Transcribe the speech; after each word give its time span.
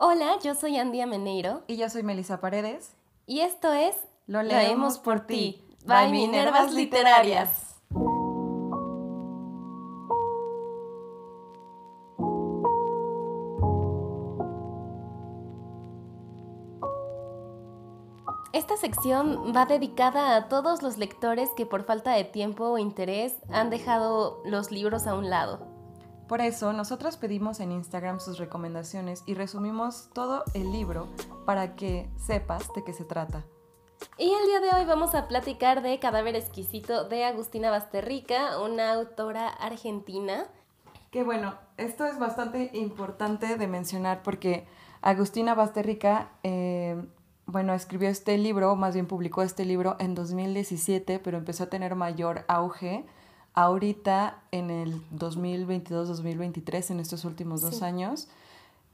Hola, 0.00 0.38
yo 0.44 0.54
soy 0.54 0.76
Andy 0.76 1.00
Ameneiro. 1.00 1.64
Y 1.66 1.76
yo 1.76 1.90
soy 1.90 2.04
Melissa 2.04 2.40
Paredes. 2.40 2.94
Y 3.26 3.40
esto 3.40 3.72
es 3.72 3.96
Lo 4.28 4.44
leemos 4.44 5.00
por 5.00 5.26
ti. 5.26 5.60
By 5.86 6.12
Minervas 6.12 6.72
Literarias. 6.72 7.80
Esta 18.52 18.76
sección 18.76 19.52
va 19.54 19.66
dedicada 19.66 20.36
a 20.36 20.48
todos 20.48 20.80
los 20.80 20.96
lectores 20.96 21.50
que 21.56 21.66
por 21.66 21.82
falta 21.82 22.12
de 22.12 22.22
tiempo 22.22 22.68
o 22.68 22.78
interés 22.78 23.34
han 23.50 23.68
dejado 23.68 24.40
los 24.44 24.70
libros 24.70 25.08
a 25.08 25.16
un 25.16 25.28
lado. 25.28 25.77
Por 26.28 26.42
eso, 26.42 26.74
nosotras 26.74 27.16
pedimos 27.16 27.58
en 27.58 27.72
Instagram 27.72 28.20
sus 28.20 28.36
recomendaciones 28.36 29.22
y 29.24 29.32
resumimos 29.32 30.10
todo 30.12 30.44
el 30.52 30.70
libro 30.72 31.08
para 31.46 31.74
que 31.74 32.06
sepas 32.18 32.70
de 32.74 32.84
qué 32.84 32.92
se 32.92 33.06
trata. 33.06 33.46
Y 34.18 34.30
el 34.30 34.46
día 34.46 34.60
de 34.60 34.78
hoy 34.78 34.84
vamos 34.84 35.14
a 35.14 35.26
platicar 35.26 35.80
de 35.80 35.98
Cadáver 35.98 36.36
Exquisito 36.36 37.08
de 37.08 37.24
Agustina 37.24 37.70
Basterrica, 37.70 38.60
una 38.60 38.92
autora 38.92 39.48
argentina. 39.48 40.44
Que 41.10 41.24
bueno, 41.24 41.54
esto 41.78 42.04
es 42.04 42.18
bastante 42.18 42.72
importante 42.74 43.56
de 43.56 43.66
mencionar 43.66 44.22
porque 44.22 44.66
Agustina 45.00 45.54
Basterrica, 45.54 46.28
eh, 46.42 47.02
bueno, 47.46 47.72
escribió 47.72 48.10
este 48.10 48.36
libro, 48.36 48.76
más 48.76 48.92
bien 48.92 49.06
publicó 49.06 49.40
este 49.40 49.64
libro 49.64 49.96
en 49.98 50.14
2017, 50.14 51.20
pero 51.20 51.38
empezó 51.38 51.64
a 51.64 51.70
tener 51.70 51.94
mayor 51.94 52.44
auge 52.48 53.06
ahorita 53.54 54.38
en 54.52 54.70
el 54.70 55.02
2022-2023, 55.10 56.90
en 56.90 57.00
estos 57.00 57.24
últimos 57.24 57.60
dos 57.60 57.76
Sí. 57.76 57.84
años. 57.84 58.28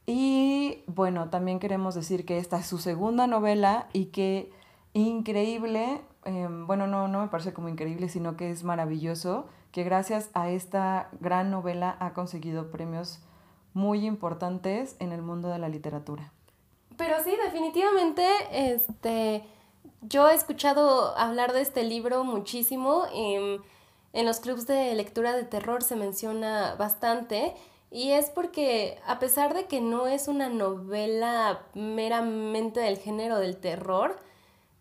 Y 0.06 0.82
bueno, 0.86 1.30
también 1.30 1.58
queremos 1.60 1.94
decir 1.94 2.24
que 2.26 2.38
esta 2.38 2.58
es 2.58 2.66
su 2.66 2.78
segunda 2.78 3.26
novela 3.26 3.88
y 3.92 4.06
que 4.06 4.52
increíble, 4.92 6.00
eh, 6.24 6.48
bueno, 6.66 6.86
no, 6.86 7.08
no 7.08 7.20
me 7.22 7.28
parece 7.28 7.52
como 7.52 7.68
increíble, 7.68 8.08
sino 8.08 8.36
que 8.36 8.50
es 8.50 8.64
maravilloso 8.64 9.46
que 9.72 9.82
gracias 9.82 10.30
a 10.34 10.50
esta 10.50 11.08
gran 11.20 11.50
novela 11.50 11.96
ha 12.00 12.12
conseguido 12.12 12.70
premios 12.70 13.20
muy 13.72 14.06
importantes 14.06 14.94
en 15.00 15.10
el 15.12 15.20
mundo 15.22 15.48
de 15.48 15.58
la 15.58 15.68
literatura. 15.68 16.32
Pero 16.96 17.16
sí, 17.24 17.34
definitivamente, 17.44 18.24
este, 18.52 19.42
yo 20.02 20.28
he 20.28 20.34
escuchado 20.34 21.16
hablar 21.18 21.52
de 21.52 21.62
este 21.62 21.82
libro 21.82 22.22
muchísimo. 22.24 23.02
em, 23.12 23.58
en 24.14 24.24
los 24.24 24.40
clubs 24.40 24.66
de 24.66 24.94
lectura 24.94 25.34
de 25.34 25.42
terror 25.44 25.82
se 25.82 25.96
menciona 25.96 26.76
bastante. 26.76 27.54
Y 27.90 28.12
es 28.12 28.30
porque, 28.30 28.98
a 29.06 29.18
pesar 29.18 29.54
de 29.54 29.66
que 29.66 29.80
no 29.80 30.06
es 30.06 30.28
una 30.28 30.48
novela 30.48 31.66
meramente 31.74 32.80
del 32.80 32.96
género 32.98 33.38
del 33.38 33.56
terror, 33.56 34.18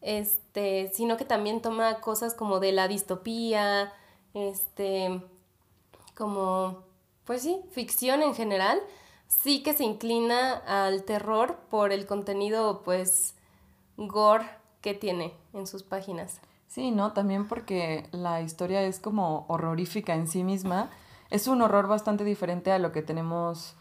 este, 0.02 0.92
sino 0.94 1.18
que 1.18 1.26
también 1.26 1.62
toma 1.62 2.00
cosas 2.00 2.36
como 2.36 2.60
de 2.60 2.72
la 2.72 2.88
distopía, 2.88 3.92
este, 4.34 5.22
como, 6.16 6.84
pues 7.26 7.42
sí, 7.42 7.62
ficción 7.72 8.22
en 8.22 8.36
general, 8.36 8.80
sí 9.28 9.64
que 9.64 9.74
se 9.74 9.84
inclina 9.84 10.54
al 10.54 11.04
terror 11.04 11.58
por 11.70 11.92
el 11.92 12.06
contenido, 12.06 12.82
pues, 12.84 13.36
gore 13.98 14.48
que 14.82 14.94
tiene 14.94 15.34
en 15.54 15.66
sus 15.66 15.82
páginas. 15.84 16.40
Sí, 16.74 16.90
¿no? 16.90 17.14
También 17.14 17.48
porque 17.48 18.08
la 18.12 18.42
historia 18.42 18.82
es 18.82 19.00
como 19.00 19.46
horrorífica 19.48 20.16
en 20.16 20.28
sí 20.28 20.44
misma. 20.44 20.90
Es 21.30 21.48
un 21.48 21.62
horror 21.62 21.88
bastante 21.88 22.24
diferente 22.24 22.72
a 22.72 22.80
lo 22.80 22.92
que 22.92 23.04
tenemos, 23.04 23.76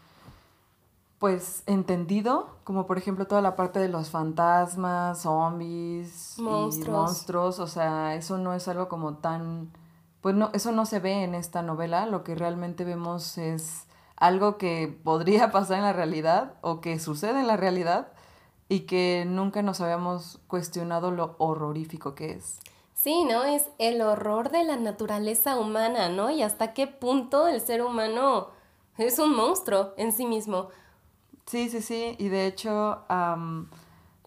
pues, 1.17 1.63
entendido, 1.65 2.55
como 2.63 2.85
por 2.85 2.99
ejemplo 2.99 3.25
toda 3.25 3.41
la 3.41 3.55
parte 3.55 3.79
de 3.79 3.89
los 3.89 4.11
fantasmas, 4.11 5.23
zombies, 5.23 6.37
y 6.37 6.43
Monstruos. 6.43 6.95
monstruos. 6.95 7.57
O 7.57 7.65
sea, 7.65 8.13
eso 8.13 8.37
no 8.37 8.53
es 8.53 8.67
algo 8.67 8.89
como 8.89 9.15
tan, 9.15 9.71
pues 10.21 10.35
no, 10.35 10.51
eso 10.53 10.71
no 10.71 10.85
se 10.85 10.99
ve 10.99 11.23
en 11.23 11.33
esta 11.33 11.63
novela. 11.63 12.05
Lo 12.05 12.23
que 12.23 12.35
realmente 12.35 12.83
vemos 12.83 13.39
es 13.39 13.87
algo 14.17 14.59
que 14.59 14.99
podría 15.03 15.51
pasar 15.51 15.77
en 15.77 15.83
la 15.85 15.93
realidad 15.93 16.53
o 16.61 16.79
que 16.79 16.99
sucede 16.99 17.39
en 17.39 17.47
la 17.47 17.57
realidad 17.57 18.09
y 18.69 18.81
que 18.81 19.25
nunca 19.27 19.63
nos 19.63 19.81
habíamos 19.81 20.39
cuestionado 20.45 21.09
lo 21.09 21.35
horrorífico 21.39 22.13
que 22.13 22.33
es. 22.33 22.59
Sí, 23.03 23.25
¿no? 23.25 23.43
Es 23.43 23.69
el 23.79 24.01
horror 24.01 24.49
de 24.49 24.63
la 24.63 24.77
naturaleza 24.77 25.59
humana, 25.59 26.07
¿no? 26.07 26.29
Y 26.31 26.41
hasta 26.41 26.73
qué 26.73 26.87
punto 26.87 27.49
el 27.49 27.59
ser 27.59 27.81
humano 27.83 28.47
es 28.97 29.19
un 29.19 29.35
monstruo 29.35 29.93
en 29.97 30.13
sí 30.13 30.25
mismo. 30.25 30.69
Sí, 31.45 31.69
sí, 31.69 31.81
sí, 31.81 32.15
y 32.17 32.29
de 32.29 32.47
hecho, 32.47 33.03
am, 33.09 33.69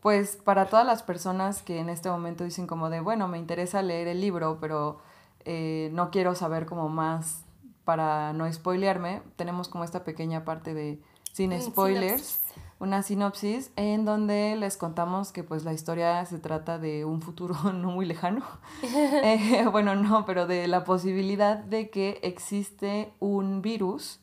pues 0.02 0.36
para 0.36 0.68
todas 0.68 0.84
las 0.86 1.02
personas 1.02 1.62
que 1.62 1.78
en 1.78 1.88
este 1.88 2.10
momento 2.10 2.44
dicen 2.44 2.66
como 2.66 2.90
de, 2.90 3.00
bueno, 3.00 3.28
me 3.28 3.38
interesa 3.38 3.80
leer 3.80 4.08
el 4.08 4.20
libro, 4.20 4.58
pero 4.60 4.98
eh, 5.46 5.88
no 5.92 6.10
quiero 6.10 6.34
saber 6.34 6.66
como 6.66 6.90
más 6.90 7.44
para 7.84 8.34
no 8.34 8.52
spoilearme, 8.52 9.22
tenemos 9.36 9.68
como 9.68 9.84
esta 9.84 10.04
pequeña 10.04 10.44
parte 10.44 10.74
de 10.74 11.00
sin 11.32 11.50
Mm, 11.50 11.60
spoilers, 11.62 12.22
sinopsis. 12.22 12.42
Una 12.78 13.02
sinopsis 13.02 13.70
en 13.76 14.04
donde 14.04 14.54
les 14.56 14.76
contamos 14.76 15.32
que 15.32 15.42
pues 15.42 15.64
la 15.64 15.72
historia 15.72 16.24
se 16.26 16.38
trata 16.38 16.78
de 16.78 17.04
un 17.04 17.22
futuro 17.22 17.54
no 17.72 17.90
muy 17.90 18.06
lejano. 18.06 18.44
Eh, 19.22 19.66
bueno, 19.70 19.94
no, 19.94 20.24
pero 20.26 20.46
de 20.46 20.66
la 20.68 20.84
posibilidad 20.84 21.56
de 21.56 21.90
que 21.90 22.20
existe 22.22 23.12
un 23.18 23.62
virus 23.62 24.20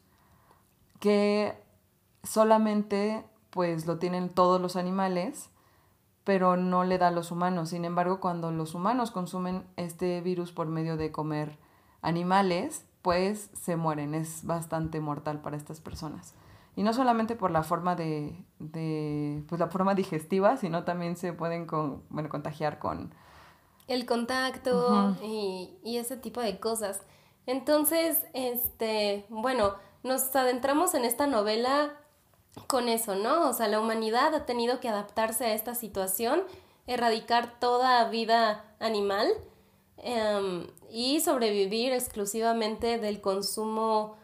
que 1.00 1.58
solamente 2.24 3.26
pues 3.50 3.86
lo 3.86 3.98
tienen 4.00 4.30
todos 4.30 4.60
los 4.62 4.76
animales, 4.76 5.50
pero 6.24 6.56
no 6.58 6.84
le 6.84 6.98
da 6.98 7.10
a 7.10 7.12
los 7.12 7.32
humanos. 7.32 7.70
Sin 7.70 7.86
embargo, 7.86 8.20
cuando 8.20 8.52
los 8.52 8.74
humanos 8.74 9.12
consumen 9.12 9.66
este 9.76 10.22
virus 10.22 10.52
por 10.52 10.68
medio 10.68 10.98
de 10.98 11.12
comer 11.12 11.58
animales, 12.02 12.86
pues 13.02 13.50
se 13.54 13.76
mueren. 13.76 14.16
Es 14.16 14.46
bastante 14.46 15.02
mortal 15.02 15.42
para 15.42 15.58
estas 15.58 15.82
personas. 15.82 16.34
Y 16.76 16.84
no 16.84 16.94
solamente 16.94 17.36
por 17.36 17.52
la 17.52 17.64
forma 17.64 17.96
de, 17.96 18.36
de 18.60 19.44
pues 19.48 19.60
la 19.60 19.68
forma 19.68 19.94
digestiva, 19.94 20.58
sino 20.58 20.84
también 20.84 21.16
se 21.16 21.34
pueden 21.34 21.68
con, 21.68 22.04
bueno, 22.10 22.30
contagiar 22.30 22.80
con 22.80 23.14
El 23.88 24.06
contacto 24.06 25.16
y, 25.24 25.78
y 25.84 25.98
ese 25.98 26.18
tipo 26.18 26.42
de 26.42 26.60
cosas. 26.60 27.02
Entonces, 27.46 28.26
este, 28.34 29.26
bueno, 29.30 29.76
nos 30.04 30.36
adentramos 30.36 30.94
en 30.94 31.06
esta 31.06 31.28
novela 31.28 31.94
con 32.68 32.88
eso, 32.88 33.16
¿no? 33.16 33.50
O 33.50 33.54
sea, 33.54 33.68
la 33.68 33.80
humanidad 33.80 34.34
ha 34.36 34.46
tenido 34.46 34.80
que 34.80 34.90
adaptarse 34.90 35.46
a 35.46 35.54
esta 35.54 35.76
situación, 35.76 36.44
erradicar 36.88 37.60
toda 37.60 38.08
vida 38.10 38.64
animal 38.80 39.28
em, 39.98 40.68
y 40.90 41.20
sobrevivir 41.20 41.94
exclusivamente 41.94 42.98
del 42.98 43.22
consumo 43.22 44.18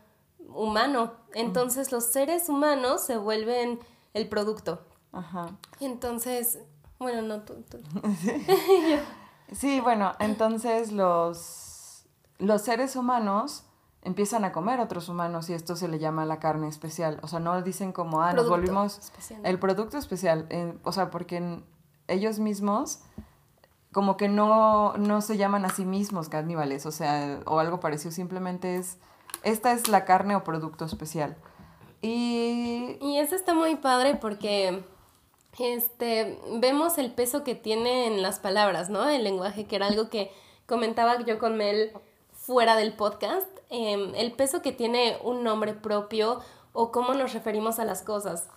humano. 0.54 1.14
Entonces, 1.34 1.92
los 1.92 2.06
seres 2.06 2.50
humanos 2.50 3.04
se 3.04 3.18
vuelven 3.18 3.80
el 4.14 4.28
producto. 4.30 4.86
Ajá. 5.12 5.58
Entonces, 5.80 6.60
bueno, 7.00 7.22
no 7.22 7.42
tú, 7.42 7.64
tú. 7.70 7.80
Sí, 9.52 9.80
bueno, 9.80 10.12
entonces 10.20 10.92
los, 10.92 12.06
los 12.38 12.62
seres 12.62 12.96
humanos 12.96 13.64
empiezan 14.04 14.46
a 14.46 14.52
comer 14.52 14.80
otros 14.80 15.10
humanos 15.10 15.50
y 15.50 15.54
esto 15.54 15.76
se 15.76 15.88
le 15.88 15.98
llama 15.98 16.26
la 16.26 16.40
carne 16.40 16.68
especial. 16.68 17.20
O 17.24 17.28
sea, 17.28 17.40
no 17.40 17.60
dicen 17.64 17.92
como, 17.92 18.22
ah, 18.22 18.34
nos 18.34 18.48
volvimos 18.48 19.00
especial. 19.00 19.42
el 19.44 19.58
producto 19.58 19.98
especial. 19.98 20.46
eh, 20.52 20.78
o 20.84 20.92
sea, 20.92 21.10
porque 21.10 21.64
ellos 22.08 22.40
mismos 22.40 23.02
como 23.92 24.18
que 24.18 24.30
no, 24.30 24.96
no 24.98 25.22
se 25.22 25.38
llaman 25.38 25.66
a 25.66 25.70
sí 25.70 25.84
mismos 25.84 26.30
caníbales, 26.30 26.86
o 26.86 26.92
sea, 26.92 27.40
o 27.46 27.60
algo 27.60 27.80
parecido, 27.80 28.12
simplemente 28.12 28.76
es, 28.76 29.00
esta 29.44 29.72
es 29.72 29.88
la 29.88 30.06
carne 30.06 30.36
o 30.36 30.44
producto 30.44 30.86
especial. 30.86 31.36
Y 32.02 32.98
Y 33.02 33.18
eso 33.18 33.36
está 33.36 33.54
muy 33.54 33.76
padre 33.76 34.16
porque 34.16 34.84
este 35.58 36.40
vemos 36.54 36.98
el 36.98 37.12
peso 37.12 37.44
que 37.44 37.56
tiene 37.56 38.08
en 38.08 38.22
las 38.22 38.40
palabras, 38.40 38.90
¿no? 38.90 39.08
El 39.10 39.24
lenguaje, 39.24 39.66
que 39.66 39.76
era 39.76 39.88
algo 39.88 40.10
que 40.10 40.32
comentaba 40.66 41.20
yo 41.24 41.40
con 41.40 41.58
Mel 41.58 41.92
fuera 42.34 42.76
del 42.76 42.94
podcast. 42.94 43.48
em, 43.72 44.16
el 44.16 44.32
peso 44.32 44.64
que 44.64 44.72
tiene 44.72 45.20
un 45.24 45.44
nombre 45.44 45.74
propio 45.76 46.40
o 46.74 46.92
cómo 46.92 47.14
nos 47.14 47.34
referimos 47.34 47.78
a 47.78 47.86
las 47.86 48.02
cosas. 48.02 48.50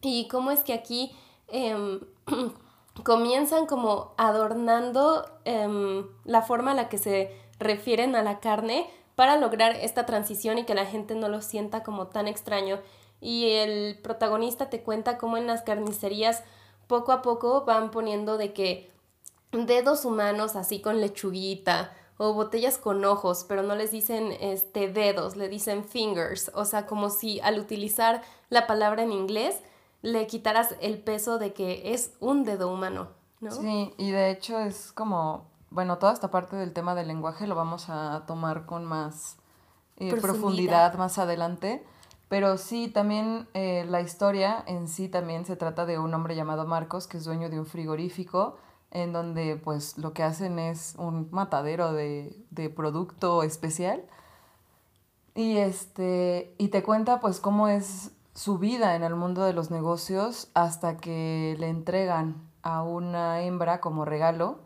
Y 0.00 0.28
cómo 0.28 0.52
es 0.52 0.60
que 0.60 0.72
aquí 0.72 1.12
em, 1.48 2.00
comienzan 3.04 3.66
como 3.66 4.14
adornando 4.16 5.26
em, 5.44 6.06
la 6.24 6.42
forma 6.42 6.72
a 6.72 6.74
la 6.74 6.88
que 6.88 6.98
se 6.98 7.36
refieren 7.58 8.14
a 8.14 8.22
la 8.22 8.38
carne 8.40 8.88
para 9.20 9.36
lograr 9.36 9.76
esta 9.76 10.06
transición 10.06 10.56
y 10.56 10.64
que 10.64 10.74
la 10.74 10.86
gente 10.86 11.14
no 11.14 11.28
lo 11.28 11.42
sienta 11.42 11.82
como 11.82 12.06
tan 12.06 12.26
extraño. 12.26 12.80
Y 13.20 13.50
el 13.50 13.98
protagonista 13.98 14.70
te 14.70 14.82
cuenta 14.82 15.18
cómo 15.18 15.36
en 15.36 15.46
las 15.46 15.60
carnicerías 15.60 16.42
poco 16.86 17.12
a 17.12 17.20
poco 17.20 17.66
van 17.66 17.90
poniendo 17.90 18.38
de 18.38 18.54
que 18.54 18.90
dedos 19.52 20.06
humanos 20.06 20.56
así 20.56 20.80
con 20.80 21.02
lechuguita 21.02 21.94
o 22.16 22.32
botellas 22.32 22.78
con 22.78 23.04
ojos, 23.04 23.44
pero 23.46 23.62
no 23.62 23.76
les 23.76 23.90
dicen 23.90 24.32
este 24.40 24.90
dedos, 24.90 25.36
le 25.36 25.50
dicen 25.50 25.84
fingers, 25.84 26.50
o 26.54 26.64
sea, 26.64 26.86
como 26.86 27.10
si 27.10 27.40
al 27.40 27.58
utilizar 27.58 28.22
la 28.48 28.66
palabra 28.66 29.02
en 29.02 29.12
inglés 29.12 29.60
le 30.00 30.26
quitaras 30.28 30.76
el 30.80 30.96
peso 30.96 31.38
de 31.38 31.52
que 31.52 31.92
es 31.92 32.14
un 32.20 32.44
dedo 32.44 32.72
humano, 32.72 33.10
¿no? 33.40 33.50
Sí, 33.50 33.92
y 33.98 34.12
de 34.12 34.30
hecho 34.30 34.58
es 34.60 34.92
como, 34.92 35.49
bueno, 35.70 35.98
toda 35.98 36.12
esta 36.12 36.30
parte 36.30 36.56
del 36.56 36.72
tema 36.72 36.94
del 36.94 37.08
lenguaje 37.08 37.46
lo 37.46 37.54
vamos 37.54 37.88
a 37.88 38.24
tomar 38.26 38.66
con 38.66 38.84
más 38.84 39.36
eh, 39.96 40.14
profundidad. 40.20 40.94
más 40.94 41.18
adelante. 41.18 41.84
Pero 42.28 42.58
sí, 42.58 42.88
también 42.88 43.48
eh, 43.54 43.84
la 43.88 44.00
historia 44.00 44.62
en 44.66 44.88
sí 44.88 45.08
también 45.08 45.44
se 45.44 45.56
trata 45.56 45.84
de 45.84 45.98
un 45.98 46.14
hombre 46.14 46.36
llamado 46.36 46.66
Marcos, 46.66 47.06
que 47.06 47.16
es 47.16 47.24
dueño 47.24 47.50
de 47.50 47.58
un 47.58 47.66
frigorífico, 47.66 48.56
en 48.92 49.12
donde 49.12 49.56
pues 49.56 49.98
lo 49.98 50.12
que 50.12 50.22
hacen 50.22 50.58
es 50.58 50.94
un 50.96 51.28
matadero 51.32 51.92
de, 51.92 52.36
de 52.50 52.70
producto 52.70 53.42
especial. 53.42 54.04
Y 55.34 55.58
este, 55.58 56.54
y 56.58 56.68
te 56.68 56.82
cuenta 56.82 57.20
pues 57.20 57.40
cómo 57.40 57.68
es 57.68 58.12
su 58.34 58.58
vida 58.58 58.96
en 58.96 59.02
el 59.02 59.14
mundo 59.16 59.42
de 59.42 59.52
los 59.52 59.70
negocios 59.70 60.50
hasta 60.54 60.96
que 60.96 61.56
le 61.58 61.68
entregan 61.68 62.36
a 62.62 62.82
una 62.82 63.42
hembra 63.42 63.80
como 63.80 64.04
regalo, 64.04 64.60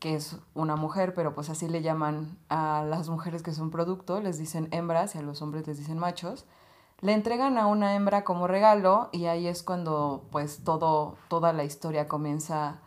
que 0.00 0.16
es 0.16 0.36
una 0.54 0.76
mujer, 0.76 1.14
pero 1.14 1.34
pues 1.34 1.50
así 1.50 1.68
le 1.68 1.82
llaman 1.82 2.36
a 2.48 2.84
las 2.88 3.08
mujeres 3.08 3.42
que 3.42 3.52
son 3.52 3.70
producto, 3.70 4.20
les 4.20 4.38
dicen 4.38 4.68
hembras 4.72 5.14
y 5.14 5.18
a 5.18 5.22
los 5.22 5.42
hombres 5.42 5.66
les 5.66 5.78
dicen 5.78 5.98
machos. 5.98 6.46
Le 7.00 7.12
entregan 7.12 7.56
a 7.58 7.66
una 7.66 7.94
hembra 7.94 8.24
como 8.24 8.46
regalo 8.46 9.08
y 9.12 9.26
ahí 9.26 9.46
es 9.46 9.62
cuando 9.62 10.26
pues 10.30 10.64
todo, 10.64 11.16
toda 11.28 11.52
la 11.52 11.64
historia 11.64 12.08
comienza 12.08 12.80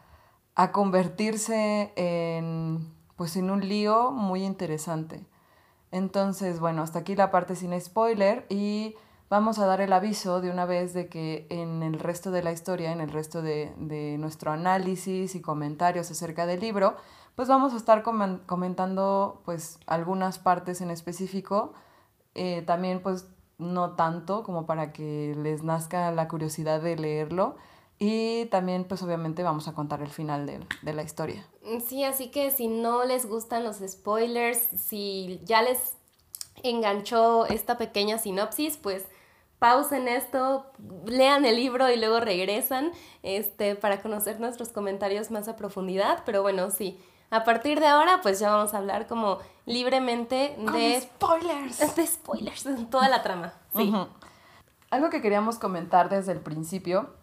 a 0.55 0.71
convertirse 0.71 1.93
en 1.95 2.93
pues 3.15 3.35
en 3.35 3.51
un 3.51 3.67
lío 3.67 4.11
muy 4.11 4.43
interesante. 4.43 5.25
Entonces, 5.91 6.59
bueno, 6.59 6.81
hasta 6.81 6.99
aquí 6.99 7.15
la 7.15 7.31
parte 7.31 7.55
sin 7.55 7.79
spoiler 7.79 8.45
y 8.49 8.95
vamos 9.33 9.57
a 9.57 9.65
dar 9.65 9.81
el 9.81 9.91
aviso 9.93 10.41
de 10.41 10.51
una 10.51 10.65
vez 10.65 10.93
de 10.93 11.09
que 11.09 11.47
en 11.49 11.81
el 11.81 11.97
resto 11.97 12.29
de 12.29 12.43
la 12.43 12.51
historia, 12.51 12.91
en 12.91 13.01
el 13.01 13.09
resto 13.09 13.41
de, 13.41 13.73
nuestro 14.19 14.51
análisis 14.51 15.33
y 15.33 15.41
comentarios 15.41 16.11
acerca 16.11 16.45
del 16.45 16.59
libro, 16.59 16.95
pues 17.33 17.47
vamos 17.47 17.73
a 17.73 17.77
estar 17.77 18.03
comentando 18.03 19.41
pues 19.43 19.79
algunas 19.87 20.37
partes 20.37 20.81
en 20.81 20.91
específico, 20.91 21.73
eh, 22.35 22.61
también 22.67 23.01
pues 23.01 23.25
no 23.57 23.95
tanto 23.95 24.43
como 24.43 24.67
para 24.67 24.93
que 24.93 25.35
les 25.35 25.63
nazca 25.63 26.11
la 26.11 26.27
curiosidad 26.27 26.79
de 26.79 26.95
leerlo 26.95 27.55
y 27.97 28.45
también 28.51 28.83
pues 28.83 29.01
obviamente 29.01 29.41
vamos 29.41 29.67
a 29.67 29.73
contar 29.73 30.03
el 30.03 30.09
final 30.09 30.45
de, 30.45 30.59
de 30.83 30.93
la 30.93 31.01
historia. 31.01 31.43
Sí, 31.87 32.03
así 32.03 32.29
que 32.29 32.51
si 32.51 32.67
no 32.67 33.03
les 33.03 33.25
gustan 33.25 33.63
los 33.63 33.77
spoilers, 33.77 34.59
si 34.59 35.41
ya 35.43 35.63
les 35.63 35.97
enganchó 36.61 37.47
esta 37.47 37.79
pequeña 37.79 38.19
sinopsis, 38.19 38.77
pues 38.77 39.07
pausen 39.63 40.09
esto, 40.09 40.65
lean 41.05 41.45
el 41.45 41.55
libro 41.55 41.89
y 41.89 41.95
luego 41.95 42.19
regresan 42.19 42.91
este, 43.21 43.75
para 43.77 44.01
conocer 44.01 44.41
nuestros 44.41 44.67
comentarios 44.67 45.31
más 45.31 45.47
a 45.47 45.55
profundidad. 45.55 46.23
Pero 46.25 46.41
bueno, 46.41 46.69
sí, 46.69 46.99
a 47.29 47.45
partir 47.45 47.79
de 47.79 47.87
ahora 47.87 48.19
pues 48.21 48.41
ya 48.41 48.51
vamos 48.51 48.73
a 48.73 48.79
hablar 48.79 49.07
como 49.07 49.37
libremente 49.65 50.57
de... 50.73 50.99
spoilers. 50.99 51.95
De 51.95 52.05
spoilers, 52.05 52.65
de 52.65 52.85
toda 52.87 53.07
la 53.07 53.23
trama. 53.23 53.53
Sí. 53.73 53.89
Algo 54.89 55.09
que 55.09 55.21
queríamos 55.21 55.59
comentar 55.59 56.09
desde 56.09 56.33
el 56.33 56.41
principio 56.41 57.13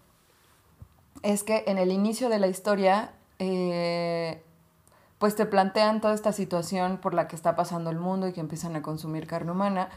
es 1.22 1.42
que 1.42 1.64
en 1.66 1.76
el 1.76 1.92
inicio 1.92 2.30
de 2.30 2.38
la 2.38 2.46
historia... 2.46 3.12
Eh, 3.38 4.42
pues 5.18 5.36
te 5.36 5.44
plantean 5.44 6.00
toda 6.00 6.14
esta 6.14 6.32
situación 6.32 6.96
por 6.96 7.12
la 7.12 7.28
que 7.28 7.36
está 7.36 7.54
pasando 7.54 7.90
el 7.90 7.98
mundo 7.98 8.26
y 8.26 8.32
que 8.32 8.40
empiezan 8.40 8.74
a 8.76 8.80
consumir 8.80 9.26
carne 9.26 9.52
humana 9.52 9.90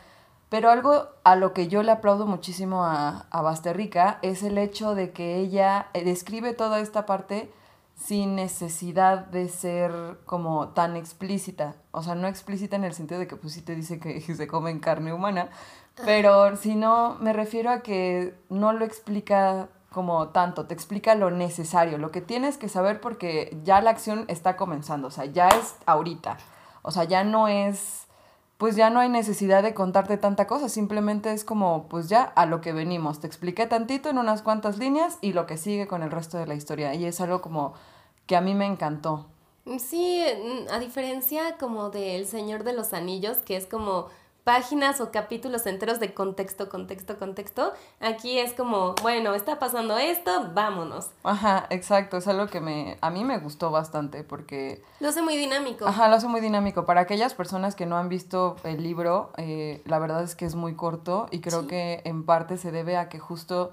pero 0.53 0.69
algo 0.69 1.07
a 1.23 1.35
lo 1.35 1.51
que 1.51 1.67
yo 1.67 1.81
le 1.81 1.91
aplaudo 1.91 2.27
muchísimo 2.27 2.85
a, 2.85 3.25
a 3.31 3.41
Basterrica 3.41 4.19
es 4.21 4.43
el 4.43 4.59
hecho 4.59 4.93
de 4.93 5.09
que 5.09 5.37
ella 5.37 5.87
eh, 5.95 6.03
describe 6.03 6.53
toda 6.53 6.79
esta 6.79 7.07
parte 7.07 7.51
sin 7.95 8.35
necesidad 8.35 9.25
de 9.25 9.49
ser 9.49 9.91
como 10.27 10.67
tan 10.67 10.95
explícita. 10.95 11.73
O 11.89 12.03
sea, 12.03 12.13
no 12.13 12.27
explícita 12.27 12.75
en 12.75 12.83
el 12.83 12.93
sentido 12.93 13.19
de 13.19 13.25
que 13.25 13.35
pues 13.35 13.53
sí 13.53 13.63
te 13.63 13.73
dice 13.73 13.99
que 13.99 14.21
se 14.35 14.45
comen 14.45 14.79
carne 14.79 15.11
humana, 15.11 15.49
pero 16.05 16.55
si 16.55 16.75
no, 16.75 17.17
me 17.19 17.33
refiero 17.33 17.71
a 17.71 17.79
que 17.79 18.35
no 18.49 18.73
lo 18.73 18.85
explica 18.85 19.69
como 19.91 20.27
tanto, 20.27 20.67
te 20.67 20.75
explica 20.75 21.15
lo 21.15 21.31
necesario, 21.31 21.97
lo 21.97 22.11
que 22.11 22.21
tienes 22.21 22.59
que 22.59 22.69
saber 22.69 23.01
porque 23.01 23.57
ya 23.63 23.81
la 23.81 23.89
acción 23.89 24.25
está 24.27 24.55
comenzando, 24.55 25.07
o 25.07 25.11
sea, 25.11 25.25
ya 25.25 25.47
es 25.47 25.77
ahorita. 25.87 26.37
O 26.83 26.91
sea, 26.91 27.05
ya 27.05 27.23
no 27.23 27.47
es 27.47 28.03
pues 28.57 28.75
ya 28.75 28.89
no 28.89 28.99
hay 28.99 29.09
necesidad 29.09 29.63
de 29.63 29.73
contarte 29.73 30.17
tanta 30.17 30.47
cosa, 30.47 30.69
simplemente 30.69 31.33
es 31.33 31.43
como, 31.43 31.87
pues 31.89 32.09
ya 32.09 32.23
a 32.23 32.45
lo 32.45 32.61
que 32.61 32.73
venimos. 32.73 33.19
Te 33.19 33.27
expliqué 33.27 33.65
tantito 33.67 34.09
en 34.09 34.17
unas 34.17 34.41
cuantas 34.41 34.77
líneas 34.77 35.17
y 35.21 35.33
lo 35.33 35.45
que 35.47 35.57
sigue 35.57 35.87
con 35.87 36.03
el 36.03 36.11
resto 36.11 36.37
de 36.37 36.47
la 36.47 36.55
historia. 36.55 36.93
Y 36.93 37.05
es 37.05 37.19
algo 37.19 37.41
como 37.41 37.73
que 38.25 38.35
a 38.35 38.41
mí 38.41 38.53
me 38.53 38.65
encantó. 38.65 39.27
Sí, 39.79 40.23
a 40.69 40.79
diferencia 40.79 41.57
como 41.57 41.89
del 41.89 42.25
Señor 42.27 42.63
de 42.63 42.73
los 42.73 42.93
Anillos, 42.93 43.37
que 43.37 43.55
es 43.55 43.65
como 43.65 44.07
páginas 44.43 44.99
o 44.99 45.11
capítulos 45.11 45.65
enteros 45.65 45.99
de 45.99 46.13
contexto, 46.13 46.69
contexto, 46.69 47.17
contexto. 47.17 47.73
Aquí 47.99 48.39
es 48.39 48.53
como, 48.53 48.93
bueno, 49.01 49.33
está 49.33 49.57
pasando 49.57 49.97
esto, 49.97 50.51
vámonos. 50.53 51.11
Ajá, 51.23 51.65
exacto, 51.69 52.17
es 52.17 52.27
algo 52.27 52.47
que 52.47 52.59
me, 52.59 52.97
a 53.01 53.09
mí 53.09 53.23
me 53.23 53.37
gustó 53.39 53.71
bastante 53.71 54.23
porque... 54.23 54.81
Lo 54.99 55.09
hace 55.09 55.21
muy 55.21 55.37
dinámico. 55.37 55.85
Ajá, 55.85 56.09
lo 56.09 56.15
hace 56.15 56.27
muy 56.27 56.41
dinámico. 56.41 56.85
Para 56.85 57.01
aquellas 57.01 57.33
personas 57.33 57.75
que 57.75 57.85
no 57.85 57.97
han 57.97 58.09
visto 58.09 58.57
el 58.63 58.83
libro, 58.83 59.31
eh, 59.37 59.81
la 59.85 59.99
verdad 59.99 60.23
es 60.23 60.35
que 60.35 60.45
es 60.45 60.55
muy 60.55 60.75
corto 60.75 61.27
y 61.31 61.39
creo 61.39 61.67
que 61.67 62.01
en 62.03 62.25
parte 62.25 62.57
se 62.57 62.71
debe 62.71 62.97
a 62.97 63.09
que 63.09 63.19
justo... 63.19 63.71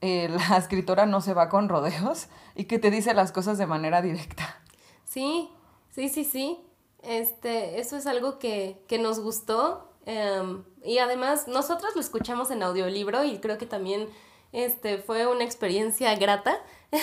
Eh, 0.00 0.28
la 0.50 0.58
escritora 0.58 1.06
no 1.06 1.22
se 1.22 1.34
va 1.34 1.48
con 1.48 1.68
rodeos 1.68 2.26
y 2.54 2.64
que 2.64 2.78
te 2.78 2.90
dice 2.90 3.14
las 3.14 3.32
cosas 3.32 3.58
de 3.58 3.66
manera 3.66 4.02
directa. 4.02 4.60
Sí, 5.04 5.50
sí, 5.90 6.08
sí, 6.08 6.24
sí. 6.24 6.60
Este, 7.02 7.80
eso 7.80 7.96
es 7.96 8.06
algo 8.06 8.38
que, 8.38 8.82
que 8.88 8.98
nos 8.98 9.20
gustó 9.20 9.93
Em, 10.06 10.64
y 10.82 10.98
además, 10.98 11.48
nosotros 11.48 11.94
lo 11.94 12.00
escuchamos 12.00 12.50
en 12.50 12.62
audiolibro 12.62 13.24
y 13.24 13.38
creo 13.38 13.58
que 13.58 13.66
también 13.66 14.08
este, 14.52 14.98
fue 14.98 15.26
una 15.26 15.44
experiencia 15.44 16.14
grata. 16.16 16.58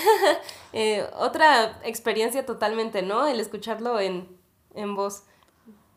Eh, 0.73 1.05
otra 1.17 1.81
experiencia 1.83 2.45
totalmente, 2.45 3.01
¿no? 3.01 3.27
El 3.27 3.41
escucharlo 3.41 3.99
en, 3.99 4.25
en 4.73 4.95
voz. 4.95 5.23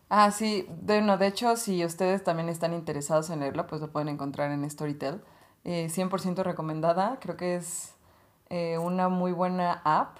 Ah, 0.09 0.33
sí, 0.33 0.67
bueno, 0.83 1.17
de 1.17 1.29
hecho, 1.29 1.57
si 1.57 1.85
ustedes 1.85 2.25
también 2.25 2.49
están 2.49 2.75
interesados 2.75 3.31
en 3.31 3.39
leerlo, 3.39 3.69
pues 3.69 3.81
lo 3.81 3.93
pueden 3.93 4.09
encontrar 4.09 4.51
en 4.51 4.69
Storytel. 4.69 5.23
Eh, 5.63 5.89
100% 5.91 6.43
recomendada, 6.43 7.19
creo 7.21 7.37
que 7.37 7.55
es 7.55 7.95
eh, 8.51 8.79
una 8.79 9.09
muy 9.09 9.33
buena 9.33 9.81
app 9.85 10.19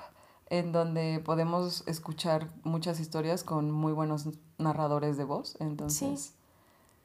en 0.49 0.73
donde 0.73 1.21
podemos 1.25 1.83
escuchar 1.87 2.49
muchas 2.63 3.01
historias 3.01 3.45
con 3.45 3.71
muy 3.71 3.93
buenos 3.93 4.29
narradores 4.59 5.17
de 5.17 5.25
voz. 5.25 5.57
Entonces, 5.61 6.35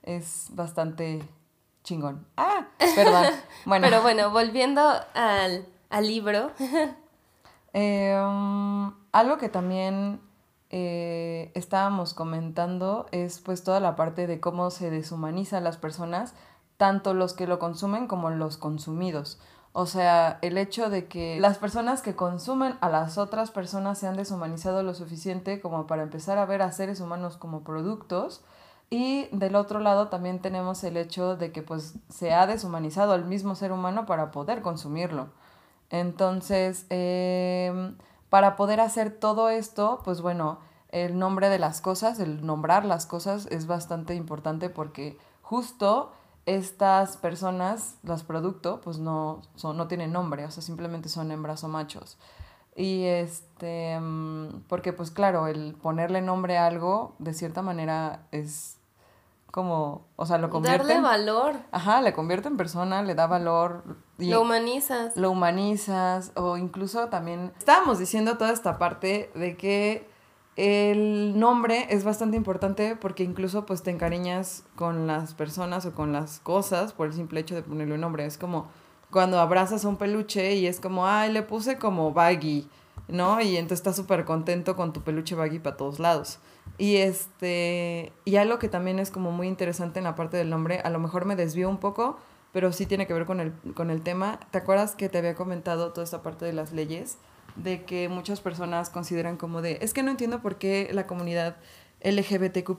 es 0.03 0.47
bastante 0.51 1.27
chingón. 1.83 2.25
Ah, 2.37 2.67
perdón. 2.95 3.25
Bueno. 3.65 3.87
Pero 3.87 4.01
bueno, 4.01 4.31
volviendo 4.31 4.81
al, 5.13 5.65
libro. 6.01 6.51
Em, 7.71 8.91
algo 9.11 9.37
que 9.37 9.47
también 9.47 10.19
eh, 10.71 11.51
estábamos 11.53 12.15
comentando 12.15 13.05
es 13.11 13.39
pues 13.39 13.63
toda 13.63 13.79
la 13.79 13.95
parte 13.95 14.25
de 14.25 14.39
cómo 14.39 14.71
se 14.71 14.89
deshumanizan 14.89 15.63
las 15.63 15.77
personas, 15.77 16.33
tanto 16.77 17.13
los 17.13 17.33
que 17.33 17.45
lo 17.45 17.59
consumen 17.59 18.07
como 18.07 18.31
los 18.31 18.57
consumidos. 18.57 19.39
O 19.71 19.85
sea, 19.85 20.39
el 20.41 20.57
hecho 20.57 20.89
de 20.89 21.07
que 21.07 21.39
las 21.39 21.59
personas 21.59 22.01
que 22.01 22.15
consumen 22.15 22.75
a 22.81 22.89
las 22.89 23.19
otras 23.19 23.51
personas 23.51 23.99
se 23.99 24.07
han 24.07 24.17
deshumanizado 24.17 24.81
lo 24.81 24.95
suficiente 24.95 25.61
como 25.61 25.85
para 25.85 26.03
empezar 26.03 26.39
a 26.39 26.45
ver 26.45 26.63
a 26.63 26.71
seres 26.71 27.01
humanos 27.01 27.37
como 27.37 27.63
productos 27.63 28.41
y 28.89 29.27
del 29.31 29.55
otro 29.55 29.79
lado 29.79 30.07
también 30.07 30.39
tenemos 30.39 30.83
el 30.83 30.97
hecho 30.97 31.35
de 31.35 31.51
que 31.51 31.61
pues 31.61 31.95
se 32.09 32.33
ha 32.33 32.47
deshumanizado 32.47 33.13
al 33.13 33.25
mismo 33.25 33.55
ser 33.55 33.71
humano 33.71 34.05
para 34.05 34.31
poder 34.31 34.61
consumirlo. 34.61 35.29
Entonces, 35.91 36.85
em, 36.89 37.95
para 38.29 38.55
poder 38.55 38.79
hacer 38.79 39.11
todo 39.11 39.49
esto, 39.49 40.01
pues 40.03 40.21
bueno, 40.21 40.59
el 40.89 41.19
nombre 41.19 41.49
de 41.49 41.59
las 41.59 41.81
cosas, 41.81 42.19
el 42.19 42.45
nombrar 42.45 42.85
las 42.85 43.05
cosas 43.05 43.47
es 43.51 43.67
bastante 43.67 44.15
importante 44.15 44.69
porque 44.69 45.17
justo 45.43 46.11
estas 46.45 47.17
personas, 47.17 47.97
los 48.03 48.23
productos, 48.23 48.79
pues 48.83 48.97
no, 48.97 49.41
son, 49.55 49.77
no 49.77 49.87
tienen 49.87 50.11
nombre, 50.11 50.45
o 50.45 50.51
sea, 50.51 50.63
simplemente 50.63 51.09
son 51.09 51.31
hembras 51.31 51.63
o 51.63 51.67
machos. 51.67 52.17
Y 52.75 53.03
este, 53.05 53.91
em, 53.93 54.61
porque 54.67 54.93
pues 54.93 55.11
claro, 55.11 55.47
el 55.47 55.75
ponerle 55.75 56.21
nombre 56.21 56.57
a 56.57 56.65
algo, 56.65 57.15
de 57.19 57.33
cierta 57.33 57.61
manera, 57.61 58.23
es 58.31 58.78
como, 59.51 60.07
o 60.15 60.25
sea, 60.25 60.37
lo 60.37 60.49
convierte. 60.49 60.87
Darle 60.87 61.01
valor. 61.01 61.55
Ajá, 61.71 62.01
le 62.01 62.13
convierte 62.13 62.47
en 62.47 62.57
persona, 62.57 63.01
le 63.01 63.15
da 63.15 63.27
valor. 63.27 63.83
Y 64.17 64.29
lo 64.29 64.41
humanizas. 64.41 65.15
Lo 65.17 65.31
humanizas, 65.31 66.31
o 66.35 66.57
incluso 66.57 67.07
también. 67.07 67.51
Estábamos 67.57 67.99
diciendo 67.99 68.37
toda 68.37 68.51
esta 68.51 68.77
parte 68.77 69.31
de 69.35 69.57
que 69.57 70.07
el 70.55 71.39
nombre 71.39 71.87
es 71.89 72.03
bastante 72.03 72.35
importante 72.35 72.97
porque 72.97 73.23
incluso 73.23 73.65
pues 73.65 73.81
te 73.81 73.91
encariñas 73.91 74.65
con 74.75 75.07
las 75.07 75.33
personas 75.33 75.85
o 75.85 75.93
con 75.93 76.11
las 76.11 76.41
cosas 76.41 76.91
por 76.91 77.07
el 77.07 77.13
simple 77.13 77.39
hecho 77.39 77.55
de 77.55 77.63
ponerle 77.63 77.95
un 77.95 78.01
nombre. 78.01 78.25
Es 78.25 78.37
como 78.37 78.67
cuando 79.09 79.39
abrazas 79.39 79.85
un 79.85 79.95
peluche 79.95 80.55
y 80.55 80.67
es 80.67 80.79
como, 80.79 81.07
ay, 81.07 81.31
le 81.31 81.43
puse 81.43 81.77
como 81.77 82.11
baggy, 82.11 82.67
¿no? 83.07 83.41
Y 83.41 83.55
entonces 83.57 83.79
estás 83.79 83.95
súper 83.95 84.25
contento 84.25 84.75
con 84.75 84.93
tu 84.93 85.01
peluche 85.01 85.33
baggy 85.33 85.59
para 85.59 85.77
todos 85.77 85.97
lados. 85.97 86.39
Y 86.77 86.97
este, 86.97 88.13
y 88.25 88.37
algo 88.37 88.59
que 88.59 88.69
también 88.69 88.99
es 88.99 89.11
como 89.11 89.31
muy 89.31 89.47
interesante 89.47 89.99
en 89.99 90.05
la 90.05 90.15
parte 90.15 90.37
del 90.37 90.49
nombre, 90.49 90.79
a 90.79 90.89
lo 90.89 90.99
mejor 90.99 91.25
me 91.25 91.35
desvío 91.35 91.69
un 91.69 91.79
poco, 91.79 92.17
pero 92.53 92.71
sí 92.71 92.85
tiene 92.85 93.05
que 93.05 93.13
ver 93.13 93.25
con 93.25 93.39
el, 93.39 93.53
con 93.73 93.89
el 93.89 94.01
tema. 94.01 94.39
¿Te 94.51 94.59
acuerdas 94.59 94.95
que 94.95 95.09
te 95.09 95.17
había 95.17 95.35
comentado 95.35 95.91
toda 95.91 96.05
esta 96.05 96.23
parte 96.23 96.45
de 96.45 96.53
las 96.53 96.71
leyes? 96.71 97.17
De 97.55 97.83
que 97.83 98.07
muchas 98.07 98.39
personas 98.39 98.89
consideran 98.89 99.35
como 99.35 99.61
de, 99.61 99.79
es 99.81 99.93
que 99.93 100.03
no 100.03 100.11
entiendo 100.11 100.41
por 100.41 100.57
qué 100.57 100.89
la 100.93 101.07
comunidad 101.07 101.57
LGBTQ 102.01 102.69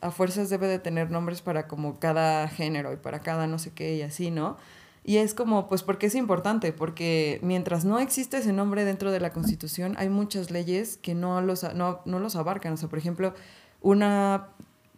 a 0.00 0.10
fuerzas 0.10 0.48
debe 0.48 0.66
de 0.66 0.78
tener 0.78 1.10
nombres 1.10 1.42
para 1.42 1.68
como 1.68 1.98
cada 1.98 2.48
género 2.48 2.92
y 2.92 2.96
para 2.96 3.20
cada 3.20 3.46
no 3.46 3.58
sé 3.58 3.72
qué 3.72 3.94
y 3.96 4.02
así, 4.02 4.30
¿no? 4.30 4.56
Y 5.06 5.18
es 5.18 5.34
como, 5.34 5.68
pues, 5.68 5.82
porque 5.82 6.06
es 6.06 6.14
importante? 6.14 6.72
Porque 6.72 7.38
mientras 7.42 7.84
no 7.84 7.98
existe 7.98 8.38
ese 8.38 8.54
nombre 8.54 8.86
dentro 8.86 9.12
de 9.12 9.20
la 9.20 9.32
Constitución, 9.32 9.94
hay 9.98 10.08
muchas 10.08 10.50
leyes 10.50 10.96
que 10.96 11.14
no 11.14 11.42
los, 11.42 11.62
no, 11.74 12.00
no 12.06 12.18
los 12.18 12.36
abarcan. 12.36 12.72
O 12.72 12.76
sea, 12.78 12.88
por 12.88 12.98
ejemplo, 12.98 13.34
una, 13.82 14.48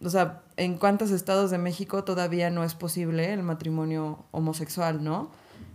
o 0.01 0.09
sea, 0.09 0.43
en 0.55 0.77
cuántos 0.77 1.11
estados 1.11 1.51
de 1.51 1.57
México 1.57 2.05
todavía 2.05 2.49
no 2.49 2.63
es 2.63 2.73
posible 2.73 3.33
el 3.33 3.43
matrimonio 3.43 4.23
homosexual, 4.31 5.03
¿no? 5.03 5.29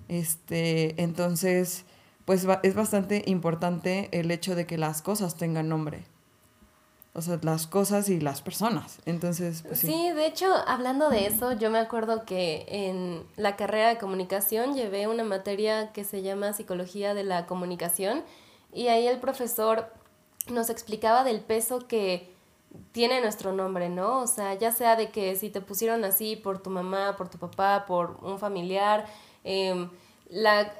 Este, 0.08 1.00
entonces, 1.02 1.84
pues 2.24 2.46
es 2.62 2.74
bastante 2.74 3.22
importante 3.26 4.08
el 4.12 4.30
hecho 4.30 4.54
de 4.54 4.66
que 4.66 4.78
las 4.78 5.02
cosas 5.02 5.36
tengan 5.36 5.68
nombre 5.68 6.04
o 7.14 7.20
sea, 7.20 7.38
las 7.42 7.66
cosas 7.66 8.08
y 8.08 8.20
las 8.20 8.40
personas. 8.40 8.98
Entonces, 9.04 9.62
pues, 9.66 9.80
sí. 9.80 10.10
de 10.10 10.26
hecho, 10.26 10.46
hablando 10.66 11.10
de 11.10 11.26
eso, 11.26 11.52
yo 11.52 11.70
me 11.70 11.78
acuerdo 11.78 12.24
que 12.24 12.64
en 12.68 13.26
la 13.36 13.56
carrera 13.56 13.88
de 13.88 13.98
comunicación 13.98 14.74
llevé 14.74 15.06
una 15.06 15.24
materia 15.24 15.92
que 15.92 16.04
se 16.04 16.22
llama 16.22 16.54
Psicología 16.54 17.12
de 17.12 17.24
la 17.24 17.46
Comunicación 17.46 18.24
y 18.72 18.88
ahí 18.88 19.06
el 19.06 19.20
profesor 19.20 19.92
nos 20.50 20.70
explicaba 20.70 21.22
del 21.24 21.40
peso 21.40 21.86
que 21.86 22.32
tiene 22.92 23.20
nuestro 23.20 23.52
nombre, 23.52 23.90
¿no? 23.90 24.20
O 24.20 24.26
sea, 24.26 24.54
ya 24.54 24.72
sea 24.72 24.96
de 24.96 25.10
que 25.10 25.36
si 25.36 25.50
te 25.50 25.60
pusieron 25.60 26.04
así 26.04 26.36
por 26.36 26.62
tu 26.62 26.70
mamá, 26.70 27.16
por 27.16 27.28
tu 27.28 27.38
papá, 27.38 27.84
por 27.86 28.18
un 28.22 28.38
familiar, 28.38 29.06
em, 29.44 29.90
la, 30.28 30.72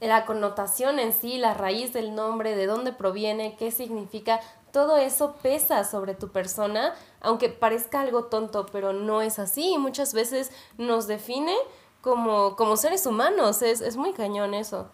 la 0.00 0.26
connotación 0.26 0.98
en 0.98 1.12
sí, 1.12 1.38
la 1.38 1.54
raíz 1.54 1.94
del 1.94 2.14
nombre, 2.14 2.54
de 2.54 2.66
dónde 2.66 2.92
proviene, 2.92 3.56
qué 3.58 3.70
significa, 3.70 4.40
todo 4.72 4.96
eso 4.96 5.36
pesa 5.42 5.84
sobre 5.84 6.14
tu 6.14 6.28
persona, 6.28 6.94
aunque 7.20 7.48
parezca 7.48 8.00
algo 8.00 8.24
tonto, 8.24 8.66
pero 8.66 8.92
no 8.92 9.22
es 9.22 9.38
así. 9.38 9.76
Muchas 9.78 10.14
veces 10.14 10.50
nos 10.78 11.06
define 11.06 11.54
como, 12.00 12.56
como 12.56 12.76
seres 12.76 13.06
humanos. 13.06 13.62
Es, 13.62 13.80
es 13.80 13.96
muy 13.96 14.12
cañón 14.12 14.54
eso. 14.54 14.90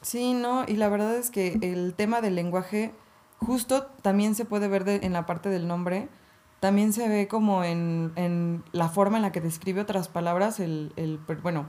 Sí, 0.00 0.34
no, 0.34 0.64
y 0.66 0.76
la 0.76 0.88
verdad 0.88 1.16
es 1.16 1.30
que 1.30 1.58
el 1.62 1.94
tema 1.94 2.20
del 2.20 2.34
lenguaje 2.34 2.92
justo 3.38 3.86
también 4.02 4.34
se 4.34 4.44
puede 4.44 4.68
ver 4.68 4.88
en 4.88 5.12
la 5.12 5.26
parte 5.26 5.48
del 5.48 5.68
nombre, 5.68 6.08
también 6.60 6.92
se 6.92 7.08
ve 7.08 7.28
como 7.28 7.64
en, 7.64 8.12
en, 8.16 8.64
la 8.72 8.88
forma 8.88 9.16
en 9.16 9.22
la 9.22 9.32
que 9.32 9.40
describe 9.40 9.80
otras 9.80 10.08
palabras 10.08 10.60
el, 10.60 10.92
el, 10.96 11.18
bueno, 11.42 11.66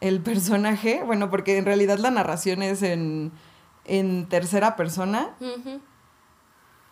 el 0.00 0.20
personaje, 0.22 1.02
bueno, 1.04 1.30
porque 1.30 1.58
en 1.58 1.64
realidad 1.64 1.98
la 1.98 2.10
narración 2.10 2.62
es 2.62 2.82
en, 2.82 3.32
en 3.84 4.28
tercera 4.28 4.76
persona. 4.76 5.36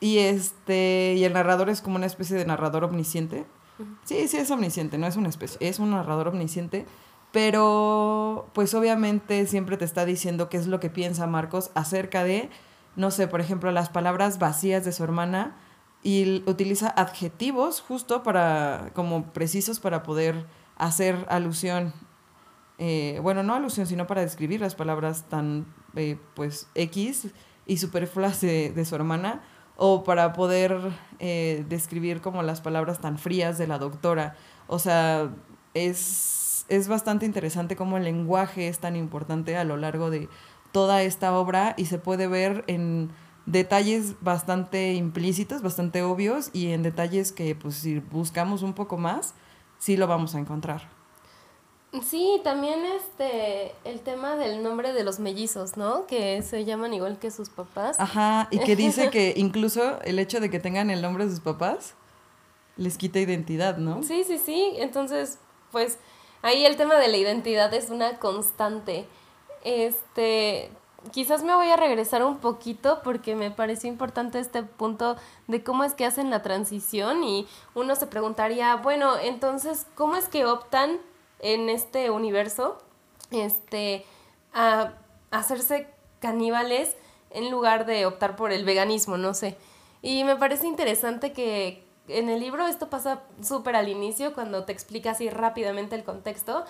Y 0.01 0.19
este, 0.19 1.15
y 1.17 1.25
el 1.25 1.35
narrador 1.35 1.69
es 1.69 1.83
como 1.83 1.97
una 1.97 2.07
especie 2.07 2.37
de 2.37 2.47
narrador 2.47 2.85
omnisciente. 2.85 3.45
Sí, 4.05 4.29
sí 4.29 4.37
es 4.39 4.51
omnisciente, 4.51 4.99
no 4.99 5.07
es 5.07 5.17
una 5.17 5.29
especie, 5.29 5.57
es 5.67 5.79
un 5.79 5.91
narrador 5.91 6.29
omnisciente, 6.29 6.87
pero 7.33 8.49
pues 8.53 8.75
obviamente 8.75 9.47
siempre 9.47 9.77
te 9.77 9.85
está 9.85 10.05
diciendo 10.05 10.49
qué 10.49 10.57
es 10.57 10.67
lo 10.67 10.81
que 10.81 10.91
piensa 10.91 11.27
Marcos 11.27 11.71
acerca 11.75 12.25
de, 12.25 12.51
no 12.97 13.11
sé, 13.11 13.29
por 13.29 13.41
ejemplo, 13.41 13.71
las 13.73 13.89
palabras 13.89 14.39
vacías 14.39 14.85
de 14.85 14.93
su 14.93 15.05
hermana 15.05 15.57
y 16.03 16.43
utiliza 16.47 16.89
adjetivos 16.89 17.81
justo 17.81 18.23
para, 18.23 18.91
como 18.95 19.33
precisos 19.33 19.81
para 19.81 20.03
poder 20.03 20.47
hacer 20.77 21.27
alusión, 21.29 21.93
eh, 22.79 23.19
bueno, 23.23 23.43
no 23.43 23.55
alusión, 23.55 23.87
sino 23.87 24.07
para 24.07 24.23
describir 24.23 24.61
las 24.61 24.75
palabras 24.75 25.25
tan, 25.29 25.67
eh, 25.95 26.19
pues, 26.35 26.69
X 26.75 27.29
y 27.67 27.77
superfluas 27.77 28.41
de, 28.41 28.73
de 28.73 28.85
su 28.85 28.95
hermana 28.95 29.43
o 29.83 30.05
para 30.05 30.35
poder 30.35 30.79
eh, 31.21 31.65
describir 31.71 32.21
como 32.21 32.43
las 32.43 32.61
palabras 32.61 33.01
tan 33.01 33.17
frías 33.17 33.57
de 33.57 33.67
la 33.67 33.79
doctora. 33.79 34.35
O 34.67 34.79
sea, 34.79 35.31
es, 35.73 36.67
es 36.69 36.87
bastante 36.87 37.25
interesante 37.25 37.77
cómo 37.77 37.97
el 37.97 38.05
lenguaje 38.05 38.69
es 38.69 38.79
tan 38.79 38.95
importante 38.95 39.57
a 39.57 39.65
lo 39.65 39.79
largo 39.79 40.11
de 40.11 40.29
toda 40.71 41.03
esta 41.03 41.35
obra 41.35 41.73
y 41.79 41.87
se 41.87 41.97
puede 41.97 42.27
ver 42.27 42.63
en 42.67 43.11
detalles 43.47 44.17
bastante 44.21 44.93
implícitos, 44.93 45.63
bastante 45.63 46.03
obvios 46.03 46.51
y 46.53 46.73
en 46.73 46.83
detalles 46.83 47.33
que 47.33 47.55
pues 47.55 47.77
si 47.77 48.01
buscamos 48.01 48.63
un 48.63 48.75
poco 48.75 48.99
más, 48.99 49.35
sí 49.79 49.97
lo 49.97 50.07
vamos 50.07 50.35
a 50.35 50.41
encontrar. 50.41 51.00
Sí, 52.03 52.41
también 52.45 52.85
este, 52.85 53.75
el 53.85 54.01
tema 54.01 54.37
del 54.37 54.63
nombre 54.63 54.93
de 54.93 55.03
los 55.03 55.19
mellizos, 55.19 55.77
¿no? 55.77 56.07
Que 56.07 56.41
se 56.43 56.65
llaman 56.65 56.95
igual 56.95 57.19
que 57.19 57.33
sus 57.33 57.49
papás. 57.49 57.99
Ajá, 57.99 58.47
y 58.53 58.61
que 58.61 58.77
dice 58.77 59.11
que 59.11 59.35
incluso 59.37 60.01
el 60.03 60.21
hecho 60.21 60.39
de 60.39 60.51
que 60.51 60.61
tengan 60.61 60.91
el 60.91 61.03
nombre 61.03 61.25
de 61.25 61.31
sus 61.31 61.41
papás 61.41 61.95
les 62.77 62.97
quita 62.97 63.19
identidad, 63.19 63.77
¿no? 63.79 64.05
Sí, 64.05 64.23
sí, 64.25 64.39
sí. 64.39 64.75
Entonces, 64.77 65.39
pues 65.73 65.99
ahí 66.43 66.65
el 66.65 66.77
tema 66.77 66.95
de 66.95 67.09
la 67.09 67.17
identidad 67.17 67.75
es 67.75 67.91
una 67.91 68.19
constante. 68.19 69.07
Este, 69.65 70.71
quizás 71.11 71.43
me 71.43 71.55
voy 71.57 71.71
a 71.71 71.77
regresar 71.77 72.25
un 72.25 72.39
poquito 72.39 73.01
porque 73.03 73.35
me 73.35 73.51
pareció 73.51 73.91
importante 73.91 74.39
este 74.39 74.63
punto 74.63 75.17
de 75.49 75.65
cómo 75.65 75.83
es 75.83 75.95
que 75.95 76.05
hacen 76.05 76.31
la 76.31 76.43
transición 76.43 77.25
y 77.25 77.49
uno 77.75 77.97
se 77.97 78.07
preguntaría, 78.07 78.77
bueno, 78.77 79.19
entonces, 79.19 79.87
¿cómo 79.97 80.15
es 80.15 80.29
que 80.29 80.47
optan 80.47 80.99
en 81.41 81.69
este 81.69 82.11
universo 82.11 82.79
este, 83.31 84.05
a 84.53 84.95
hacerse 85.31 85.89
caníbales 86.21 86.97
en 87.31 87.51
lugar 87.51 87.87
de 87.87 88.07
optar 88.07 88.37
por 88.37 88.53
el 88.53 88.65
veganismo, 88.65 89.17
no 89.17 89.35
sé. 89.35 89.57
Y 90.03 90.25
me 90.25 90.37
parece 90.37 90.67
interesante 90.67 91.33
que 91.33 91.85
en 92.09 92.29
el 92.29 92.41
libro 92.41 92.67
esto 92.67 92.91
pasa 92.91 93.23
súper 93.43 93.77
al 93.77 93.89
inicio, 93.89 94.35
cuando 94.35 94.65
te 94.65 94.73
explica 94.73 95.13
así 95.13 95.31
rápidamente 95.31 95.95
el 95.95 96.05
contexto, 96.05 96.65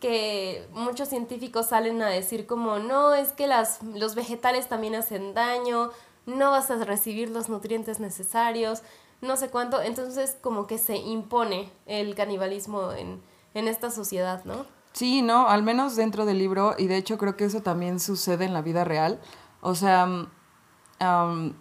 que 0.00 0.66
muchos 0.72 1.08
científicos 1.08 1.68
salen 1.68 2.02
a 2.02 2.08
decir 2.08 2.46
como, 2.46 2.78
no, 2.78 3.14
es 3.14 3.32
que 3.32 3.46
las, 3.46 3.82
los 3.82 4.14
vegetales 4.14 4.68
también 4.68 4.94
hacen 4.96 5.32
daño, 5.32 5.90
no 6.26 6.50
vas 6.50 6.70
a 6.70 6.76
recibir 6.84 7.30
los 7.30 7.48
nutrientes 7.48 8.00
necesarios, 8.00 8.82
no 9.20 9.36
sé 9.36 9.48
cuánto. 9.48 9.80
Entonces 9.80 10.36
como 10.40 10.66
que 10.66 10.78
se 10.78 10.96
impone 10.96 11.70
el 11.86 12.14
canibalismo 12.14 12.92
en, 12.92 13.22
en 13.54 13.68
esta 13.68 13.90
sociedad, 13.90 14.44
¿no? 14.44 14.66
Sí, 14.92 15.22
no, 15.22 15.48
al 15.48 15.62
menos 15.62 15.96
dentro 15.96 16.26
del 16.26 16.38
libro, 16.38 16.74
y 16.78 16.86
de 16.86 16.96
hecho 16.96 17.16
creo 17.16 17.36
que 17.36 17.44
eso 17.46 17.62
también 17.62 17.98
sucede 17.98 18.44
en 18.44 18.52
la 18.52 18.60
vida 18.62 18.84
real. 18.84 19.20
O 19.62 19.74
sea, 19.74 20.06
mm, 20.06 21.54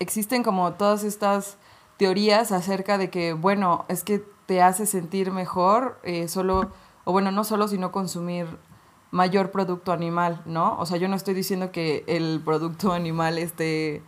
existen 0.00 0.42
como 0.42 0.72
todas 0.74 1.04
estas 1.04 1.56
teorías 1.96 2.50
acerca 2.52 2.98
de 2.98 3.10
que, 3.10 3.32
bueno, 3.32 3.84
es 3.88 4.02
que 4.02 4.24
te 4.46 4.60
hace 4.60 4.86
sentir 4.86 5.30
mejor 5.30 6.00
eh, 6.02 6.28
solo, 6.28 6.72
o 7.04 7.12
bueno, 7.12 7.30
no 7.30 7.44
solo, 7.44 7.68
sino 7.68 7.92
consumir 7.92 8.46
mayor 9.12 9.52
producto 9.52 9.92
animal, 9.92 10.42
¿no? 10.44 10.76
O 10.78 10.86
sea, 10.86 10.96
yo 10.96 11.08
no 11.08 11.14
estoy 11.14 11.34
diciendo 11.34 11.70
que 11.70 12.04
el 12.08 12.42
producto 12.44 12.92
animal 12.92 13.38
esté, 13.38 14.02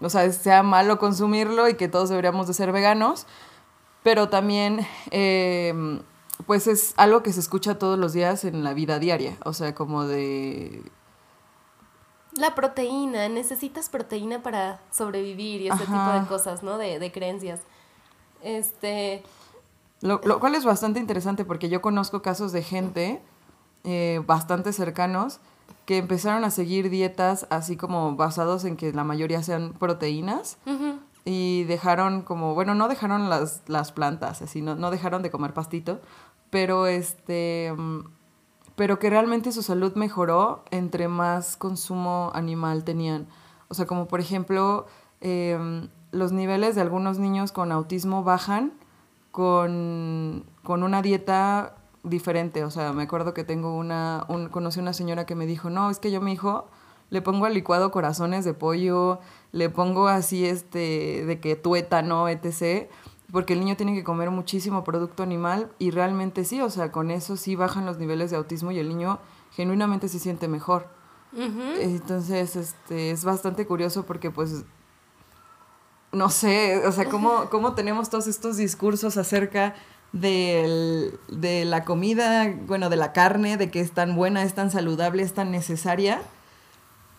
o 0.00 0.10
sea, 0.10 0.30
sea 0.32 0.62
malo 0.62 0.98
consumirlo 0.98 1.68
y 1.68 1.74
que 1.74 1.88
todos 1.88 2.10
deberíamos 2.10 2.46
de 2.46 2.54
ser 2.54 2.70
veganos, 2.72 3.26
pero 4.02 4.28
también... 4.28 4.86
Eh, 5.10 6.02
pues 6.46 6.66
es 6.66 6.94
algo 6.96 7.22
que 7.22 7.32
se 7.32 7.40
escucha 7.40 7.78
todos 7.78 7.98
los 7.98 8.12
días 8.12 8.44
en 8.44 8.64
la 8.64 8.74
vida 8.74 8.98
diaria, 8.98 9.36
o 9.44 9.52
sea, 9.52 9.74
como 9.74 10.04
de... 10.04 10.82
La 12.32 12.54
proteína, 12.54 13.28
necesitas 13.28 13.88
proteína 13.88 14.42
para 14.42 14.80
sobrevivir 14.92 15.62
y 15.62 15.68
ese 15.68 15.84
tipo 15.84 16.12
de 16.12 16.26
cosas, 16.28 16.62
¿no? 16.62 16.78
De, 16.78 16.98
de 16.98 17.10
creencias. 17.10 17.60
Este... 18.42 19.22
Lo, 20.00 20.20
lo, 20.24 20.38
cual 20.38 20.54
es 20.54 20.64
bastante 20.64 21.00
interesante 21.00 21.44
porque 21.44 21.68
yo 21.68 21.82
conozco 21.82 22.22
casos 22.22 22.52
de 22.52 22.62
gente 22.62 23.20
eh, 23.82 24.22
bastante 24.26 24.72
cercanos 24.72 25.40
que 25.86 25.96
empezaron 25.96 26.44
a 26.44 26.50
seguir 26.50 26.90
dietas 26.90 27.46
así 27.50 27.76
como 27.76 28.14
basados 28.14 28.64
en 28.64 28.76
que 28.76 28.92
la 28.92 29.04
mayoría 29.04 29.42
sean 29.42 29.72
proteínas 29.72 30.58
y 31.24 31.64
dejaron 31.64 32.22
como, 32.22 32.54
bueno, 32.54 32.74
no 32.74 32.88
dejaron 32.88 33.30
las, 33.30 33.62
las 33.66 33.92
plantas, 33.92 34.42
así, 34.42 34.62
no, 34.62 34.74
no 34.74 34.90
dejaron 34.90 35.22
de 35.22 35.30
comer 35.30 35.54
pastito, 35.54 36.00
pero 36.50 36.86
este 36.86 37.72
pero 38.78 39.00
que 39.00 39.10
realmente 39.10 39.50
su 39.50 39.62
salud 39.62 39.94
mejoró 39.94 40.62
entre 40.70 41.08
más 41.08 41.56
consumo 41.56 42.30
animal 42.32 42.84
tenían. 42.84 43.26
O 43.66 43.74
sea, 43.74 43.86
como 43.86 44.06
por 44.06 44.20
ejemplo, 44.20 44.86
em, 45.20 45.88
los 46.12 46.30
niveles 46.30 46.76
de 46.76 46.82
algunos 46.82 47.18
niños 47.18 47.50
con 47.50 47.72
autismo 47.72 48.22
bajan 48.22 48.72
con, 49.32 50.44
con 50.62 50.84
una 50.84 51.02
dieta 51.02 51.74
diferente. 52.04 52.62
O 52.64 52.70
sea, 52.70 52.92
me 52.92 53.02
acuerdo 53.02 53.34
que 53.34 53.42
tengo 53.42 53.76
una, 53.76 54.24
un, 54.28 54.48
conocí 54.48 54.78
una 54.78 54.92
señora 54.92 55.26
que 55.26 55.34
me 55.34 55.46
dijo, 55.46 55.70
no, 55.70 55.90
es 55.90 55.98
que 55.98 56.12
yo 56.12 56.20
mi 56.20 56.32
hijo 56.32 56.66
le 57.10 57.22
pongo 57.22 57.46
al 57.46 57.54
licuado 57.54 57.90
corazones 57.90 58.44
de 58.44 58.54
pollo, 58.54 59.18
le 59.50 59.70
pongo 59.70 60.08
así 60.08 60.46
este, 60.46 61.24
de 61.24 61.40
que 61.40 61.56
tuétano, 61.56 62.28
etc., 62.28 62.88
porque 63.30 63.52
el 63.52 63.60
niño 63.60 63.76
tiene 63.76 63.94
que 63.94 64.04
comer 64.04 64.30
muchísimo 64.30 64.84
producto 64.84 65.22
animal 65.22 65.70
y 65.78 65.90
realmente 65.90 66.44
sí, 66.44 66.60
o 66.60 66.70
sea, 66.70 66.90
con 66.90 67.10
eso 67.10 67.36
sí 67.36 67.56
bajan 67.56 67.84
los 67.84 67.98
niveles 67.98 68.30
de 68.30 68.36
autismo 68.36 68.70
y 68.70 68.78
el 68.78 68.88
niño 68.88 69.18
genuinamente 69.52 70.08
se 70.08 70.18
siente 70.18 70.48
mejor. 70.48 70.88
Entonces, 71.32 72.56
este, 72.56 73.10
es 73.10 73.24
bastante 73.24 73.66
curioso 73.66 74.06
porque 74.06 74.30
pues 74.30 74.64
no 76.12 76.30
sé, 76.30 76.86
o 76.86 76.92
sea, 76.92 77.08
cómo, 77.08 77.46
cómo 77.50 77.74
tenemos 77.74 78.08
todos 78.08 78.26
estos 78.26 78.56
discursos 78.56 79.16
acerca 79.16 79.74
del, 80.12 81.18
de 81.28 81.66
la 81.66 81.84
comida, 81.84 82.50
bueno, 82.66 82.88
de 82.88 82.96
la 82.96 83.12
carne, 83.12 83.56
de 83.58 83.70
que 83.70 83.80
es 83.80 83.92
tan 83.92 84.16
buena, 84.16 84.42
es 84.42 84.54
tan 84.54 84.70
saludable, 84.70 85.22
es 85.22 85.34
tan 85.34 85.50
necesaria. 85.50 86.22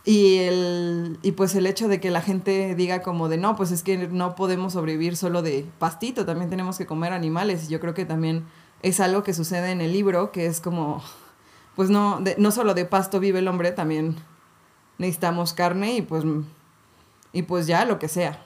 Y, 0.06 0.38
el, 0.38 1.20
y 1.22 1.34
pues 1.34 1.56
el 1.56 1.68
hecho 1.68 1.88
de 1.88 2.00
que 2.00 2.10
la 2.10 2.22
gente 2.22 2.74
diga 2.76 3.02
como 3.02 3.30
de 3.30 3.38
no, 3.38 3.56
pues 3.56 3.72
es 3.72 3.84
que 3.84 3.98
no 3.98 4.36
podemos 4.36 4.74
sobrevivir 4.74 5.18
solo 5.18 5.42
de 5.42 5.66
pastito, 5.78 6.26
también 6.26 6.50
tenemos 6.50 6.78
que 6.78 6.86
comer 6.86 7.14
animales. 7.14 7.66
Y 7.66 7.72
yo 7.72 7.80
creo 7.80 7.94
que 7.94 8.06
también 8.06 8.46
es 8.82 9.00
algo 9.00 9.24
que 9.24 9.34
sucede 9.34 9.72
en 9.72 9.82
el 9.82 9.92
libro, 9.92 10.32
que 10.32 10.46
es 10.46 10.62
como, 10.62 11.04
pues 11.76 11.90
no, 11.90 12.22
no 12.38 12.52
solo 12.52 12.74
de 12.74 12.86
pasto 12.86 13.20
vive 13.20 13.40
el 13.40 13.48
hombre, 13.48 13.72
también 13.72 14.16
necesitamos 14.98 15.54
carne 15.54 15.96
y 15.96 16.02
pues, 16.02 16.24
y 17.34 17.44
pues 17.44 17.68
ya 17.68 17.86
lo 17.86 18.00
que 18.00 18.08
sea. 18.08 18.46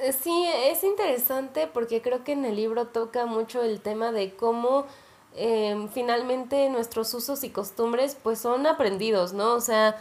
Eh, 0.00 0.12
sí, 0.12 0.46
es 0.66 0.82
interesante 0.84 1.66
porque 1.66 2.02
creo 2.02 2.24
que 2.24 2.32
en 2.32 2.44
el 2.44 2.56
libro 2.56 2.86
toca 2.86 3.26
mucho 3.26 3.62
el 3.62 3.80
tema 3.80 4.12
de 4.12 4.34
cómo 4.34 4.86
em, 5.36 5.88
finalmente 5.88 6.68
nuestros 6.68 7.12
usos 7.14 7.44
y 7.44 7.50
costumbres 7.50 8.16
pues 8.22 8.38
son 8.38 8.66
aprendidos, 8.66 9.32
¿no? 9.32 9.54
O 9.54 9.60
sea, 9.60 9.96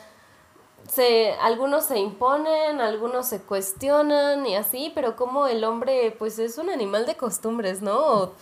se, 0.94 1.34
algunos 1.34 1.86
se 1.86 2.00
imponen, 2.00 2.80
algunos 2.80 3.28
se 3.28 3.42
cuestionan 3.42 4.46
y 4.46 4.56
así, 4.56 4.92
pero 4.94 5.16
como 5.16 5.48
el 5.48 5.64
hombre 5.64 6.16
pues 6.18 6.40
es 6.40 6.58
un 6.58 6.70
animal 6.70 7.06
de 7.06 7.16
costumbres, 7.16 7.82
¿no? 7.82 8.34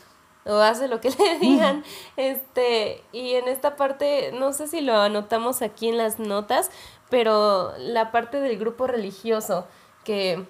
O, 0.46 0.56
hace 0.56 0.88
lo 0.88 1.00
que 1.00 1.10
le 1.20 1.40
digan. 1.40 1.84
Este, 2.18 3.04
y 3.12 3.34
en 3.34 3.48
esta 3.48 3.76
parte, 3.76 4.32
no 4.34 4.54
sé 4.54 4.68
si 4.68 4.82
lo 4.82 4.96
anotamos 4.98 5.62
aquí 5.62 5.88
en 5.90 5.98
las 5.98 6.20
notas, 6.20 6.72
pero 7.10 7.74
la 7.78 8.12
parte 8.12 8.40
del 8.40 8.58
grupo 8.58 8.88
religioso, 8.88 9.68
que 10.04 10.46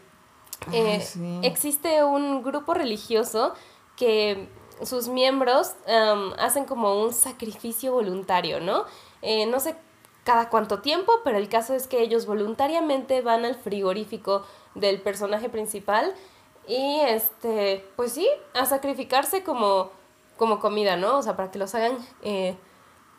eh, 0.71 1.05
existe 1.43 2.03
un 2.03 2.41
grupo 2.43 2.73
religioso 2.73 3.53
que 3.95 4.49
sus 4.83 5.07
miembros 5.07 5.73
hacen 6.39 6.65
como 6.65 7.01
un 7.01 7.13
sacrificio 7.13 7.91
voluntario, 7.91 8.59
¿no? 8.59 8.85
Eh, 9.21 9.45
no 9.45 9.59
sé 9.59 9.75
cada 10.23 10.49
cuánto 10.49 10.79
tiempo, 10.81 11.11
pero 11.23 11.37
el 11.37 11.49
caso 11.49 11.73
es 11.73 11.87
que 11.87 12.01
ellos 12.01 12.25
voluntariamente 12.25 13.21
van 13.21 13.45
al 13.45 13.55
frigorífico 13.55 14.45
del 14.75 15.01
personaje 15.01 15.49
principal 15.49 16.13
y 16.67 16.99
este, 17.07 17.85
pues 17.95 18.13
sí, 18.13 18.27
a 18.53 18.65
sacrificarse 18.65 19.43
como, 19.43 19.91
como 20.37 20.59
comida, 20.59 20.95
¿no? 20.95 21.17
O 21.17 21.21
sea, 21.21 21.35
para 21.35 21.51
que 21.51 21.59
los 21.59 21.73
hagan 21.75 21.97
eh, 22.21 22.55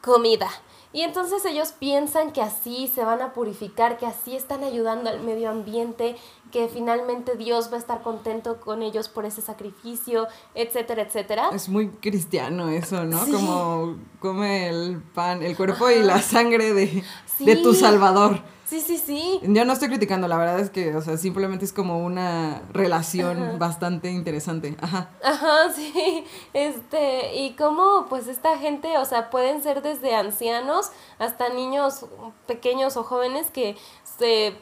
comida. 0.01 0.49
Y 0.93 1.03
entonces 1.03 1.45
ellos 1.45 1.73
piensan 1.73 2.33
que 2.33 2.43
así 2.43 2.91
se 2.95 3.05
van 3.05 3.23
a 3.23 3.33
purificar, 3.33 3.99
que 3.99 4.07
así 4.07 4.37
están 4.37 4.63
ayudando 4.63 5.09
al 5.09 5.21
medio 5.21 5.51
ambiente, 5.51 6.17
que 6.51 6.69
finalmente 6.69 7.37
Dios 7.37 7.71
va 7.73 7.77
a 7.77 7.81
estar 7.81 8.03
contento 8.03 8.61
con 8.61 8.83
ellos 8.83 9.09
por 9.09 9.25
ese 9.25 9.41
sacrificio, 9.41 10.29
etcétera, 10.55 11.03
etcétera. 11.03 11.49
Es 11.53 11.69
muy 11.69 11.89
cristiano 11.89 12.69
eso, 12.69 13.05
¿no? 13.05 13.21
Como 13.27 13.97
come 14.21 14.69
el 14.69 15.03
pan, 15.15 15.43
el 15.43 15.57
cuerpo 15.57 15.89
y 15.91 16.03
la 16.03 16.21
sangre 16.21 16.75
de, 16.75 17.03
de 17.39 17.57
tu 17.57 17.73
Salvador. 17.73 18.41
Sí, 18.73 18.81
sí, 18.81 18.97
sí. 18.97 19.38
Yo 19.43 19.67
no 19.67 19.75
estoy 19.75 19.88
criticando, 19.88 20.29
la 20.29 20.38
verdad 20.38 20.59
es 20.59 20.71
que, 20.71 20.97
o 20.97 21.03
sea, 21.03 21.18
simplemente 21.18 21.62
es 21.66 21.75
como 21.75 22.03
una 22.03 22.62
relación 22.73 23.59
bastante 23.59 24.11
interesante. 24.11 24.79
Ajá. 24.81 25.11
Ajá, 25.23 25.70
sí. 25.75 26.25
Este, 26.55 27.37
y 27.37 27.55
cómo, 27.55 28.07
pues, 28.09 28.29
esta 28.29 28.57
gente, 28.57 28.97
o 28.97 29.05
sea, 29.05 29.29
pueden 29.29 29.62
ser 29.62 29.83
desde 29.83 30.14
ancianos 30.14 30.90
hasta 31.18 31.51
niños 31.51 32.07
pequeños 32.47 32.97
o 32.97 33.05
jóvenes 33.05 33.51
que 33.51 33.77
se, 34.16 34.57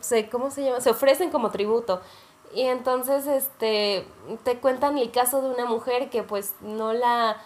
se 0.00 0.28
¿cómo 0.28 0.50
se 0.50 0.64
llama? 0.64 0.80
Se 0.80 0.90
ofrecen 0.90 1.30
como 1.30 1.52
tributo. 1.52 2.00
Y 2.52 2.62
entonces, 2.62 3.28
este, 3.28 4.08
te 4.42 4.58
cuentan 4.58 4.98
el 4.98 5.12
caso 5.12 5.40
de 5.40 5.50
una 5.50 5.66
mujer 5.66 6.10
que, 6.10 6.24
pues, 6.24 6.54
no 6.62 6.92
la, 6.94 7.36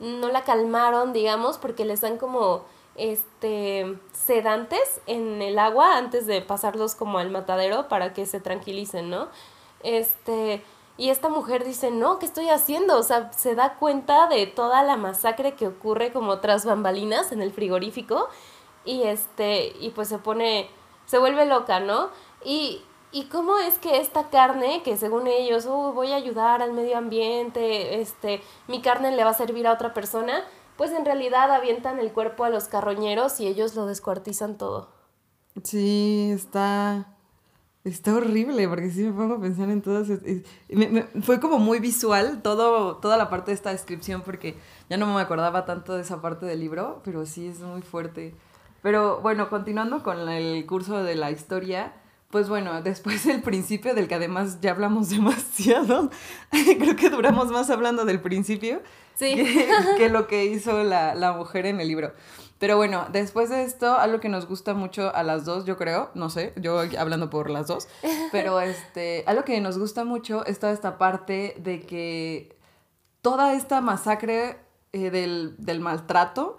no 0.00 0.28
la 0.28 0.44
calmaron, 0.44 1.14
digamos, 1.14 1.56
porque 1.56 1.86
les 1.86 2.02
dan 2.02 2.18
como 2.18 2.66
este, 2.96 3.98
sedantes 4.12 5.00
en 5.06 5.42
el 5.42 5.58
agua 5.58 5.96
antes 5.96 6.26
de 6.26 6.42
pasarlos 6.42 6.94
como 6.94 7.18
al 7.18 7.30
matadero 7.30 7.88
para 7.88 8.12
que 8.12 8.26
se 8.26 8.40
tranquilicen, 8.40 9.10
¿no? 9.10 9.28
Este, 9.82 10.62
y 10.96 11.08
esta 11.08 11.30
mujer 11.30 11.64
dice, 11.64 11.90
no, 11.90 12.18
¿qué 12.18 12.26
estoy 12.26 12.50
haciendo? 12.50 12.98
O 12.98 13.02
sea, 13.02 13.32
se 13.32 13.54
da 13.54 13.74
cuenta 13.74 14.26
de 14.26 14.46
toda 14.46 14.82
la 14.82 14.96
masacre 14.96 15.54
que 15.54 15.66
ocurre 15.66 16.12
como 16.12 16.40
tras 16.40 16.66
bambalinas 16.66 17.32
en 17.32 17.40
el 17.40 17.52
frigorífico 17.52 18.28
y 18.84 19.04
este, 19.04 19.74
y 19.80 19.90
pues 19.90 20.08
se 20.08 20.18
pone, 20.18 20.68
se 21.06 21.18
vuelve 21.18 21.46
loca, 21.46 21.80
¿no? 21.80 22.10
Y, 22.44 22.82
y 23.12 23.24
cómo 23.24 23.56
es 23.58 23.78
que 23.78 24.00
esta 24.00 24.28
carne, 24.28 24.82
que 24.82 24.96
según 24.96 25.26
ellos, 25.26 25.66
voy 25.66 26.12
a 26.12 26.16
ayudar 26.16 26.62
al 26.62 26.72
medio 26.72 26.98
ambiente, 26.98 28.00
este, 28.00 28.42
mi 28.68 28.82
carne 28.82 29.10
le 29.12 29.24
va 29.24 29.30
a 29.30 29.34
servir 29.34 29.66
a 29.66 29.72
otra 29.72 29.94
persona, 29.94 30.44
pues 30.80 30.92
en 30.92 31.04
realidad 31.04 31.50
avientan 31.52 31.98
el 31.98 32.10
cuerpo 32.10 32.44
a 32.44 32.48
los 32.48 32.64
carroñeros 32.64 33.38
y 33.38 33.46
ellos 33.46 33.74
lo 33.74 33.84
descuartizan 33.84 34.56
todo. 34.56 34.88
Sí, 35.62 36.30
está... 36.32 37.18
Está 37.84 38.14
horrible, 38.14 38.66
porque 38.66 38.90
sí 38.90 39.02
me 39.02 39.12
pongo 39.12 39.34
a 39.34 39.40
pensar 39.42 39.68
en 39.68 39.82
todas... 39.82 40.08
fue 41.20 41.38
como 41.38 41.58
muy 41.58 41.80
visual 41.80 42.40
todo, 42.40 42.96
toda 42.96 43.18
la 43.18 43.28
parte 43.28 43.50
de 43.50 43.56
esta 43.56 43.72
descripción, 43.72 44.22
porque 44.22 44.56
ya 44.88 44.96
no 44.96 45.04
me 45.04 45.20
acordaba 45.20 45.66
tanto 45.66 45.94
de 45.94 46.00
esa 46.00 46.22
parte 46.22 46.46
del 46.46 46.60
libro, 46.60 47.02
pero 47.04 47.26
sí 47.26 47.48
es 47.48 47.60
muy 47.60 47.82
fuerte. 47.82 48.34
Pero 48.80 49.20
bueno, 49.20 49.50
continuando 49.50 50.02
con 50.02 50.30
el 50.30 50.64
curso 50.64 51.02
de 51.02 51.14
la 51.14 51.30
historia, 51.30 51.92
pues 52.30 52.48
bueno, 52.48 52.82
después 52.82 53.24
del 53.24 53.42
principio, 53.42 53.94
del 53.94 54.08
que 54.08 54.14
además 54.14 54.58
ya 54.60 54.70
hablamos 54.70 55.10
demasiado, 55.10 56.10
creo 56.50 56.96
que 56.96 57.10
duramos 57.10 57.50
más 57.50 57.70
hablando 57.70 58.04
del 58.04 58.20
principio, 58.20 58.82
que, 59.18 60.08
lo 60.10 60.26
que 60.26 60.46
hizo 60.46 60.82
la, 60.82 61.14
la, 61.14 61.32
mujer 61.32 61.66
en 61.66 61.80
el 61.80 61.88
libro. 61.88 62.12
Pero 62.58 62.76
bueno, 62.76 63.06
después 63.10 63.50
de 63.50 63.64
esto, 63.64 63.98
algo 63.98 64.20
que 64.20 64.28
nos 64.28 64.46
gusta 64.46 64.74
mucho 64.74 65.14
a 65.14 65.22
las 65.22 65.44
dos, 65.44 65.64
yo 65.64 65.76
creo, 65.76 66.10
no 66.14 66.28
sé, 66.30 66.52
yo 66.56 66.82
hablando 66.98 67.30
por 67.30 67.48
las 67.48 67.66
dos, 67.66 67.88
pero 68.32 68.60
este, 68.60 69.24
algo 69.26 69.44
que 69.44 69.60
nos 69.60 69.78
gusta 69.78 70.04
mucho 70.04 70.44
es 70.44 70.58
toda 70.58 70.72
esta 70.72 70.98
parte 70.98 71.54
de 71.58 71.80
que 71.80 72.56
toda 73.22 73.54
esta 73.54 73.80
masacre 73.80 74.58
eh, 74.92 75.10
del, 75.10 75.54
del 75.58 75.80
maltrato, 75.80 76.58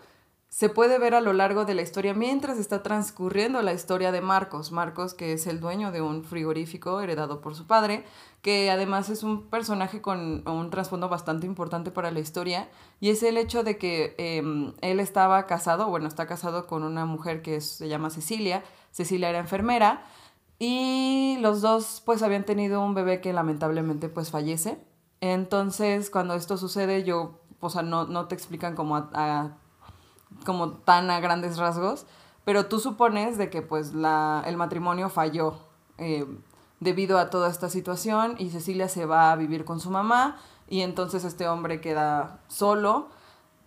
se 0.52 0.68
puede 0.68 1.00
ver 1.00 1.16
a 1.16 1.22
lo 1.22 1.32
largo 1.32 1.64
de 1.64 1.74
la 1.74 1.82
historia 1.82 2.14
mientras 2.14 2.58
está 2.58 2.84
transcurriendo 2.84 3.62
la 3.62 3.72
historia 3.72 4.12
de 4.12 4.20
Marcos. 4.20 4.74
Marcos, 4.74 5.14
que 5.14 5.32
es 5.32 5.48
el 5.48 5.62
dueño 5.62 5.94
de 5.94 6.02
un 6.02 6.26
frigorífico 6.26 7.00
heredado 7.00 7.40
por 7.40 7.56
su 7.56 7.68
padre, 7.68 8.04
que 8.42 8.70
además 8.70 9.08
es 9.08 9.24
un 9.24 9.44
personaje 9.44 10.02
con 10.02 10.46
un 10.46 10.70
trasfondo 10.70 11.08
bastante 11.08 11.48
importante 11.48 11.90
para 11.90 12.12
la 12.12 12.20
historia, 12.20 12.68
y 13.00 13.12
es 13.12 13.24
el 13.24 13.38
hecho 13.38 13.64
de 13.64 13.78
que 13.78 14.14
em, 14.18 14.74
él 14.82 15.00
estaba 15.00 15.48
casado, 15.48 15.88
bueno, 15.88 16.10
está 16.10 16.28
casado 16.28 16.68
con 16.68 16.84
una 16.84 17.06
mujer 17.06 17.42
que 17.42 17.62
se 17.62 17.88
llama 17.88 18.10
Cecilia. 18.10 18.62
Cecilia 18.92 19.30
era 19.30 19.40
enfermera, 19.40 20.04
y 20.60 21.38
los 21.40 21.62
dos 21.62 22.04
pues 22.06 22.24
habían 22.24 22.44
tenido 22.44 22.84
un 22.84 22.94
bebé 22.94 23.22
que 23.22 23.32
lamentablemente 23.32 24.10
pues 24.10 24.32
fallece. 24.32 24.84
Entonces, 25.22 26.10
cuando 26.10 26.34
esto 26.34 26.58
sucede, 26.58 27.04
yo, 27.06 27.40
o 27.62 27.70
sea, 27.70 27.84
no, 27.84 28.06
no 28.06 28.28
te 28.28 28.36
explican 28.36 28.76
como 28.76 28.98
a 28.98 29.61
como 30.46 30.72
tan 30.72 31.10
a 31.10 31.20
grandes 31.20 31.58
rasgos, 31.58 32.06
pero 32.46 32.66
tú 32.66 32.80
supones 32.80 33.38
de 33.38 33.50
que 33.50 33.62
pues 33.62 33.94
la, 33.94 34.44
el 34.46 34.58
matrimonio 34.58 35.10
falló 35.10 35.60
eh, 35.98 36.26
debido 36.80 37.20
a 37.20 37.30
toda 37.30 37.50
esta 37.50 37.70
situación 37.70 38.36
y 38.40 38.50
Cecilia 38.50 38.90
se 38.90 39.06
va 39.06 39.32
a 39.32 39.36
vivir 39.36 39.66
con 39.66 39.80
su 39.80 39.92
mamá 39.92 40.38
y 40.68 40.82
entonces 40.82 41.24
este 41.24 41.48
hombre 41.48 41.82
queda 41.82 42.40
solo 42.48 43.10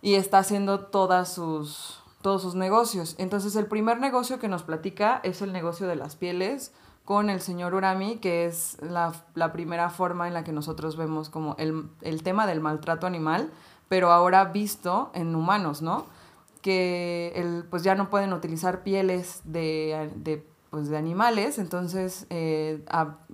y 0.01 0.15
está 0.15 0.39
haciendo 0.39 0.81
todas 0.81 1.33
sus, 1.33 1.99
todos 2.21 2.41
sus 2.41 2.55
negocios. 2.55 3.15
Entonces 3.17 3.55
el 3.55 3.67
primer 3.67 3.99
negocio 3.99 4.39
que 4.39 4.47
nos 4.47 4.63
platica 4.63 5.21
es 5.23 5.41
el 5.41 5.53
negocio 5.53 5.87
de 5.87 5.95
las 5.95 6.15
pieles 6.15 6.73
con 7.05 7.29
el 7.29 7.39
señor 7.39 7.73
Urami, 7.73 8.17
que 8.17 8.45
es 8.45 8.77
la, 8.81 9.13
la 9.35 9.53
primera 9.53 9.89
forma 9.89 10.27
en 10.27 10.33
la 10.33 10.43
que 10.43 10.51
nosotros 10.51 10.97
vemos 10.97 11.29
como 11.29 11.55
el, 11.57 11.87
el 12.01 12.23
tema 12.23 12.47
del 12.47 12.59
maltrato 12.59 13.07
animal, 13.07 13.51
pero 13.87 14.11
ahora 14.11 14.45
visto 14.45 15.11
en 15.13 15.35
humanos, 15.35 15.81
¿no? 15.81 16.05
Que 16.65 17.31
el, 17.35 17.63
pues 17.69 17.83
ya 17.83 17.93
no 17.93 18.09
pueden 18.09 18.33
utilizar 18.33 18.81
pieles 18.81 19.41
de, 19.43 20.09
de, 20.15 20.43
pues 20.71 20.89
de 20.89 20.97
animales, 20.97 21.59
entonces 21.59 22.25
eh, 22.31 22.83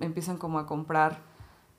empiezan 0.02 0.36
como 0.36 0.58
a 0.58 0.66
comprar 0.66 1.20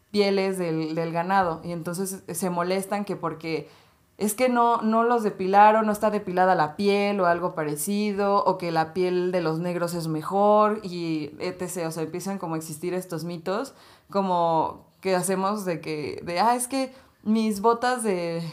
pieles 0.10 0.58
del, 0.58 0.96
del, 0.96 1.12
ganado 1.12 1.62
y 1.64 1.72
entonces 1.72 2.24
se 2.28 2.50
molestan 2.50 3.06
que 3.06 3.16
porque 3.16 3.70
es 4.18 4.34
que 4.34 4.50
no, 4.50 4.82
no 4.82 5.04
los 5.04 5.22
depilaron, 5.22 5.86
no 5.86 5.92
está 5.92 6.10
depilada 6.10 6.56
la 6.56 6.76
piel 6.76 7.20
o 7.20 7.28
algo 7.28 7.54
parecido, 7.54 8.44
o 8.44 8.58
que 8.58 8.72
la 8.72 8.92
piel 8.96 9.32
de 9.32 9.42
los 9.42 9.60
negros 9.60 9.94
es 9.94 10.08
mejor 10.08 10.80
y 10.82 11.36
etc. 11.38 11.86
O 11.86 11.92
sea, 11.92 12.02
empiezan 12.02 12.40
como 12.40 12.56
a 12.56 12.58
existir 12.58 12.96
estos 12.96 13.26
mitos, 13.26 13.76
como 14.10 14.88
que 15.02 15.16
hacemos 15.16 15.66
de 15.66 15.82
que, 15.82 16.20
de, 16.26 16.40
ah, 16.40 16.56
es 16.56 16.68
que 16.68 16.92
mis 17.24 17.62
botas 17.62 18.04
de, 18.04 18.44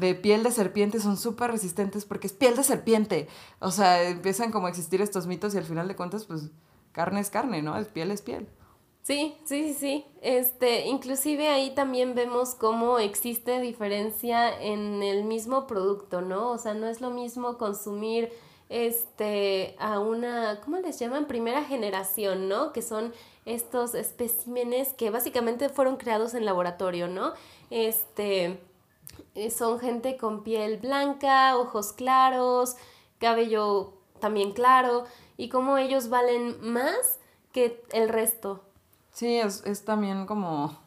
de 0.00 0.14
piel 0.14 0.42
de 0.42 0.50
serpiente 0.50 1.00
son 1.00 1.16
súper 1.16 1.52
resistentes 1.52 2.04
porque 2.04 2.26
es 2.26 2.32
piel 2.32 2.56
de 2.56 2.64
serpiente. 2.64 3.28
O 3.60 3.70
sea, 3.70 4.02
empiezan 4.02 4.52
como 4.52 4.66
a 4.66 4.70
existir 4.70 5.00
estos 5.00 5.26
mitos 5.26 5.54
y 5.54 5.58
al 5.58 5.64
final 5.64 5.88
de 5.88 5.96
cuentas, 5.96 6.24
pues, 6.26 6.50
carne 6.92 7.20
es 7.20 7.30
carne, 7.30 7.62
¿no? 7.62 7.76
Es 7.78 7.88
piel 7.88 8.10
es 8.10 8.22
piel. 8.22 8.48
Sí, 9.02 9.36
sí, 9.44 9.68
sí, 9.68 9.74
sí. 9.74 10.04
Este, 10.20 10.86
inclusive 10.86 11.46
ahí 11.46 11.72
también 11.76 12.16
vemos 12.16 12.56
cómo 12.56 12.98
existe 12.98 13.60
diferencia 13.60 14.60
en 14.60 15.00
el 15.04 15.22
mismo 15.22 15.68
producto, 15.68 16.22
¿no? 16.22 16.50
O 16.50 16.58
sea, 16.58 16.74
no 16.74 16.88
es 16.88 17.00
lo 17.00 17.10
mismo 17.10 17.56
consumir 17.56 18.32
este 18.68 19.76
a 19.78 20.00
una, 20.00 20.60
¿cómo 20.64 20.78
les 20.78 20.98
llaman? 20.98 21.26
Primera 21.26 21.62
generación, 21.62 22.48
¿no? 22.48 22.72
Que 22.72 22.82
son 22.82 23.12
estos 23.44 23.94
especímenes 23.94 24.92
que 24.94 25.10
básicamente 25.10 25.68
fueron 25.68 25.96
creados 25.98 26.34
en 26.34 26.44
laboratorio, 26.44 27.06
¿no? 27.06 27.32
Este, 27.70 28.60
eh, 29.34 29.50
son 29.50 29.78
gente 29.80 30.16
con 30.16 30.42
piel 30.42 30.78
blanca, 30.78 31.56
ojos 31.56 31.92
claros, 31.92 32.76
cabello 33.18 33.92
también 34.20 34.52
claro, 34.52 35.04
y 35.36 35.48
cómo 35.48 35.78
ellos 35.78 36.08
valen 36.08 36.56
más 36.60 37.18
que 37.52 37.82
el 37.92 38.08
resto. 38.08 38.62
Sí, 39.12 39.36
es, 39.36 39.62
es 39.64 39.84
también 39.84 40.26
como, 40.26 40.78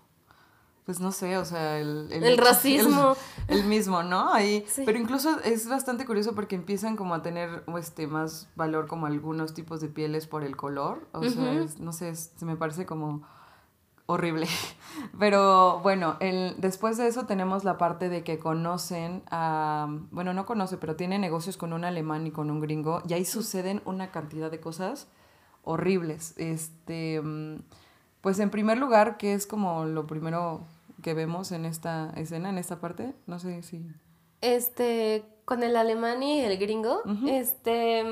pues 0.86 1.00
no 1.00 1.12
sé, 1.12 1.38
o 1.38 1.46
sea, 1.46 1.80
el... 1.80 2.12
El, 2.12 2.38
racismo. 2.38 3.15
El, 3.48 3.63
mismo, 3.65 4.04
¿no? 4.04 4.32
Ahí, 4.32 4.65
Pero 4.86 5.00
incluso 5.00 5.39
es 5.44 5.68
bastante 5.68 6.06
curioso 6.06 6.36
porque 6.36 6.56
empiezan 6.56 6.96
como 6.96 7.15
a 7.15 7.24
tener 7.24 7.63
este 7.80 8.06
más 8.06 8.48
valor 8.56 8.88
como 8.88 9.08
algunos 9.08 9.56
tipos 9.56 9.82
de 9.82 9.88
pieles 9.88 10.28
por 10.28 10.44
el 10.44 10.56
color. 10.56 11.08
O 11.12 11.24
sea, 11.24 11.65
no 11.80 11.92
sé, 11.94 12.15
se 12.15 12.46
me 12.46 12.56
parece 12.56 12.86
como 12.86 13.24
horrible. 14.10 14.48
Pero 15.19 15.82
bueno, 15.82 16.17
el, 16.19 16.56
después 16.58 16.98
de 16.98 17.08
eso 17.08 17.28
tenemos 17.28 17.63
la 17.63 17.78
parte 17.78 18.10
de 18.10 18.24
que 18.24 18.39
conocen 18.39 19.22
a, 19.30 19.88
bueno, 20.10 20.34
no 20.34 20.48
conoce, 20.48 20.78
pero 20.78 20.95
tiene 20.95 21.19
negocios 21.19 21.58
con 21.58 21.74
un 21.74 21.86
alemán 21.86 22.26
y 22.26 22.32
con 22.32 22.50
un 22.50 22.60
gringo, 22.60 23.04
y 23.08 23.13
ahí 23.13 23.24
suceden 23.24 23.82
una 23.86 24.12
cantidad 24.12 24.50
de 24.50 24.60
cosas 24.60 25.08
horribles. 25.63 26.34
Este, 26.38 27.22
mm, 27.22 27.62
pues 28.22 28.39
en 28.39 28.50
primer 28.50 28.80
lugar, 28.80 29.17
¿qué 29.17 29.34
es 29.34 29.45
como 29.45 29.86
lo 29.86 30.08
primero 30.08 30.65
que 31.04 31.13
vemos 31.13 31.52
en 31.52 31.65
esta 31.65 32.12
escena, 32.15 32.50
en 32.50 32.58
esta 32.58 32.80
parte? 32.80 33.13
No 33.28 33.38
sé 33.39 33.62
si... 33.62 33.86
Este, 34.41 35.24
con 35.45 35.62
el 35.62 35.76
alemán 35.76 36.24
y 36.24 36.41
el 36.41 36.58
gringo, 36.58 37.04
este, 37.28 38.04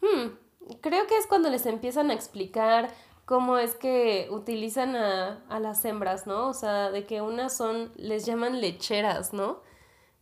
hmm, 0.00 0.76
creo 0.80 1.06
que 1.06 1.16
es 1.16 1.26
cuando 1.28 1.48
les 1.48 1.64
empiezan 1.66 2.10
a 2.10 2.14
explicar 2.14 2.90
cómo 3.32 3.56
es 3.56 3.76
que 3.76 4.28
utilizan 4.30 4.94
a, 4.94 5.42
a, 5.48 5.58
las 5.58 5.82
hembras, 5.86 6.26
¿no? 6.26 6.48
O 6.48 6.52
sea, 6.52 6.90
de 6.90 7.06
que 7.06 7.22
unas 7.22 7.56
son, 7.56 7.90
les 7.96 8.26
llaman 8.26 8.60
lecheras, 8.60 9.32
¿no? 9.32 9.60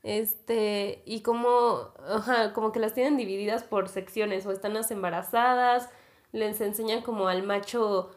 Este, 0.05 1.03
y 1.07 1.23
como, 1.23 1.89
ajá, 2.09 2.53
como 2.53 2.71
que 2.71 2.79
las 2.79 2.95
tienen 2.95 3.17
divididas 3.17 3.65
por 3.65 3.89
secciones, 3.89 4.47
o 4.47 4.53
están 4.53 4.75
las 4.75 4.93
embarazadas, 4.93 5.89
les 6.31 6.61
enseñan 6.61 7.03
como 7.03 7.27
al 7.27 7.43
macho 7.43 8.11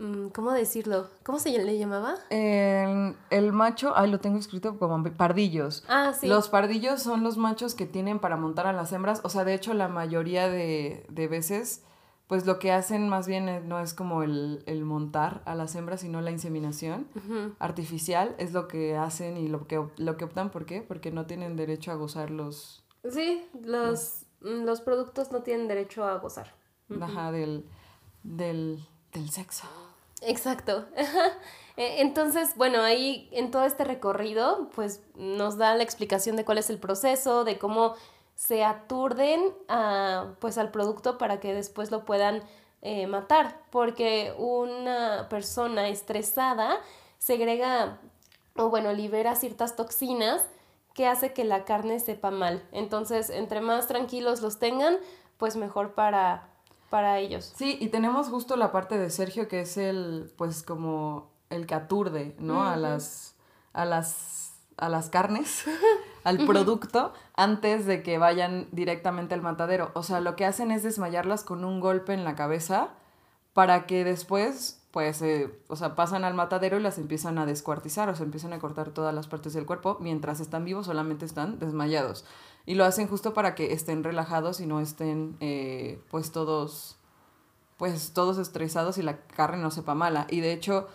Mm, 0.00 0.28
¿Cómo 0.28 0.52
decirlo? 0.52 1.08
¿Cómo 1.22 1.38
se 1.38 1.50
le 1.50 1.76
llamaba? 1.76 2.14
El, 2.30 3.52
macho, 3.52 3.92
ay, 3.94 4.10
lo 4.10 4.18
tengo 4.18 4.38
escrito 4.38 4.78
como 4.78 5.04
pardillos. 5.12 5.84
Ah, 5.88 6.14
sí. 6.18 6.26
Los 6.26 6.48
pardillos 6.48 7.02
son 7.02 7.22
los 7.22 7.36
machos 7.36 7.74
que 7.74 7.84
tienen 7.84 8.18
para 8.18 8.38
montar 8.38 8.66
a 8.66 8.72
las 8.72 8.92
hembras. 8.92 9.20
O 9.24 9.28
sea, 9.28 9.44
de 9.44 9.52
hecho, 9.52 9.74
la 9.74 9.88
mayoría 9.88 10.48
de, 10.48 11.04
veces, 11.30 11.84
pues 12.30 12.46
lo 12.46 12.60
que 12.60 12.70
hacen 12.70 13.08
más 13.08 13.26
bien 13.26 13.68
no 13.68 13.80
es 13.80 13.92
como 13.92 14.22
el, 14.22 14.62
montar 14.84 15.42
a 15.46 15.56
las 15.56 15.74
hembras, 15.74 16.02
sino 16.02 16.20
la 16.20 16.30
inseminación 16.30 17.08
artificial. 17.58 18.36
Es 18.38 18.52
lo 18.52 18.68
que 18.68 18.96
hacen 18.96 19.36
y 19.36 19.48
lo 19.48 19.66
que, 19.66 19.84
lo 19.96 20.16
que 20.16 20.26
optan. 20.26 20.52
¿Por 20.52 20.64
qué? 20.64 20.80
Porque 20.80 21.10
no 21.10 21.26
tienen 21.26 21.56
derecho 21.56 21.90
a 21.90 21.96
gozar 21.96 22.30
los... 22.30 22.84
Sí, 23.10 23.44
los, 23.64 24.26
mm, 24.42 24.62
los 24.62 24.80
productos 24.80 25.32
no 25.32 25.42
tienen 25.42 25.66
derecho 25.66 26.04
a 26.04 26.18
gozar. 26.18 26.54
Ajá, 27.00 27.32
del, 27.32 27.64
del, 28.22 28.78
del 29.12 29.30
sexo. 29.30 29.66
Exacto. 30.22 30.86
E, 31.76 32.02
entonces, 32.02 32.56
bueno, 32.56 32.82
ahí 32.82 33.28
en 33.32 33.50
todo 33.50 33.64
este 33.64 33.84
recorrido, 33.84 34.68
pues 34.74 35.02
nos 35.16 35.56
da 35.56 35.74
la 35.76 35.82
explicación 35.82 36.36
de 36.36 36.44
cuál 36.44 36.58
es 36.58 36.68
el 36.68 36.78
proceso, 36.78 37.44
de 37.44 37.58
cómo 37.58 37.94
se 38.40 38.64
aturden 38.64 39.52
a, 39.68 40.32
pues, 40.38 40.56
al 40.56 40.70
producto 40.70 41.18
para 41.18 41.40
que 41.40 41.52
después 41.52 41.90
lo 41.90 42.06
puedan 42.06 42.42
eh, 42.80 43.06
matar, 43.06 43.60
porque 43.70 44.34
una 44.38 45.26
persona 45.28 45.88
estresada 45.88 46.80
segrega 47.18 47.98
o 48.56 48.70
bueno, 48.70 48.94
libera 48.94 49.36
ciertas 49.36 49.76
toxinas 49.76 50.42
que 50.94 51.06
hace 51.06 51.34
que 51.34 51.44
la 51.44 51.66
carne 51.66 52.00
sepa 52.00 52.30
mal. 52.30 52.66
Entonces, 52.72 53.28
entre 53.28 53.60
más 53.60 53.88
tranquilos 53.88 54.40
los 54.40 54.58
tengan, 54.58 54.96
pues 55.36 55.56
mejor 55.56 55.92
para, 55.92 56.48
para 56.88 57.18
ellos. 57.18 57.52
Sí, 57.54 57.76
y 57.78 57.88
tenemos 57.88 58.28
justo 58.28 58.56
la 58.56 58.72
parte 58.72 58.96
de 58.96 59.10
Sergio 59.10 59.48
que 59.48 59.60
es 59.60 59.76
el, 59.76 60.32
pues 60.38 60.62
como 60.62 61.28
el 61.50 61.66
que 61.66 61.74
aturde, 61.74 62.34
¿no? 62.38 62.66
A 62.66 62.76
las, 62.78 63.34
a 63.74 63.84
las, 63.84 64.54
a 64.78 64.88
las 64.88 65.10
carnes, 65.10 65.64
al 66.24 66.44
producto, 66.46 67.12
antes 67.34 67.86
de 67.86 68.02
que 68.02 68.18
vayan 68.18 68.68
directamente 68.72 69.34
al 69.34 69.42
matadero. 69.42 69.90
O 69.94 70.02
sea, 70.02 70.20
lo 70.20 70.36
que 70.36 70.44
hacen 70.44 70.70
es 70.70 70.82
desmayarlas 70.82 71.44
con 71.44 71.64
un 71.64 71.80
golpe 71.80 72.12
en 72.12 72.24
la 72.24 72.34
cabeza 72.34 72.90
para 73.52 73.86
que 73.86 74.04
después, 74.04 74.82
pues, 74.90 75.22
eh, 75.22 75.50
o 75.68 75.76
sea, 75.76 75.96
pasan 75.96 76.24
al 76.24 76.34
matadero 76.34 76.78
y 76.78 76.82
las 76.82 76.98
empiezan 76.98 77.38
a 77.38 77.46
descuartizar, 77.46 78.08
o 78.08 78.14
sea, 78.14 78.24
empiezan 78.24 78.52
a 78.52 78.58
cortar 78.58 78.90
todas 78.90 79.14
las 79.14 79.26
partes 79.26 79.52
del 79.52 79.66
cuerpo, 79.66 79.98
mientras 80.00 80.40
están 80.40 80.64
vivos 80.64 80.86
solamente 80.86 81.24
están 81.24 81.58
desmayados. 81.58 82.24
Y 82.66 82.74
lo 82.74 82.84
hacen 82.84 83.08
justo 83.08 83.34
para 83.34 83.54
que 83.54 83.72
estén 83.72 84.04
relajados 84.04 84.60
y 84.60 84.66
no 84.66 84.80
estén, 84.80 85.36
eh, 85.40 86.00
pues, 86.10 86.30
todos, 86.32 86.96
pues, 87.76 88.12
todos 88.12 88.38
estresados 88.38 88.98
y 88.98 89.02
la 89.02 89.18
carne 89.26 89.62
no 89.62 89.70
sepa 89.70 89.94
mala. 89.94 90.26
Y 90.30 90.40
de 90.40 90.52
hecho, 90.52 90.86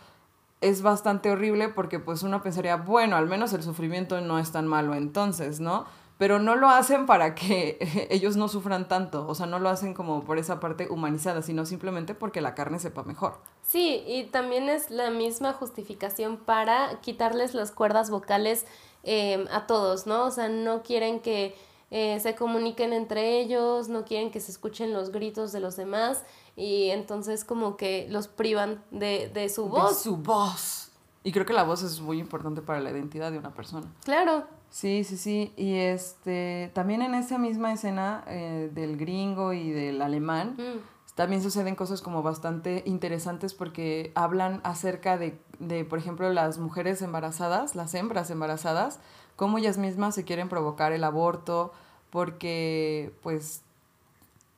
es 0.67 0.81
bastante 0.81 1.31
horrible 1.31 1.69
porque, 1.69 1.99
pues, 1.99 2.23
uno 2.23 2.41
pensaría, 2.41 2.75
bueno, 2.75 3.15
al 3.15 3.27
menos 3.27 3.53
el 3.53 3.63
sufrimiento 3.63 4.21
no 4.21 4.39
es 4.39 4.51
tan 4.51 4.67
malo 4.67 4.95
entonces, 4.95 5.59
¿no? 5.59 5.85
pero 6.17 6.39
no 6.39 6.55
lo 6.55 6.69
hacen 6.69 7.05
para 7.05 7.35
que 7.35 7.77
ellos 8.09 8.37
no 8.37 8.47
sufran 8.47 8.87
tanto, 8.87 9.27
o 9.27 9.35
sea, 9.35 9.45
no 9.45 9.59
lo 9.59 9.69
hacen 9.69 9.93
como 9.93 10.23
por 10.23 10.37
esa 10.37 10.59
parte 10.59 10.87
humanizada, 10.89 11.41
sino 11.41 11.65
simplemente 11.65 12.15
porque 12.15 12.41
la 12.41 12.55
carne 12.55 12.79
sepa 12.79 13.03
mejor. 13.03 13.39
Sí, 13.61 14.03
y 14.07 14.25
también 14.25 14.69
es 14.69 14.89
la 14.91 15.09
misma 15.09 15.53
justificación 15.53 16.37
para 16.37 16.99
quitarles 17.01 17.53
las 17.53 17.71
cuerdas 17.71 18.09
vocales 18.09 18.65
em, 19.03 19.45
a 19.51 19.67
todos, 19.67 20.07
¿no? 20.07 20.25
O 20.25 20.31
sea, 20.31 20.47
no 20.47 20.83
quieren 20.83 21.19
que 21.19 21.55
eh, 21.91 22.19
se 22.19 22.35
comuniquen 22.35 22.93
entre 22.93 23.39
ellos, 23.39 23.89
no 23.89 24.05
quieren 24.05 24.31
que 24.31 24.39
se 24.39 24.51
escuchen 24.51 24.93
los 24.93 25.11
gritos 25.11 25.51
de 25.51 25.59
los 25.59 25.75
demás 25.75 26.23
y 26.55 26.89
entonces 26.89 27.43
como 27.43 27.77
que 27.77 28.07
los 28.09 28.27
privan 28.27 28.83
de, 28.91 29.29
de 29.33 29.49
su 29.49 29.67
voz. 29.67 29.97
De 29.97 30.03
su 30.03 30.17
voz. 30.17 30.91
Y 31.23 31.31
creo 31.31 31.45
que 31.45 31.53
la 31.53 31.63
voz 31.63 31.81
es 31.81 31.99
muy 32.01 32.19
importante 32.19 32.61
para 32.61 32.79
la 32.79 32.91
identidad 32.91 33.31
de 33.31 33.39
una 33.39 33.53
persona. 33.53 33.91
Claro, 34.03 34.45
Sí, 34.75 35.05
sí, 35.05 35.15
sí. 35.15 35.53
Y 35.55 35.75
este, 35.75 36.69
también 36.73 37.01
en 37.01 37.15
esa 37.15 37.37
misma 37.37 37.71
escena 37.71 38.25
eh, 38.27 38.69
del 38.73 38.97
gringo 38.97 39.53
y 39.53 39.71
del 39.71 40.01
alemán, 40.01 40.57
mm. 40.57 41.15
también 41.15 41.41
suceden 41.41 41.75
cosas 41.75 42.01
como 42.01 42.23
bastante 42.23 42.83
interesantes 42.85 43.53
porque 43.53 44.11
hablan 44.15 44.59
acerca 44.65 45.17
de, 45.17 45.39
de, 45.59 45.85
por 45.85 45.97
ejemplo, 45.97 46.29
las 46.33 46.57
mujeres 46.57 47.01
embarazadas, 47.01 47.73
las 47.75 47.93
hembras 47.93 48.29
embarazadas, 48.31 48.99
cómo 49.37 49.59
ellas 49.59 49.77
mismas 49.77 50.13
se 50.13 50.25
quieren 50.25 50.49
provocar 50.49 50.91
el 50.91 51.05
aborto, 51.05 51.71
porque, 52.09 53.13
pues, 53.23 53.63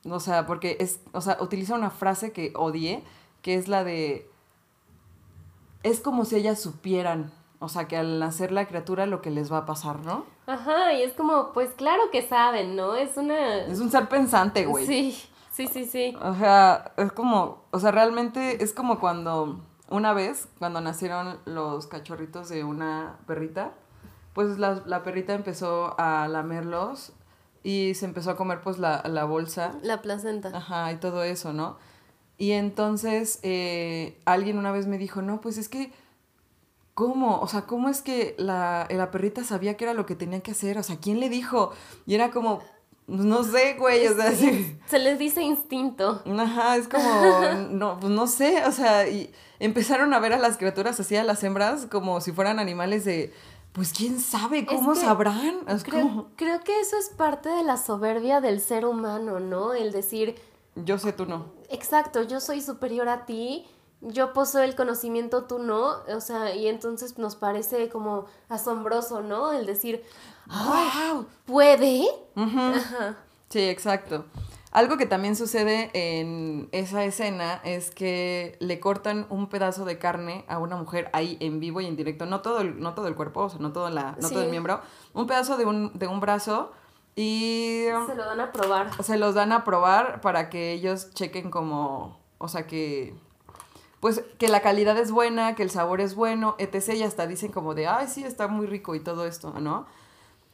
o 0.04 0.20
sea, 0.20 0.46
porque 0.46 0.76
es, 0.80 1.00
o 1.12 1.20
sea, 1.20 1.38
utiliza 1.40 1.74
una 1.74 1.90
frase 1.90 2.32
que 2.32 2.52
odié, 2.54 3.02
que 3.42 3.54
es 3.54 3.68
la 3.68 3.84
de, 3.84 4.30
es 5.82 6.00
como 6.00 6.24
si 6.24 6.36
ellas 6.36 6.60
supieran 6.60 7.32
o 7.60 7.68
sea, 7.68 7.88
que 7.88 7.96
al 7.96 8.20
nacer 8.20 8.52
la 8.52 8.66
criatura 8.66 9.06
lo 9.06 9.20
que 9.20 9.30
les 9.30 9.52
va 9.52 9.58
a 9.58 9.66
pasar, 9.66 10.00
¿no? 10.04 10.24
Ajá, 10.46 10.92
y 10.92 11.02
es 11.02 11.12
como, 11.14 11.52
pues 11.52 11.70
claro 11.70 12.02
que 12.12 12.22
saben, 12.22 12.76
¿no? 12.76 12.94
Es 12.94 13.16
una... 13.16 13.62
Es 13.62 13.80
un 13.80 13.90
ser 13.90 14.08
pensante, 14.08 14.64
güey. 14.64 14.86
Sí, 14.86 15.28
sí, 15.50 15.66
sí, 15.66 15.84
sí. 15.84 16.16
O 16.22 16.34
sea, 16.34 16.92
es 16.96 17.10
como, 17.12 17.64
o 17.72 17.80
sea, 17.80 17.90
realmente 17.90 18.62
es 18.62 18.72
como 18.72 19.00
cuando, 19.00 19.60
una 19.90 20.12
vez, 20.12 20.48
cuando 20.58 20.80
nacieron 20.80 21.40
los 21.46 21.88
cachorritos 21.88 22.48
de 22.48 22.62
una 22.62 23.16
perrita, 23.26 23.72
pues 24.34 24.58
la, 24.58 24.82
la 24.86 25.02
perrita 25.02 25.34
empezó 25.34 25.98
a 25.98 26.28
lamerlos 26.28 27.12
y 27.68 27.94
se 27.94 28.06
empezó 28.06 28.30
a 28.30 28.36
comer 28.36 28.62
pues 28.62 28.78
la, 28.78 29.02
la 29.06 29.24
bolsa. 29.24 29.74
La 29.82 30.00
placenta. 30.00 30.48
Ajá, 30.56 30.90
y 30.90 30.96
todo 30.96 31.22
eso, 31.22 31.52
¿no? 31.52 31.76
Y 32.38 32.52
entonces 32.52 33.40
eh, 33.42 34.18
alguien 34.24 34.56
una 34.56 34.72
vez 34.72 34.86
me 34.86 34.96
dijo, 34.96 35.20
no, 35.20 35.42
pues 35.42 35.58
es 35.58 35.68
que 35.68 35.92
¿cómo? 36.94 37.40
O 37.40 37.46
sea, 37.46 37.62
¿cómo 37.62 37.90
es 37.90 38.00
que 38.00 38.34
la, 38.38 38.88
la 38.90 39.10
perrita 39.10 39.44
sabía 39.44 39.76
que 39.76 39.84
era 39.84 39.92
lo 39.92 40.06
que 40.06 40.14
tenía 40.14 40.40
que 40.40 40.52
hacer? 40.52 40.78
O 40.78 40.82
sea, 40.82 40.96
¿quién 40.96 41.20
le 41.20 41.28
dijo? 41.28 41.72
Y 42.06 42.14
era 42.14 42.30
como, 42.30 42.62
pues, 43.06 43.20
no 43.20 43.44
sé, 43.44 43.74
güey, 43.78 44.06
o 44.06 44.16
sea, 44.16 44.32
sí. 44.32 44.78
Se 44.86 44.98
les 44.98 45.18
dice 45.18 45.42
instinto. 45.42 46.22
Ajá, 46.38 46.76
es 46.76 46.88
como, 46.88 47.40
no, 47.70 48.00
pues 48.00 48.10
no 48.10 48.26
sé, 48.26 48.64
o 48.64 48.72
sea, 48.72 49.06
y 49.08 49.30
empezaron 49.58 50.14
a 50.14 50.20
ver 50.20 50.32
a 50.32 50.38
las 50.38 50.56
criaturas 50.56 50.98
así, 51.00 51.16
a 51.16 51.22
las 51.24 51.44
hembras, 51.44 51.84
como 51.84 52.22
si 52.22 52.32
fueran 52.32 52.58
animales 52.58 53.04
de, 53.04 53.34
pues 53.78 53.92
quién 53.92 54.18
sabe, 54.18 54.66
¿cómo 54.66 54.96
sabrán? 54.96 55.60
Es 55.68 55.84
creo, 55.84 56.02
como, 56.02 56.30
creo 56.34 56.58
que 56.64 56.80
eso 56.80 56.96
es 56.96 57.10
parte 57.10 57.48
de 57.48 57.62
la 57.62 57.76
soberbia 57.76 58.40
del 58.40 58.60
ser 58.60 58.84
humano, 58.84 59.38
¿no? 59.38 59.72
El 59.72 59.92
decir, 59.92 60.34
yo 60.74 60.98
sé, 60.98 61.12
tú 61.12 61.26
no. 61.26 61.52
exacto, 61.70 62.24
yo 62.24 62.40
soy 62.40 62.60
superior 62.60 63.08
a 63.08 63.24
ti, 63.24 63.68
yo 64.00 64.32
poseo 64.32 64.62
el 64.62 64.74
conocimiento, 64.74 65.44
tú 65.44 65.60
no, 65.60 65.98
o 66.12 66.20
sea, 66.20 66.56
y 66.56 66.66
entonces 66.66 67.18
nos 67.18 67.36
parece 67.36 67.88
como 67.88 68.24
asombroso, 68.48 69.22
¿no? 69.22 69.52
El 69.52 69.64
decir, 69.64 70.02
¡Wow! 70.48 71.26
¿puede? 71.44 72.04
Ajá. 72.34 73.16
Sí, 73.48 73.60
exacto. 73.60 74.24
Algo 74.78 74.96
que 74.96 75.06
también 75.06 75.34
sucede 75.34 75.90
en 75.92 76.68
esa 76.70 77.02
escena 77.02 77.60
es 77.64 77.90
que 77.90 78.56
le 78.60 78.78
cortan 78.78 79.26
un 79.28 79.48
pedazo 79.48 79.84
de 79.84 79.98
carne 79.98 80.44
a 80.46 80.58
una 80.58 80.76
mujer 80.76 81.10
ahí 81.12 81.36
en 81.40 81.58
vivo 81.58 81.80
y 81.80 81.86
en 81.86 81.96
directo, 81.96 82.26
no 82.26 82.42
todo 82.42 82.60
el, 82.60 82.78
no 82.78 82.94
todo 82.94 83.08
el 83.08 83.16
cuerpo, 83.16 83.40
o 83.40 83.48
sea, 83.48 83.58
no, 83.58 83.72
todo 83.72 83.90
la, 83.90 84.16
no 84.22 84.30
todo 84.30 84.44
el 84.44 84.50
miembro, 84.50 84.80
un 85.14 85.26
pedazo 85.26 85.56
de 85.56 85.64
un, 85.64 85.98
de 85.98 86.06
un 86.06 86.20
brazo 86.20 86.70
y 87.16 87.86
Se 88.06 88.14
lo 88.14 88.24
dan 88.24 88.38
a 88.38 88.52
probar. 88.52 89.02
se 89.02 89.18
los 89.18 89.34
dan 89.34 89.50
a 89.50 89.64
probar 89.64 90.20
para 90.20 90.48
que 90.48 90.74
ellos 90.74 91.12
chequen 91.12 91.50
como, 91.50 92.20
o 92.38 92.46
sea, 92.46 92.68
que 92.68 93.16
pues 93.98 94.22
que 94.38 94.46
la 94.46 94.62
calidad 94.62 94.96
es 94.96 95.10
buena, 95.10 95.56
que 95.56 95.64
el 95.64 95.70
sabor 95.70 96.00
es 96.00 96.14
bueno, 96.14 96.54
etc. 96.58 96.94
Y 96.94 97.02
hasta 97.02 97.26
dicen 97.26 97.50
como 97.50 97.74
de, 97.74 97.88
ay, 97.88 98.06
sí, 98.06 98.22
está 98.22 98.46
muy 98.46 98.68
rico 98.68 98.94
y 98.94 99.00
todo 99.00 99.26
esto, 99.26 99.52
¿no? 99.58 99.86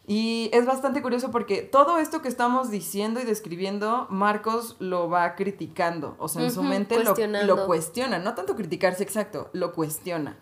Y 0.06 0.50
es 0.52 0.66
bastante 0.66 1.00
curioso 1.00 1.30
porque 1.30 1.62
todo 1.62 1.98
esto 1.98 2.20
que 2.20 2.28
estamos 2.28 2.70
diciendo 2.70 3.20
y 3.20 3.24
describiendo, 3.24 4.06
Marcos 4.10 4.76
lo 4.78 5.08
va 5.08 5.34
criticando. 5.34 6.14
O 6.18 6.28
sea, 6.28 6.42
en 6.42 6.50
su 6.50 6.62
mente 6.62 7.02
lo, 7.02 7.14
lo 7.44 7.66
cuestiona. 7.66 8.18
No 8.18 8.34
tanto 8.34 8.54
criticarse, 8.54 9.02
exacto, 9.02 9.48
lo 9.52 9.72
cuestiona. 9.72 10.36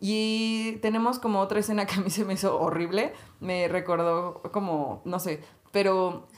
Y 0.00 0.76
tenemos 0.82 1.18
como 1.18 1.40
otra 1.40 1.58
escena 1.58 1.84
que 1.86 1.96
a 1.96 2.00
mí 2.00 2.10
se 2.10 2.24
me 2.24 2.34
hizo 2.34 2.60
horrible. 2.60 3.12
Me 3.40 3.66
recordó 3.66 4.42
como, 4.52 5.02
no 5.04 5.18
sé, 5.18 5.42
pero 5.72 6.28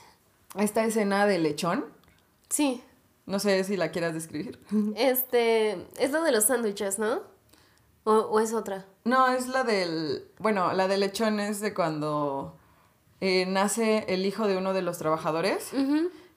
esta 0.57 0.83
escena 0.83 1.27
de 1.27 1.37
lechón, 1.37 1.85
Sí, 2.51 2.83
no 3.25 3.39
sé 3.39 3.63
si 3.63 3.77
la 3.77 3.91
quieras 3.91 4.13
describir. 4.13 4.59
este, 4.95 5.87
es 5.97 6.11
lo 6.11 6.21
de 6.21 6.33
los 6.33 6.45
sándwiches, 6.45 6.99
¿no? 6.99 7.21
¿O, 8.03 8.13
o 8.13 8.39
es 8.39 8.53
otra? 8.53 8.85
No, 9.05 9.29
es 9.29 9.47
la 9.47 9.63
del. 9.63 10.27
Bueno, 10.37 10.73
la 10.73 10.87
de 10.87 10.97
lechón 10.97 11.39
es 11.39 11.61
de 11.61 11.73
cuando 11.73 12.57
eh, 13.21 13.45
nace 13.47 14.03
el 14.09 14.25
hijo 14.25 14.47
de 14.47 14.57
uno 14.57 14.73
de 14.73 14.81
los 14.81 14.97
trabajadores. 14.97 15.71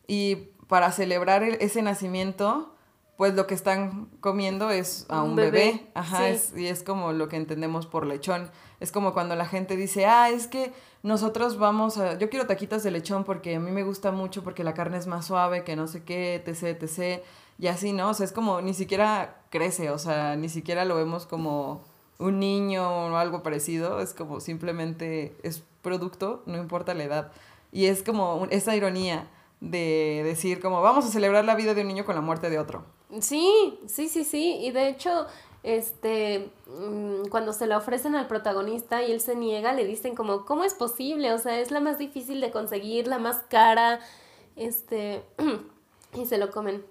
Y 0.06 0.36
para 0.68 0.92
celebrar 0.92 1.42
el- 1.42 1.54
ese 1.60 1.82
nacimiento, 1.82 2.74
pues 3.16 3.34
lo 3.34 3.46
que 3.46 3.54
están 3.54 4.06
comiendo 4.20 4.70
es 4.70 5.06
a 5.08 5.22
Un 5.22 5.30
un, 5.30 5.36
bebé, 5.36 5.50
bebé. 5.50 5.86
Ajá, 5.94 6.18
sí. 6.18 6.24
es- 6.24 6.56
y 6.56 6.66
es 6.66 6.82
como 6.82 7.12
lo 7.12 7.28
que 7.28 7.36
entendemos 7.36 7.86
por 7.86 8.06
lechón. 8.06 8.50
Es 8.80 8.92
como 8.92 9.12
cuando 9.14 9.34
la 9.36 9.46
gente 9.46 9.76
dice, 9.76 10.04
ah, 10.06 10.30
es 10.30 10.46
que 10.46 10.72
nosotros 11.02 11.58
vamos 11.58 11.96
a. 11.98 12.18
Yo 12.18 12.28
quiero 12.28 12.46
taquitas 12.46 12.82
de 12.82 12.90
lechón 12.90 13.24
porque 13.24 13.54
a 13.56 13.60
mí 13.60 13.70
me 13.70 13.82
gusta 13.84 14.10
mucho 14.10 14.42
porque 14.42 14.64
la 14.64 14.74
carne 14.74 14.98
es 14.98 15.06
más 15.06 15.26
suave, 15.26 15.64
que 15.64 15.76
no 15.76 15.86
sé 15.86 16.02
qué, 16.02 16.34
etc, 16.44 16.82
etc. 16.82 17.22
Y 17.58 17.68
así, 17.68 17.92
¿no? 17.92 18.10
O 18.10 18.14
sea, 18.14 18.26
es 18.26 18.32
como 18.32 18.60
ni 18.60 18.74
siquiera 18.74 19.42
crece, 19.50 19.90
o 19.90 19.98
sea, 19.98 20.34
ni 20.36 20.48
siquiera 20.48 20.84
lo 20.84 20.96
vemos 20.96 21.24
como 21.24 21.82
un 22.18 22.38
niño 22.38 22.88
o 22.88 23.16
algo 23.16 23.42
parecido. 23.42 24.00
Es 24.00 24.14
como 24.14 24.40
simplemente 24.40 25.36
es 25.42 25.62
producto, 25.82 26.42
no 26.46 26.58
importa 26.58 26.94
la 26.94 27.04
edad. 27.04 27.32
Y 27.72 27.86
es 27.86 28.02
como 28.02 28.46
esa 28.50 28.76
ironía 28.76 29.28
de 29.60 30.22
decir 30.24 30.60
como 30.60 30.82
vamos 30.82 31.06
a 31.06 31.08
celebrar 31.08 31.44
la 31.44 31.54
vida 31.54 31.74
de 31.74 31.82
un 31.82 31.88
niño 31.88 32.04
con 32.04 32.14
la 32.14 32.20
muerte 32.20 32.50
de 32.50 32.58
otro. 32.58 32.84
Sí, 33.20 33.78
sí, 33.86 34.08
sí, 34.08 34.24
sí. 34.24 34.58
Y 34.60 34.70
de 34.72 34.88
hecho, 34.88 35.26
este, 35.62 36.50
mm, 36.66 37.28
cuando 37.30 37.52
se 37.52 37.66
la 37.66 37.78
ofrecen 37.78 38.14
al 38.14 38.26
protagonista 38.26 39.02
y 39.02 39.12
él 39.12 39.20
se 39.20 39.34
niega, 39.34 39.72
le 39.72 39.84
dicen 39.84 40.14
como, 40.14 40.44
¿cómo 40.44 40.64
es 40.64 40.74
posible? 40.74 41.32
O 41.32 41.38
sea, 41.38 41.58
es 41.58 41.70
la 41.70 41.80
más 41.80 41.98
difícil 41.98 42.40
de 42.40 42.50
conseguir, 42.50 43.06
la 43.06 43.18
más 43.18 43.42
cara, 43.48 44.00
este, 44.56 45.22
y 46.14 46.26
se 46.26 46.38
lo 46.38 46.50
comen. 46.50 46.84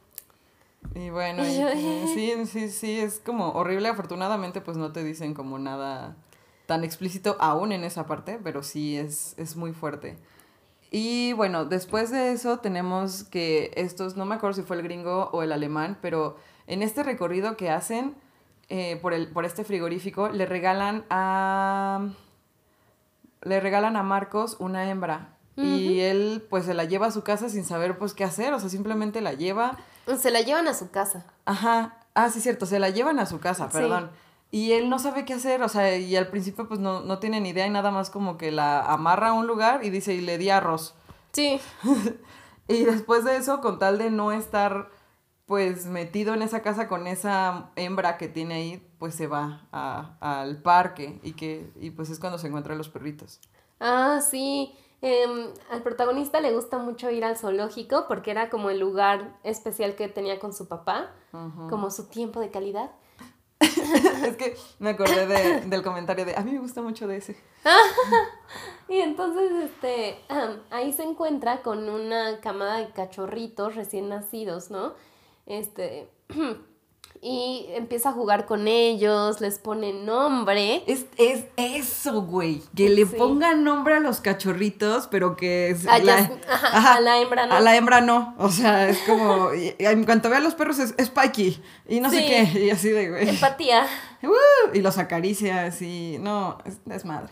Y 0.95 1.09
bueno, 1.09 1.43
y- 1.47 2.07
sí, 2.13 2.33
sí, 2.45 2.69
sí, 2.69 2.99
es 2.99 3.19
como 3.19 3.49
horrible. 3.51 3.89
Afortunadamente, 3.89 4.61
pues 4.61 4.77
no 4.77 4.91
te 4.91 5.03
dicen 5.03 5.33
como 5.33 5.59
nada 5.59 6.15
tan 6.65 6.83
explícito 6.83 7.35
aún 7.39 7.71
en 7.71 7.83
esa 7.83 8.05
parte, 8.05 8.39
pero 8.43 8.63
sí 8.63 8.97
es, 8.97 9.33
es 9.37 9.55
muy 9.55 9.73
fuerte. 9.73 10.17
Y 10.91 11.33
bueno, 11.33 11.65
después 11.65 12.11
de 12.11 12.31
eso 12.33 12.59
tenemos 12.59 13.23
que 13.23 13.71
estos, 13.75 14.15
no 14.15 14.25
me 14.25 14.35
acuerdo 14.35 14.55
si 14.55 14.61
fue 14.61 14.75
el 14.77 14.83
gringo 14.83 15.29
o 15.33 15.41
el 15.43 15.51
alemán, 15.51 15.97
pero 16.01 16.37
en 16.67 16.83
este 16.83 17.01
recorrido 17.03 17.57
que 17.57 17.69
hacen 17.71 18.15
eh, 18.69 18.97
por, 19.01 19.13
el, 19.13 19.27
por 19.29 19.43
este 19.45 19.63
frigorífico, 19.63 20.29
le 20.29 20.45
regalan 20.45 21.03
a... 21.09 22.09
Le 23.41 23.59
regalan 23.59 23.97
a 23.97 24.03
Marcos 24.03 24.55
una 24.59 24.89
hembra. 24.89 25.37
Y 25.55 25.99
él 25.99 26.43
pues 26.49 26.65
se 26.65 26.73
la 26.73 26.83
lleva 26.85 27.07
a 27.07 27.11
su 27.11 27.21
casa 27.23 27.47
sin 27.47 27.63
saber 27.63 27.99
pues 27.99 28.15
qué 28.15 28.23
hacer, 28.23 28.53
o 28.53 28.59
sea, 28.59 28.69
simplemente 28.69 29.21
la 29.21 29.33
lleva 29.33 29.77
Se 30.17 30.31
la 30.31 30.41
llevan 30.41 30.67
a 30.67 30.73
su 30.73 30.89
casa. 30.91 31.25
Ajá. 31.45 31.97
Ah, 32.15 32.29
sí, 32.29 32.41
cierto. 32.41 32.65
Se 32.65 32.79
la 32.79 32.89
llevan 32.89 33.19
a 33.19 33.25
su 33.25 33.39
casa, 33.39 33.65
Sí. 33.71 33.77
perdón. 33.77 34.11
Y 34.51 34.73
él 34.73 34.87
no 34.89 34.99
sabe 34.99 35.25
qué 35.25 35.33
hacer, 35.33 35.63
o 35.63 35.69
sea, 35.69 35.97
y 35.97 36.15
al 36.15 36.27
principio 36.27 36.67
pues 36.67 36.79
no, 36.79 37.01
no 37.01 37.17
tiene 37.19 37.41
ni 37.41 37.49
idea 37.49 37.65
y 37.65 37.71
nada 37.71 37.89
más 37.89 38.11
como 38.11 38.37
que 38.37 38.51
la 38.51 38.81
amarra 38.81 39.29
a 39.29 39.33
un 39.33 39.47
lugar 39.47 39.83
y 39.83 39.89
dice, 39.89 40.13
y 40.13 40.21
le 40.21 40.37
di 40.37 40.49
arroz. 40.49 40.95
Sí. 41.31 41.59
Y 42.67 42.85
después 42.85 43.25
de 43.25 43.35
eso, 43.35 43.59
con 43.59 43.77
tal 43.77 43.97
de 43.97 44.09
no 44.09 44.31
estar 44.31 44.89
pues 45.45 45.85
metido 45.85 46.33
en 46.33 46.41
esa 46.41 46.61
casa 46.61 46.87
con 46.87 47.07
esa 47.07 47.71
hembra 47.75 48.17
que 48.17 48.29
tiene 48.29 48.53
ahí, 48.53 48.87
pues 48.99 49.15
se 49.15 49.27
va 49.27 49.67
a- 49.73 50.15
al 50.21 50.61
parque 50.61 51.19
y 51.23 51.33
que 51.33 51.69
y 51.81 51.89
pues 51.89 52.09
es 52.09 52.19
cuando 52.19 52.37
se 52.39 52.47
encuentran 52.47 52.77
los 52.77 52.87
perritos. 52.87 53.41
Ah, 53.81 54.21
sí. 54.21 54.73
Em, 55.05 55.49
al 55.69 55.83
protagonista 55.83 56.39
le 56.39 56.53
gusta 56.53 56.77
mucho 56.77 57.11
ir 57.11 57.25
al 57.25 57.35
zoológico 57.37 58.05
porque 58.07 58.31
era 58.31 58.49
como 58.49 58.69
el 58.69 58.79
lugar 58.79 59.37
especial 59.43 59.95
que 59.95 60.07
tenía 60.07 60.39
con 60.39 60.53
su 60.53 60.69
papá, 60.69 61.11
como 61.69 61.91
su 61.91 62.07
tiempo 62.07 62.39
de 62.39 62.49
calidad. 62.51 62.89
es 63.59 64.37
que 64.37 64.55
me 64.79 64.91
acordé 64.91 65.27
de- 65.27 65.61
del 65.61 65.83
comentario 65.83 66.23
de, 66.25 66.35
a 66.35 66.41
mí 66.41 66.51
me 66.53 66.59
gusta 66.59 66.81
mucho 66.81 67.05
de 67.07 67.17
ese. 67.17 67.37
Y 68.89 68.99
entonces, 68.99 69.51
este, 69.63 70.19
ahí 70.69 70.91
se 70.93 71.03
encuentra 71.03 71.61
con 71.63 71.89
una 71.89 72.39
camada 72.41 72.77
de 72.77 72.91
cachorritos 72.91 73.75
recién 73.75 74.09
nacidos, 74.09 74.69
¿no? 74.71 74.93
Este, 75.45 76.09
y 77.23 77.67
empieza 77.69 78.09
a 78.09 78.11
jugar 78.11 78.45
con 78.45 78.67
ellos, 78.67 79.39
les 79.39 79.57
pone 79.57 79.93
nombre. 79.93 80.83
Es, 80.87 81.05
es 81.17 81.45
eso, 81.55 82.23
güey. 82.23 82.61
Que 82.75 82.89
le 82.89 83.05
Sí. 83.05 83.15
pongan 83.17 83.63
nombre 83.63 83.95
a 83.95 83.99
los 84.01 84.19
cachorritos, 84.19 85.07
pero 85.07 85.37
que 85.37 85.69
es 85.69 85.87
A 85.87 85.99
Jas- 85.99 86.29
ajá, 86.51 86.95
a 86.95 86.99
la 87.01 87.21
hembra 87.21 87.45
no. 87.47 87.55
A 87.55 87.59
la 87.61 87.75
hembra 87.77 88.01
no. 88.01 88.35
O 88.37 88.49
sea, 88.49 88.89
es 88.89 88.97
como. 89.07 89.51
en 89.53 90.03
cuanto 90.03 90.29
ve 90.29 90.35
a 90.35 90.39
los 90.41 90.53
perros 90.55 90.79
es 90.79 90.93
Spikey. 91.01 91.63
Y 91.87 92.01
no 92.01 92.09
sé 92.09 92.17
qué. 92.53 92.59
Y 92.65 92.69
así 92.69 92.89
de, 92.89 93.09
güey. 93.09 93.29
Empatía. 93.29 93.87
¡Uh! 94.21 94.75
y 94.75 94.81
los 94.81 94.97
acaricia 94.97 95.65
así. 95.65 96.17
No, 96.19 96.57
es, 96.65 96.77
es 96.89 97.05
madre. 97.05 97.31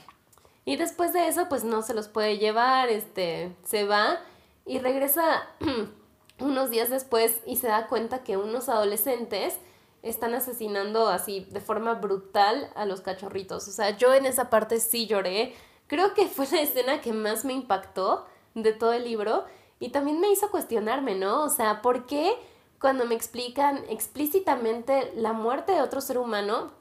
Y 0.63 0.77
después 0.77 1.11
de 1.11 1.27
eso, 1.27 1.49
pues 1.49 1.63
no 1.63 1.81
se 1.81 1.93
los 1.93 2.07
puede 2.07 2.37
llevar, 2.37 2.89
este, 2.89 3.51
se 3.65 3.83
va 3.83 4.19
y 4.65 4.79
regresa 4.79 5.23
unos 6.39 6.69
días 6.69 6.89
después 6.89 7.35
y 7.45 7.57
se 7.57 7.67
da 7.67 7.87
cuenta 7.87 8.23
que 8.23 8.37
unos 8.37 8.69
adolescentes 8.69 9.55
están 10.03 10.33
asesinando 10.33 11.07
así 11.07 11.47
de 11.51 11.61
forma 11.61 11.93
brutal 11.95 12.71
a 12.75 12.85
los 12.85 13.01
cachorritos. 13.01 13.67
O 13.67 13.71
sea, 13.71 13.97
yo 13.97 14.13
en 14.13 14.25
esa 14.25 14.49
parte 14.49 14.79
sí 14.79 15.07
lloré. 15.07 15.55
Creo 15.87 16.13
que 16.13 16.27
fue 16.27 16.47
la 16.51 16.61
escena 16.61 17.01
que 17.01 17.13
más 17.13 17.45
me 17.45 17.53
impactó 17.53 18.25
de 18.55 18.73
todo 18.73 18.93
el 18.93 19.03
libro 19.03 19.45
y 19.79 19.89
también 19.89 20.19
me 20.19 20.31
hizo 20.31 20.49
cuestionarme, 20.51 21.15
¿no? 21.15 21.43
O 21.43 21.49
sea, 21.49 21.81
¿por 21.81 22.05
qué 22.05 22.35
cuando 22.79 23.05
me 23.05 23.15
explican 23.15 23.83
explícitamente 23.89 25.11
la 25.15 25.33
muerte 25.33 25.71
de 25.71 25.81
otro 25.81 26.01
ser 26.01 26.17
humano, 26.17 26.71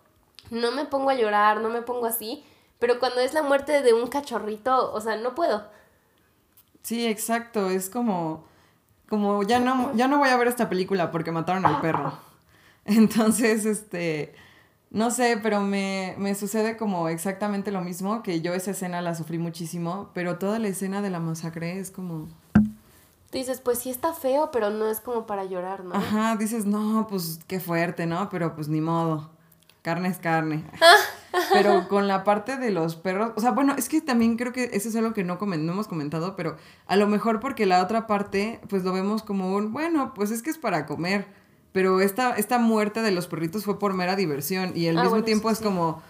no 0.51 0.73
me 0.73 0.87
pongo 0.87 1.11
a 1.11 1.15
llorar, 1.15 1.61
no 1.61 1.69
me 1.69 1.83
pongo 1.83 2.07
así, 2.07 2.43
pero 2.79 2.99
cuando 2.99 3.21
es 3.21 3.35
la 3.35 3.43
muerte 3.43 3.83
de 3.83 3.93
un 3.93 4.09
cachorrito, 4.09 4.93
o 4.93 5.01
sea, 5.01 5.17
no 5.17 5.35
puedo. 5.35 5.63
Sí, 6.83 7.07
exacto. 7.07 7.69
Es 7.69 7.91
como. 7.91 8.49
Como 9.09 9.43
ya 9.43 9.59
no, 9.59 9.93
ya 9.95 10.07
no 10.07 10.19
voy 10.19 10.29
a 10.29 10.37
ver 10.37 10.47
esta 10.47 10.69
película 10.69 11.11
porque 11.11 11.33
mataron 11.33 11.67
al 11.67 11.81
perro. 11.81 12.13
Entonces, 12.91 13.65
este. 13.65 14.35
No 14.91 15.13
sé, 15.13 15.39
pero 15.41 15.61
me, 15.61 16.17
me 16.19 16.35
sucede 16.35 16.77
como 16.77 17.09
exactamente 17.09 17.71
lo 17.71 17.81
mismo, 17.81 18.25
que 18.25 18.41
yo 18.41 18.55
esa 18.55 18.73
escena 18.73 19.01
la 19.01 19.15
sufrí 19.15 19.39
muchísimo, 19.39 20.11
pero 20.15 20.39
toda 20.39 20.59
la 20.59 20.67
escena 20.67 21.01
de 21.01 21.11
la 21.11 21.21
masacre 21.21 21.79
es 21.79 21.93
como... 21.93 22.29
Tú 22.55 23.39
dices, 23.39 23.61
pues 23.61 23.79
sí 23.79 23.91
está 23.91 24.13
feo, 24.13 24.51
pero 24.51 24.71
no 24.71 24.91
es 24.91 24.99
como 24.99 25.27
para 25.27 25.45
llorar, 25.45 25.85
¿no? 25.85 25.95
Ajá, 25.95 26.35
dices, 26.35 26.67
no, 26.67 27.07
pues 27.09 27.39
qué 27.47 27.61
fuerte, 27.61 28.07
¿no? 28.07 28.29
Pero 28.31 28.57
pues 28.57 28.67
ni 28.67 28.81
modo. 28.81 29.31
Carne 29.83 30.09
es 30.09 30.19
carne. 30.19 30.65
pero 31.53 31.89
con 31.89 32.09
la 32.09 32.25
parte 32.25 32.57
de 32.57 32.73
los 32.73 32.97
perros, 32.97 33.33
o 33.37 33.41
sea, 33.41 33.53
bueno, 33.53 33.75
es 33.79 33.89
que 33.89 34.01
también 34.01 34.37
creo 34.37 34.53
que 34.53 34.71
eso 34.73 34.89
es 34.89 34.97
algo 34.97 35.15
que 35.15 35.23
no, 35.23 35.39
no 35.41 35.73
hemos 35.73 35.87
comentado, 35.87 36.35
pero 36.35 36.57
a 36.87 36.97
lo 36.97 37.07
mejor 37.07 37.39
porque 37.39 37.65
la 37.65 37.81
otra 37.83 38.09
parte, 38.09 38.61
pues 38.69 38.83
lo 38.83 38.93
vemos 38.93 39.23
como 39.23 39.55
un, 39.55 39.73
bueno, 39.73 40.13
pues 40.15 40.33
es 40.33 40.43
que 40.43 40.51
es 40.51 40.59
para 40.59 40.87
comer, 40.87 41.29
pero 41.73 42.01
esta, 42.01 42.35
esta 42.37 42.59
muerte 42.59 43.03
de 43.03 43.11
los 43.13 43.27
perritos 43.27 43.65
fue 43.65 43.79
por 43.79 43.95
mera 43.95 44.17
diversión 44.17 44.73
y 44.75 44.89
al 44.89 44.97
Ah, 44.99 45.03
mismo 45.03 45.11
bueno, 45.11 45.25
tiempo 45.25 45.49
sí, 45.49 45.53
es 45.53 45.59
sí. 45.59 45.65
como, 45.65 46.03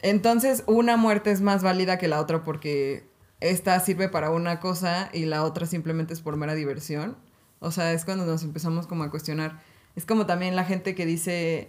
entonces 0.00 0.62
una 0.66 0.96
muerte 0.96 1.30
es 1.30 1.40
más 1.40 1.62
válida 1.62 1.98
que 1.98 2.08
la 2.08 2.20
otra 2.20 2.44
porque 2.44 3.08
esta 3.40 3.78
sirve 3.80 4.08
para 4.08 4.30
una 4.30 4.60
cosa 4.60 5.10
y 5.12 5.24
la 5.24 5.42
otra 5.44 5.66
simplemente 5.66 6.12
es 6.14 6.20
por 6.20 6.36
mera 6.36 6.54
diversión. 6.54 7.16
O 7.60 7.70
sea, 7.72 7.92
es 7.92 8.04
cuando 8.04 8.24
nos 8.24 8.44
empezamos 8.44 8.86
como 8.86 9.02
a 9.04 9.10
cuestionar. 9.10 9.60
Es 9.96 10.04
como 10.06 10.26
también 10.26 10.54
la 10.54 10.64
gente 10.64 10.94
que 10.94 11.06
dice 11.06 11.68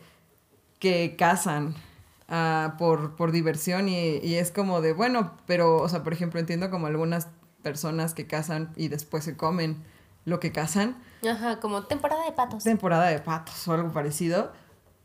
que 0.80 1.16
cazan 1.18 1.74
ah, 2.28 2.76
por, 2.78 3.16
por 3.16 3.32
diversión 3.32 3.90
y, 3.90 4.18
y 4.18 4.36
es 4.36 4.52
como 4.52 4.82
de, 4.82 4.94
bueno, 4.94 5.34
pero, 5.48 5.78
o 5.78 5.90
sea, 5.90 6.04
por 6.04 6.14
ejemplo, 6.14 6.40
entiendo 6.40 6.70
como 6.70 6.88
algunas 6.88 7.28
personas 7.64 8.14
que 8.14 8.28
cazan 8.28 8.72
y 8.76 8.88
después 8.88 9.24
se 9.24 9.36
comen 9.36 9.84
lo 10.30 10.40
que 10.40 10.52
cazan 10.52 10.96
Ajá, 11.30 11.60
como 11.60 11.84
temporada 11.84 12.24
de 12.26 12.32
patos. 12.32 12.64
temporada 12.64 13.08
de 13.08 13.20
patos 13.20 13.68
o 13.68 13.74
algo 13.74 13.92
parecido. 13.92 14.52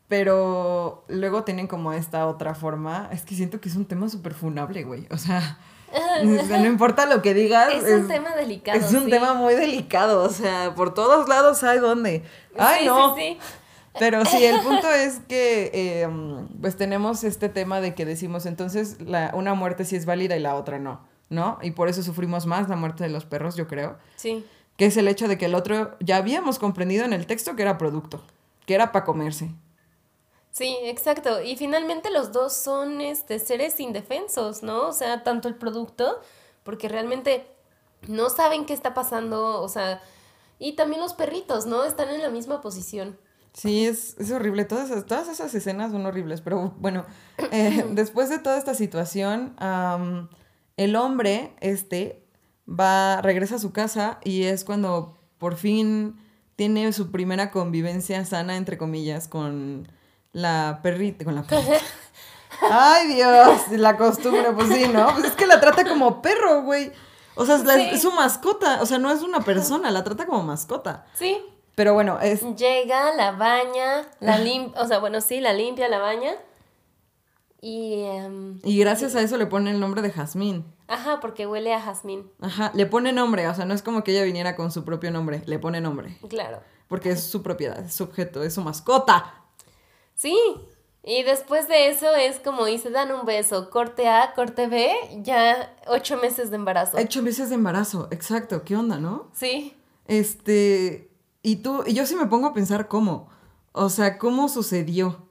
Pero 0.08 1.04
luego 1.08 1.44
tienen 1.44 1.66
como 1.66 1.92
esta 1.92 2.26
otra 2.26 2.54
forma. 2.54 3.08
Es 3.10 3.22
que 3.22 3.34
siento 3.34 3.60
que 3.60 3.68
es 3.68 3.76
un 3.76 3.86
tema 3.86 4.08
súper 4.08 4.34
funable, 4.34 4.84
güey. 4.84 5.06
O 5.10 5.16
sea, 5.16 5.58
no 6.22 6.66
importa 6.66 7.06
lo 7.06 7.22
que 7.22 7.32
digas. 7.34 7.72
Es 7.72 8.00
un 8.02 8.06
tema 8.06 8.34
delicado. 8.36 8.78
Es 8.78 8.92
un 8.92 9.04
sí. 9.06 9.10
tema 9.10 9.34
muy 9.34 9.54
delicado. 9.54 10.22
O 10.22 10.28
sea, 10.28 10.74
por 10.74 10.92
todos 10.94 11.28
lados 11.28 11.62
hay 11.64 11.78
donde. 11.78 12.22
¡Ay, 12.58 12.80
Sí, 12.82 12.86
no! 12.86 13.16
sí. 13.16 13.38
Pero 13.98 14.24
sí, 14.24 14.44
el 14.44 14.60
punto 14.62 14.90
es 14.90 15.20
que 15.28 15.70
eh, 15.72 16.08
pues 16.60 16.76
tenemos 16.76 17.24
este 17.24 17.48
tema 17.48 17.80
de 17.80 17.94
que 17.94 18.04
decimos 18.04 18.44
entonces 18.44 19.00
la, 19.00 19.30
una 19.34 19.54
muerte 19.54 19.84
sí 19.84 19.94
es 19.96 20.04
válida 20.04 20.36
y 20.36 20.40
la 20.40 20.56
otra 20.56 20.78
no, 20.80 21.00
¿no? 21.30 21.58
Y 21.62 21.70
por 21.70 21.88
eso 21.88 22.02
sufrimos 22.02 22.44
más 22.44 22.68
la 22.68 22.74
muerte 22.74 23.04
de 23.04 23.10
los 23.10 23.24
perros, 23.24 23.54
yo 23.54 23.68
creo 23.68 23.96
Sí. 24.16 24.44
Que 24.76 24.86
es 24.86 24.96
el 24.96 25.08
hecho 25.08 25.28
de 25.28 25.38
que 25.38 25.46
el 25.46 25.54
otro 25.54 25.96
ya 26.00 26.16
habíamos 26.16 26.58
comprendido 26.58 27.04
en 27.04 27.12
el 27.12 27.26
texto 27.26 27.56
que 27.56 27.62
era 27.62 27.78
producto, 27.78 28.22
que 28.66 28.74
era 28.74 28.92
para 28.92 29.04
comerse. 29.04 29.50
Sí, 30.50 30.76
exacto. 30.84 31.42
Y 31.42 31.56
finalmente 31.56 32.10
los 32.10 32.32
dos 32.32 32.52
son 32.52 33.00
este, 33.00 33.38
seres 33.38 33.80
indefensos, 33.80 34.62
¿no? 34.62 34.88
O 34.88 34.92
sea, 34.92 35.24
tanto 35.24 35.48
el 35.48 35.56
producto, 35.56 36.20
porque 36.62 36.88
realmente 36.88 37.46
no 38.06 38.30
saben 38.30 38.64
qué 38.64 38.72
está 38.72 38.94
pasando, 38.94 39.60
o 39.60 39.68
sea, 39.68 40.00
y 40.58 40.76
también 40.76 41.00
los 41.00 41.14
perritos, 41.14 41.66
¿no? 41.66 41.84
Están 41.84 42.10
en 42.10 42.22
la 42.22 42.30
misma 42.30 42.60
posición. 42.60 43.18
Sí, 43.52 43.86
es, 43.86 44.16
es 44.18 44.30
horrible. 44.30 44.64
Todas 44.64 44.90
esas, 44.90 45.06
todas 45.06 45.28
esas 45.28 45.54
escenas 45.54 45.92
son 45.92 46.06
horribles. 46.06 46.40
Pero 46.40 46.74
bueno, 46.78 47.04
eh, 47.52 47.84
después 47.90 48.28
de 48.28 48.38
toda 48.38 48.58
esta 48.58 48.74
situación, 48.74 49.56
el 50.76 50.96
hombre, 50.96 51.54
este, 51.60 52.23
va, 52.68 53.20
regresa 53.22 53.56
a 53.56 53.58
su 53.58 53.72
casa 53.72 54.18
y 54.24 54.44
es 54.44 54.64
cuando 54.64 55.18
por 55.38 55.56
fin 55.56 56.16
tiene 56.56 56.92
su 56.92 57.10
primera 57.10 57.50
convivencia 57.50 58.24
sana, 58.24 58.56
entre 58.56 58.78
comillas, 58.78 59.28
con 59.28 59.88
la 60.32 60.80
perrita, 60.82 61.24
con 61.24 61.34
la 61.34 61.42
perrita. 61.42 61.78
Ay, 62.70 63.08
Dios, 63.14 63.68
la 63.72 63.96
costumbre, 63.96 64.52
pues 64.54 64.68
sí, 64.68 64.86
¿no? 64.88 65.12
Pues 65.14 65.24
es 65.26 65.32
que 65.32 65.46
la 65.46 65.60
trata 65.60 65.84
como 65.84 66.22
perro, 66.22 66.62
güey. 66.62 66.92
O 67.34 67.44
sea, 67.44 67.56
es, 67.56 67.64
la- 67.64 67.74
Sí. 67.74 67.88
es 67.92 68.02
su 68.02 68.12
mascota, 68.12 68.80
o 68.80 68.86
sea, 68.86 68.98
no 68.98 69.10
es 69.10 69.22
una 69.22 69.40
persona, 69.40 69.90
la 69.90 70.04
trata 70.04 70.24
como 70.26 70.42
mascota. 70.44 71.04
Sí. 71.14 71.42
Pero 71.74 71.92
bueno, 71.94 72.20
es, 72.20 72.42
Llega, 72.56 73.12
la 73.16 73.32
baña, 73.32 74.06
la 74.20 74.38
limpia, 74.38 74.80
o 74.80 74.86
sea, 74.86 74.98
bueno, 75.00 75.20
sí, 75.20 75.40
la 75.40 75.52
limpia, 75.52 75.88
la 75.88 75.98
baña. 75.98 76.30
Y, 77.66 78.02
em, 78.02 78.60
y 78.62 78.78
gracias 78.78 79.14
a 79.14 79.22
eso 79.22 79.38
le 79.38 79.46
pone 79.46 79.70
el 79.70 79.80
nombre 79.80 80.02
de 80.02 80.10
Jazmín. 80.10 80.66
ajá, 80.86 81.20
porque 81.20 81.46
huele 81.46 81.72
a 81.72 81.80
jazmín, 81.80 82.30
Ajá, 82.42 82.70
le 82.74 82.84
pone 82.84 83.10
nombre, 83.14 83.48
o 83.48 83.54
sea, 83.54 83.64
no 83.64 83.72
es 83.72 83.80
como 83.82 84.04
que 84.04 84.12
ella 84.12 84.22
viniera 84.22 84.54
con 84.54 84.70
su 84.70 84.84
propio 84.84 85.10
nombre, 85.10 85.42
le 85.46 85.58
pone 85.58 85.80
nombre. 85.80 86.18
claro. 86.28 86.60
Porque 86.88 87.08
es 87.12 87.22
su 87.24 87.42
propiedad, 87.42 87.78
es 87.78 87.94
su 87.94 88.04
objeto, 88.04 88.42
es 88.42 88.52
su 88.52 88.60
mascota. 88.60 89.42
Sí. 90.14 90.38
Y 91.02 91.22
después 91.22 91.66
de 91.66 91.88
eso 91.88 92.14
es 92.14 92.38
como 92.38 92.68
y 92.68 92.76
se 92.76 92.90
dan 92.90 93.10
un 93.12 93.24
beso, 93.24 93.70
corte 93.70 94.08
A, 94.08 94.34
corte 94.34 94.66
B, 94.68 94.92
ya 95.22 95.74
ocho 95.86 96.18
meses 96.18 96.50
de 96.50 96.56
embarazo. 96.56 96.98
Ocho 96.98 97.22
meses 97.22 97.48
de 97.48 97.54
embarazo, 97.54 98.08
exacto, 98.10 98.62
¿qué 98.64 98.76
onda, 98.76 98.98
no? 98.98 99.30
Sí. 99.32 99.74
Este, 100.06 101.10
y 101.42 101.56
tú, 101.56 101.82
y 101.86 101.94
yo 101.94 102.04
sí 102.04 102.14
me 102.14 102.26
pongo 102.26 102.48
a 102.48 102.52
pensar 102.52 102.88
cómo, 102.88 103.30
o 103.72 103.88
sea, 103.88 104.18
cómo 104.18 104.50
sucedió, 104.50 105.26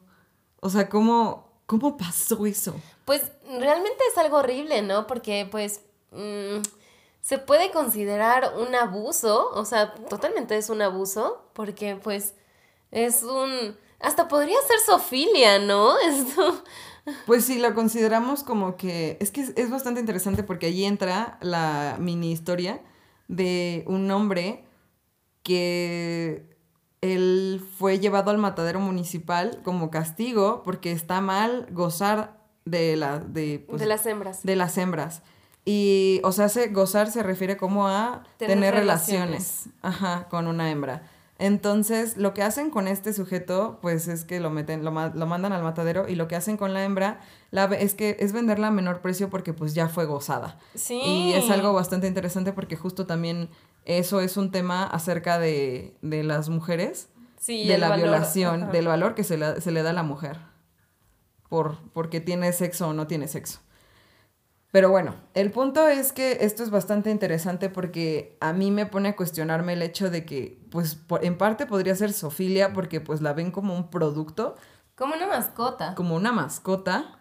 o 0.62 0.70
sea, 0.72 0.90
cómo, 0.90 1.53
cómo 1.66 1.98
pasó 1.98 2.46
eso. 2.46 2.76
Pues 3.06 3.22
realmente 3.60 4.04
es 4.12 4.18
algo 4.18 4.38
horrible, 4.38 4.82
¿no? 4.82 5.08
Porque 5.08 5.48
pues 5.50 5.82
mm, 6.12 6.62
se 7.22 7.38
puede 7.38 7.72
considerar 7.72 8.54
un 8.58 8.76
abuso, 8.76 9.50
o 9.54 9.66
sea, 9.66 9.94
totalmente 9.94 10.58
es 10.58 10.70
un 10.70 10.82
abuso, 10.82 11.46
porque 11.54 11.96
pues 11.96 12.34
es 12.92 13.24
un... 13.24 13.78
Hasta 14.00 14.28
podría 14.28 14.58
ser 14.68 14.80
sofilia, 14.86 15.60
¿no? 15.60 15.98
Esto... 16.08 16.64
Pues 17.26 17.44
sí, 17.44 17.60
lo 17.60 17.74
consideramos 17.74 18.44
como 18.44 18.78
que, 18.78 19.18
es 19.20 19.32
que 19.32 19.42
es, 19.42 19.54
es 19.58 19.70
bastante 19.70 20.00
interesante 20.00 20.42
porque 20.42 20.68
allí 20.68 20.86
entra 20.86 21.38
la 21.42 21.98
mini 22.00 22.32
historia 22.32 22.82
de 23.28 23.84
un 23.88 24.10
hombre 24.10 24.66
que 25.44 26.53
él 27.04 27.62
fue 27.78 28.00
llevado 28.00 28.32
al 28.32 28.38
matadero 28.38 28.80
municipal 28.80 29.60
como 29.64 29.92
castigo 29.92 30.64
porque 30.64 30.92
está 30.92 31.20
mal 31.20 31.68
gozar 31.72 32.38
de, 32.66 32.96
la, 32.96 33.20
de, 33.20 33.66
pues, 33.68 33.82
de 33.82 33.88
las 33.88 34.06
hembras. 34.06 34.44
de 34.44 34.56
las 34.56 34.78
hembras. 34.78 35.22
Y, 35.66 36.22
o 36.24 36.32
sea, 36.32 36.48
se, 36.50 36.68
gozar 36.70 37.12
se 37.12 37.22
refiere 37.22 37.58
como 37.58 37.88
a 37.88 38.24
Tener 38.38 38.56
tener, 38.56 38.74
relaciones. 38.74 39.64
relaciones, 39.66 39.70
ajá, 39.82 40.28
con 40.30 40.48
una 40.48 40.72
hembra. 40.72 41.04
Entonces, 41.40 42.16
lo 42.16 42.34
que 42.34 42.42
hacen 42.42 42.70
con 42.70 42.88
este 42.88 43.12
sujeto, 43.12 43.80
pues 43.82 44.08
es 44.08 44.24
que 44.24 44.40
lo 44.40 44.50
meten, 44.50 44.86
lo, 44.86 44.92
lo 44.92 45.26
mandan 45.26 45.52
al 45.52 45.64
matadero 45.64 46.08
y 46.08 46.16
lo 46.16 46.28
que 46.30 46.36
hacen 46.38 46.56
con 46.58 46.74
la 46.74 46.86
hembra 46.86 47.20
la, 47.52 47.66
es 47.66 47.96
que 47.96 48.16
es 48.20 48.32
venderla 48.32 48.68
a 48.68 48.72
menor 48.72 49.02
precio 49.02 49.30
porque 49.30 49.52
pues 49.52 49.74
ya 49.74 49.90
fue 49.90 50.06
gozada. 50.06 50.58
Sí. 50.76 51.02
Y 51.04 51.34
es 51.34 51.50
algo 51.50 51.74
bastante 51.74 52.08
interesante 52.08 52.54
porque 52.54 52.78
justo 52.78 53.06
también 53.06 53.50
eso 53.86 54.22
es 54.22 54.38
un 54.38 54.52
tema 54.52 54.84
acerca 54.86 55.40
de, 55.40 55.96
de 56.02 56.24
las 56.24 56.50
mujeres, 56.50 57.10
Sí, 57.40 57.68
de 57.68 57.78
la 57.78 57.90
valor, 57.90 58.04
violación, 58.10 58.64
ajá. 58.64 58.72
del 58.72 58.88
valor 58.88 59.16
que 59.16 59.24
se 59.26 59.38
le, 59.38 59.60
se 59.60 59.72
le 59.72 59.84
da 59.84 59.90
a 59.90 59.94
la 59.94 60.04
mujer 60.04 60.38
por, 61.50 61.78
porque 61.92 62.22
tiene 62.22 62.52
sexo 62.54 62.88
o 62.90 62.94
no 62.94 63.08
tiene 63.08 63.28
sexo. 63.28 63.60
Pero 64.72 64.90
bueno, 64.90 65.14
el 65.36 65.52
punto 65.52 65.88
es 65.88 66.14
que 66.14 66.40
esto 66.42 66.64
es 66.64 66.72
bastante 66.72 67.12
interesante 67.12 67.70
porque 67.70 68.38
a 68.40 68.54
mí 68.54 68.72
me 68.72 68.88
pone 68.88 69.10
a 69.10 69.16
cuestionarme 69.16 69.74
el 69.74 69.84
hecho 69.84 70.10
de 70.10 70.26
que, 70.26 70.60
pues, 70.72 70.96
por- 70.96 71.24
en 71.24 71.38
parte 71.38 71.68
podría 71.68 71.96
ser 71.96 72.12
sofilia 72.12 72.74
porque 72.74 73.00
pues 73.00 73.22
la 73.22 73.34
ven 73.34 73.52
como 73.52 73.76
un 73.76 73.90
producto, 73.92 74.56
Como 74.96 75.14
una 75.14 75.28
mascota. 75.28 75.94
como 75.94 76.16
una 76.16 76.32
mascota, 76.32 77.20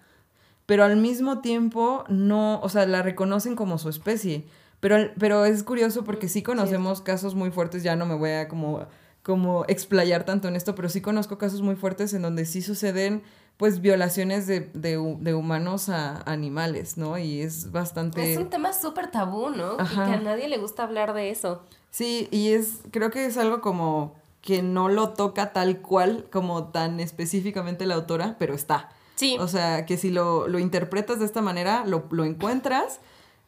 pero 0.64 0.84
al 0.84 0.96
mismo 0.96 1.40
tiempo 1.42 2.04
no, 2.08 2.58
o 2.60 2.68
sea, 2.70 2.86
la 2.86 3.02
reconocen 3.02 3.54
como 3.54 3.76
su 3.76 3.90
especie. 3.90 4.46
Pero, 4.82 5.12
pero 5.16 5.44
es 5.44 5.62
curioso 5.62 6.02
porque 6.02 6.28
sí 6.28 6.42
conocemos 6.42 7.00
casos 7.02 7.36
muy 7.36 7.52
fuertes, 7.52 7.84
ya 7.84 7.94
no 7.94 8.04
me 8.04 8.16
voy 8.16 8.30
a 8.30 8.48
como, 8.48 8.84
como 9.22 9.64
explayar 9.68 10.24
tanto 10.24 10.48
en 10.48 10.56
esto, 10.56 10.74
pero 10.74 10.88
sí 10.88 11.00
conozco 11.00 11.38
casos 11.38 11.62
muy 11.62 11.76
fuertes 11.76 12.12
en 12.14 12.22
donde 12.22 12.44
sí 12.46 12.62
suceden 12.62 13.22
pues 13.58 13.80
violaciones 13.80 14.48
de, 14.48 14.72
de 14.74 14.98
de 15.20 15.34
humanos 15.34 15.88
a 15.88 16.22
animales, 16.22 16.96
¿no? 16.96 17.16
Y 17.16 17.42
es 17.42 17.70
bastante... 17.70 18.32
Es 18.32 18.38
un 18.38 18.50
tema 18.50 18.72
súper 18.72 19.08
tabú, 19.12 19.50
¿no? 19.50 19.76
Ajá. 19.78 20.02
Y 20.02 20.08
que 20.08 20.14
a 20.14 20.20
nadie 20.20 20.48
le 20.48 20.58
gusta 20.58 20.82
hablar 20.82 21.14
de 21.14 21.30
eso. 21.30 21.62
Sí, 21.92 22.26
y 22.32 22.48
es, 22.48 22.80
creo 22.90 23.12
que 23.12 23.24
es 23.24 23.36
algo 23.36 23.60
como 23.60 24.16
que 24.40 24.62
no 24.62 24.88
lo 24.88 25.10
toca 25.10 25.52
tal 25.52 25.78
cual, 25.80 26.26
como 26.32 26.64
tan 26.72 26.98
específicamente 26.98 27.86
la 27.86 27.94
autora, 27.94 28.34
pero 28.36 28.52
está. 28.52 28.88
Sí. 29.14 29.36
O 29.38 29.46
sea, 29.46 29.86
que 29.86 29.96
si 29.96 30.10
lo, 30.10 30.48
lo 30.48 30.58
interpretas 30.58 31.20
de 31.20 31.26
esta 31.26 31.40
manera, 31.40 31.84
lo, 31.86 32.08
lo 32.10 32.24
encuentras 32.24 32.98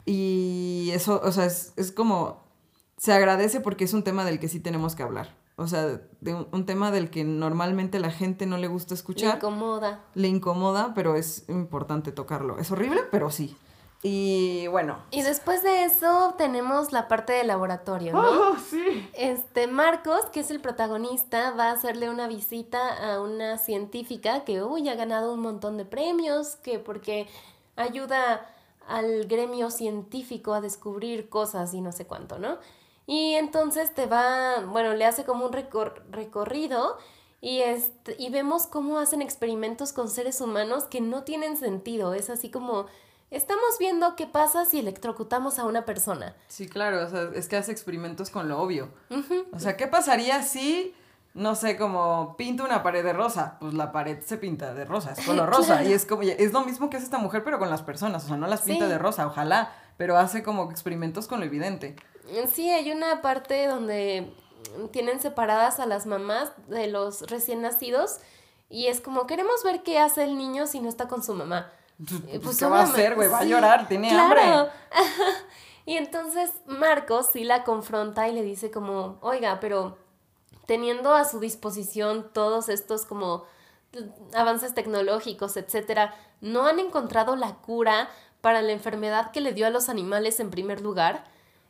y 0.07 0.91
eso, 0.93 1.21
o 1.25 1.33
sea, 1.33 1.47
es, 1.47 1.73
es 1.77 1.93
como, 1.93 2.43
se 2.97 3.13
agradece 3.13 3.61
porque 3.61 3.85
es 3.85 3.93
un 3.95 4.05
tema 4.05 4.25
del 4.25 4.39
que 4.39 4.49
sí 4.49 4.61
tenemos 4.61 4.95
que 4.95 5.03
hablar. 5.03 5.35
O 5.57 5.69
sea, 5.69 6.01
de 6.21 6.35
un, 6.35 6.49
un 6.51 6.67
tema 6.67 6.91
del 6.91 7.11
que 7.11 7.23
normalmente 7.23 8.01
la 8.01 8.11
gente 8.11 8.45
no 8.45 8.59
le 8.59 8.67
gusta 8.67 8.95
Le 8.95 8.99
escuchar, 8.99 9.37
incomoda. 9.37 10.01
le 10.15 10.29
incomoda, 10.29 10.93
pero 10.95 11.15
es 11.15 11.49
importante 11.49 12.11
tocarlo. 12.11 12.59
Es 12.59 12.73
horrible, 12.73 13.03
pero 13.11 13.31
sí. 13.31 13.57
Y 14.03 14.67
bueno. 14.67 14.99
Y 15.13 15.23
después 15.23 15.63
de 15.63 15.85
eso 15.85 16.35
tenemos 16.37 16.93
la 16.93 17.09
parte 17.09 17.33
del 17.33 17.47
laboratorio, 17.47 18.13
¿no? 18.13 18.21
¡Oh, 18.51 18.57
sí! 18.59 19.09
Este 19.15 19.67
Marcos, 19.67 20.27
que 20.33 20.41
es 20.41 20.51
el 20.51 20.61
protagonista, 20.61 21.53
va 21.53 21.71
a 21.71 21.73
hacerle 21.73 22.11
una 22.11 22.27
visita 22.27 23.15
a 23.15 23.23
una 23.23 23.57
científica 23.57 24.45
que 24.45 24.63
uy, 24.63 24.89
ha 24.91 24.95
ganado 24.95 25.33
un 25.33 25.41
montón 25.41 25.79
de 25.79 25.85
premios, 25.87 26.57
que 26.57 26.79
porque 26.81 27.29
ayuda 27.77 28.47
al 28.89 29.27
gremio 29.27 29.71
científico 29.71 30.55
a 30.55 30.61
descubrir 30.61 31.29
cosas 31.29 31.75
y 31.75 31.81
no 31.81 31.93
sé 31.93 32.07
cuánto, 32.07 32.39
¿no? 32.39 32.59
Y 33.07 33.35
entonces 33.35 33.95
te 33.95 34.07
va, 34.07 34.61
bueno, 34.67 34.95
le 34.95 35.05
hace 35.05 35.25
como 35.25 35.47
un 35.47 35.53
recor- 35.53 36.03
recorrido 36.11 36.97
Y, 37.41 37.61
este, 37.61 38.17
y 38.19 38.31
vemos 38.31 38.67
cómo 38.67 38.99
hacen 38.99 39.21
experimentos 39.21 39.93
con 39.93 40.09
seres 40.09 40.41
humanos 40.41 40.85
que 40.85 41.03
no 41.03 41.25
tienen 41.25 41.59
sentido. 41.59 42.15
Es 42.15 42.31
así 42.31 42.51
como, 42.51 42.87
estamos 43.31 43.77
viendo 43.79 44.17
qué 44.17 44.27
pasa 44.27 44.65
si 44.65 44.79
electrocutamos 44.79 45.59
a 45.59 45.67
una 45.67 45.85
persona. 45.85 46.35
Sí, 46.49 46.67
claro, 46.71 47.05
o 47.05 47.11
sea, 47.11 47.29
es 47.35 47.47
que 47.47 47.57
hace 47.59 47.71
experimentos 47.71 48.31
con 48.31 48.49
lo 48.49 48.59
obvio. 48.63 48.89
O 49.53 49.59
sea, 49.61 49.77
¿qué 49.77 49.87
pasaría 49.87 50.43
si, 50.43 50.95
no 51.35 51.55
sé, 51.57 51.77
como 51.77 52.37
pinto 52.37 52.65
una 52.65 52.83
pared 52.83 53.05
de 53.05 53.13
rosa? 53.13 53.57
Pues 53.61 53.75
la 53.75 53.93
pared 53.93 54.21
se 54.25 54.37
pinta 54.39 54.73
de 54.73 54.85
rosa, 54.85 55.13
es 55.13 55.21
color 55.27 55.49
rosa. 55.51 55.83
Y 55.85 55.93
es 55.93 56.07
como, 56.07 56.23
es 56.23 56.53
lo 56.53 56.63
mismo 56.65 56.89
que 56.91 56.97
hace 56.97 57.05
esta 57.05 57.19
mujer, 57.19 57.45
pero 57.45 57.59
con 57.59 57.69
las 57.71 57.83
personas. 57.83 58.25
O 58.25 58.29
sea, 58.29 58.37
no 58.37 58.47
las 58.47 58.63
pinta 58.63 58.85
Sí. 58.87 58.91
de 58.91 58.99
rosa, 58.99 59.27
ojalá, 59.27 59.73
pero 59.97 60.17
hace 60.17 60.43
como 60.43 60.71
experimentos 60.71 61.27
con 61.29 61.41
lo 61.41 61.47
evidente. 61.47 61.97
Sí, 62.53 62.71
hay 62.71 62.91
una 62.91 63.21
parte 63.21 63.67
donde 63.67 64.33
tienen 64.93 65.21
separadas 65.21 65.79
a 65.81 65.87
las 65.87 66.07
mamás 66.07 66.53
de 66.69 66.87
los 66.87 67.23
recién 67.31 67.61
nacidos 67.63 68.19
y 68.71 68.87
es 68.87 69.01
como 69.03 69.27
queremos 69.27 69.63
ver 69.63 69.83
qué 69.83 69.99
hace 69.99 70.25
el 70.25 70.39
niño 70.39 70.67
si 70.67 70.81
no 70.81 70.89
está 70.89 71.07
con 71.09 71.23
su 71.23 71.35
mamá. 71.35 71.71
Eh, 72.29 72.41
Pues, 72.43 72.59
¿qué 72.59 72.65
va 72.67 72.81
a 72.81 72.85
hacer, 72.85 73.15
güey? 73.15 73.29
Va 73.29 73.39
a 73.41 73.45
llorar, 73.45 73.87
tiene 73.89 74.09
claro. 74.09 74.41
hambre. 74.41 74.73
y 75.87 75.97
entonces 75.97 76.51
Marcos 76.67 77.29
sí 77.33 77.45
la 77.45 77.63
confronta 77.65 78.29
y 78.29 78.33
le 78.33 78.43
dice 78.43 78.71
como, 78.71 79.19
oiga, 79.21 79.59
pero 79.61 79.99
teniendo 80.67 81.15
a 81.15 81.25
su 81.25 81.41
disposición 81.41 82.31
todos 82.33 82.69
estos 82.69 83.05
como 83.05 83.45
avances 84.35 84.75
tecnológicos, 84.75 85.57
etcétera, 85.57 86.15
no 86.41 86.67
han 86.67 86.79
encontrado 86.79 87.37
la 87.37 87.55
cura 87.57 88.09
para 88.41 88.61
la 88.63 88.73
enfermedad 88.73 89.31
que 89.31 89.41
le 89.41 89.53
dio 89.53 89.67
a 89.67 89.71
los 89.71 89.89
animales 89.89 90.41
en 90.41 90.51
primer 90.51 90.81
lugar. 90.81 91.25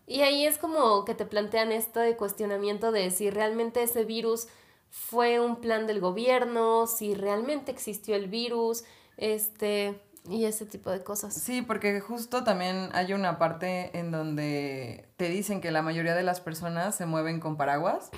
Y 0.06 0.22
ahí 0.22 0.46
es 0.46 0.58
como 0.58 1.04
que 1.04 1.14
te 1.14 1.24
plantean 1.24 1.72
esto 1.72 2.00
de 2.00 2.16
cuestionamiento 2.16 2.92
de 2.92 3.10
si 3.10 3.30
realmente 3.30 3.82
ese 3.82 4.04
virus 4.04 4.48
fue 4.90 5.40
un 5.40 5.56
plan 5.56 5.86
del 5.86 6.00
gobierno, 6.00 6.86
si 6.86 7.14
realmente 7.14 7.72
existió 7.72 8.14
el 8.14 8.28
virus, 8.28 8.84
este, 9.16 10.00
y 10.28 10.44
ese 10.44 10.66
tipo 10.66 10.90
de 10.90 11.02
cosas. 11.02 11.34
Sí, 11.34 11.62
porque 11.62 12.00
justo 12.00 12.44
también 12.44 12.90
hay 12.92 13.12
una 13.12 13.38
parte 13.38 13.96
en 13.98 14.10
donde 14.10 15.08
te 15.16 15.28
dicen 15.28 15.60
que 15.60 15.70
la 15.70 15.82
mayoría 15.82 16.14
de 16.14 16.22
las 16.22 16.40
personas 16.40 16.94
se 16.94 17.06
mueven 17.06 17.40
con 17.40 17.56
paraguas, 17.56 18.10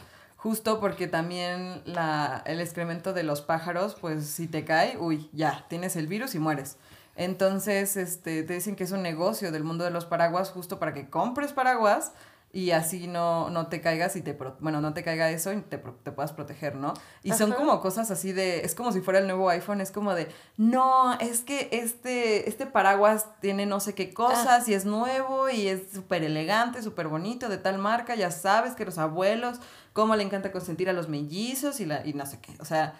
justo 0.47 0.79
porque 0.79 1.09
también 1.09 1.83
la, 1.87 2.41
el 2.47 2.61
excremento 2.61 3.13
de 3.13 3.25
los 3.25 3.43
pájaros, 3.43 3.97
pues 4.01 4.29
si 4.29 4.47
te 4.47 4.65
cae, 4.65 4.97
uy, 4.97 5.29
ya, 5.33 5.67
tienes 5.69 5.97
el 5.97 6.07
virus 6.07 6.37
y 6.37 6.39
mueres. 6.39 6.77
Entonces, 7.17 7.97
este, 7.97 8.45
te 8.45 8.55
dicen 8.55 8.77
que 8.77 8.85
es 8.85 8.93
un 8.93 9.03
negocio 9.03 9.51
del 9.51 9.65
mundo 9.65 9.83
de 9.83 9.91
los 9.91 10.05
paraguas 10.05 10.51
justo 10.51 10.79
para 10.79 10.95
que 10.95 11.11
compres 11.11 11.53
paraguas 11.53 12.13
y 12.57 12.71
así 12.71 13.07
no, 13.07 13.51
no 13.51 13.67
te 13.67 13.83
caigas 13.83 14.17
y 14.17 14.23
te, 14.23 14.33
pro- 14.33 14.57
bueno, 14.61 14.81
no 14.81 14.95
te 14.95 15.05
caiga 15.05 15.29
eso 15.31 15.53
y 15.53 15.61
te, 15.61 15.77
te 15.77 16.11
puedas 16.11 16.33
proteger, 16.33 16.75
¿no? 16.75 16.95
Y 17.23 17.33
son 17.35 17.53
como 17.53 17.81
cosas 17.83 18.11
así 18.11 18.33
de, 18.33 18.61
es 18.65 18.75
como 18.75 18.93
si 18.93 19.03
fuera 19.03 19.19
el 19.19 19.27
nuevo 19.27 19.51
iPhone, 19.51 19.83
es 19.83 19.91
como 19.91 20.15
de, 20.15 20.29
no, 20.57 21.13
es 21.21 21.41
que 21.41 21.69
este, 21.71 22.49
este 22.49 22.65
paraguas 22.65 23.27
tiene 23.41 23.67
no 23.67 23.79
sé 23.81 23.95
qué 23.95 24.15
cosas 24.15 24.67
y 24.69 24.73
es 24.75 24.87
nuevo 24.87 25.51
y 25.51 25.69
es 25.69 25.83
súper 25.93 26.25
elegante, 26.25 26.83
súper 26.83 27.09
bonito, 27.09 27.51
de 27.51 27.59
tal 27.59 27.77
marca, 27.77 28.15
ya 28.15 28.31
sabes 28.31 28.73
que 28.75 28.87
los 28.87 28.97
abuelos, 28.97 29.59
cómo 29.93 30.17
le 30.17 30.23
encanta 30.23 30.51
consentir 30.51 30.89
a 30.89 30.95
los 30.95 31.09
mellizos 31.11 31.79
y, 31.81 31.85
la, 31.85 32.07
y 32.07 32.15
no 32.15 32.25
sé 32.25 32.39
qué, 32.41 32.55
o 32.59 32.65
sea, 32.65 32.95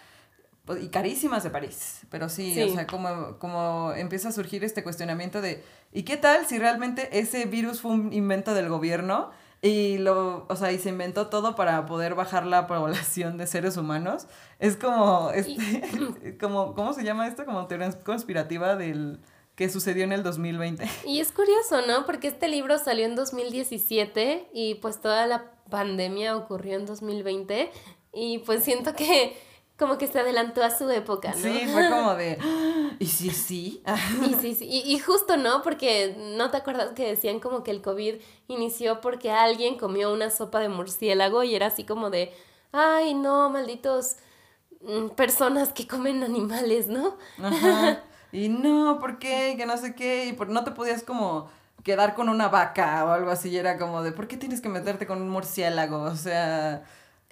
pues, 0.67 0.83
y 0.83 0.89
carísimas 0.89 1.45
de 1.45 1.49
París, 1.51 2.01
pero 2.11 2.29
sí, 2.29 2.53
Sí. 2.53 2.63
o 2.63 2.75
sea, 2.75 2.87
como, 2.87 3.39
como 3.39 3.93
empieza 3.97 4.29
a 4.29 4.33
surgir 4.33 4.65
este 4.65 4.83
cuestionamiento 4.83 5.41
de, 5.41 5.65
¿y 5.93 6.03
qué 6.03 6.19
tal 6.19 6.45
si 6.45 6.59
realmente 6.59 7.19
ese 7.19 7.47
virus 7.47 7.81
fue 7.81 7.93
un 7.93 8.13
invento 8.13 8.53
del 8.53 8.69
gobierno? 8.69 9.31
Y 9.63 9.99
lo, 9.99 10.47
o 10.49 10.57
sea, 10.57 10.71
y 10.73 10.79
se 10.79 10.91
inventó 10.91 11.29
todo 11.29 11.57
para 11.57 11.87
poder 11.87 12.15
bajar 12.15 12.47
la 12.47 12.67
población 12.67 13.39
de 13.39 13.47
seres 13.47 13.77
humanos. 13.77 14.27
Es 14.59 14.77
como, 14.77 15.31
este, 15.31 16.37
como, 16.41 16.75
¿cómo 16.75 16.93
se 16.93 17.05
llama 17.05 17.27
esto? 17.27 17.45
Como 17.45 17.67
teoría 17.67 17.91
conspirativa 18.03 18.77
del 18.77 19.21
que 19.57 19.71
sucedió 19.71 20.05
en 20.05 20.13
el 20.13 20.23
2020. 20.23 20.87
Y 21.07 21.21
es 21.21 21.33
curioso, 21.33 21.81
¿no? 21.87 22.05
Porque 22.05 22.29
este 22.29 22.47
libro 22.47 22.79
salió 22.79 23.07
en 23.07 23.17
2017 23.17 24.51
y 24.53 24.75
pues 24.77 25.01
toda 25.01 25.27
la 25.27 25.51
pandemia 25.71 26.37
ocurrió 26.37 26.77
en 26.77 26.85
2020 26.85 27.71
y 28.13 28.39
pues 28.39 28.63
siento 28.65 28.95
que 28.95 29.37
como 29.79 29.99
que 29.99 30.07
se 30.07 30.19
adelantó 30.21 30.63
a 30.63 30.71
su 30.71 30.91
época, 30.91 31.31
¿no? 31.31 31.37
Sí, 31.37 31.67
fue 31.71 31.89
como 31.91 32.15
de, 32.15 32.39
"Ah, 32.41 32.91
¿y 32.99 33.07
sí, 33.07 33.31
sí? 33.31 33.83
Y 34.29 34.35
sí, 34.35 34.55
sí, 34.55 34.67
y, 34.67 34.95
y 34.95 34.99
justo 34.99 35.37
no, 35.37 35.63
porque 35.63 36.17
no 36.37 36.51
te 36.51 36.57
acuerdas 36.57 36.93
que 36.95 37.07
decían 37.07 37.41
como 37.41 37.63
que 37.63 37.71
el 37.71 37.83
COVID 37.83 38.15
inició 38.49 39.01
porque 39.01 39.31
alguien 39.31 39.77
comió 39.77 40.13
una 40.13 40.31
sopa 40.31 40.61
de 40.61 40.69
murciélago 40.69 41.43
y 41.43 41.55
era 41.55 41.67
así 41.67 41.85
como 41.85 42.11
de, 42.11 42.33
ay, 42.73 43.15
no, 43.15 43.51
malditos 43.51 44.17
mm, 44.81 45.09
personas 45.11 45.73
que 45.73 45.87
comen 45.87 46.23
animales, 46.23 46.89
¿no? 46.89 47.17
Ajá. 47.43 48.03
Y 48.33 48.49
no, 48.51 48.99
¿por 48.99 49.19
qué? 49.19 49.55
Que 49.57 49.65
no 49.67 49.77
sé 49.79 49.95
qué. 49.95 50.27
Y 50.27 50.33
por, 50.35 50.49
no 50.49 50.63
te 50.65 50.73
podías 50.73 51.03
como 51.03 51.49
quedar 51.85 52.15
con 52.15 52.29
una 52.29 52.49
vaca 52.49 53.05
o 53.05 53.11
algo 53.11 53.31
así. 53.31 53.49
Y 53.51 53.57
era 53.57 53.79
como 53.79 54.03
de, 54.03 54.13
¿por 54.13 54.27
qué 54.29 54.37
tienes 54.37 54.61
que 54.61 54.69
meterte 54.69 55.07
con 55.07 55.23
un 55.23 55.31
murciélago? 55.31 56.03
O 56.03 56.17
sea. 56.17 56.85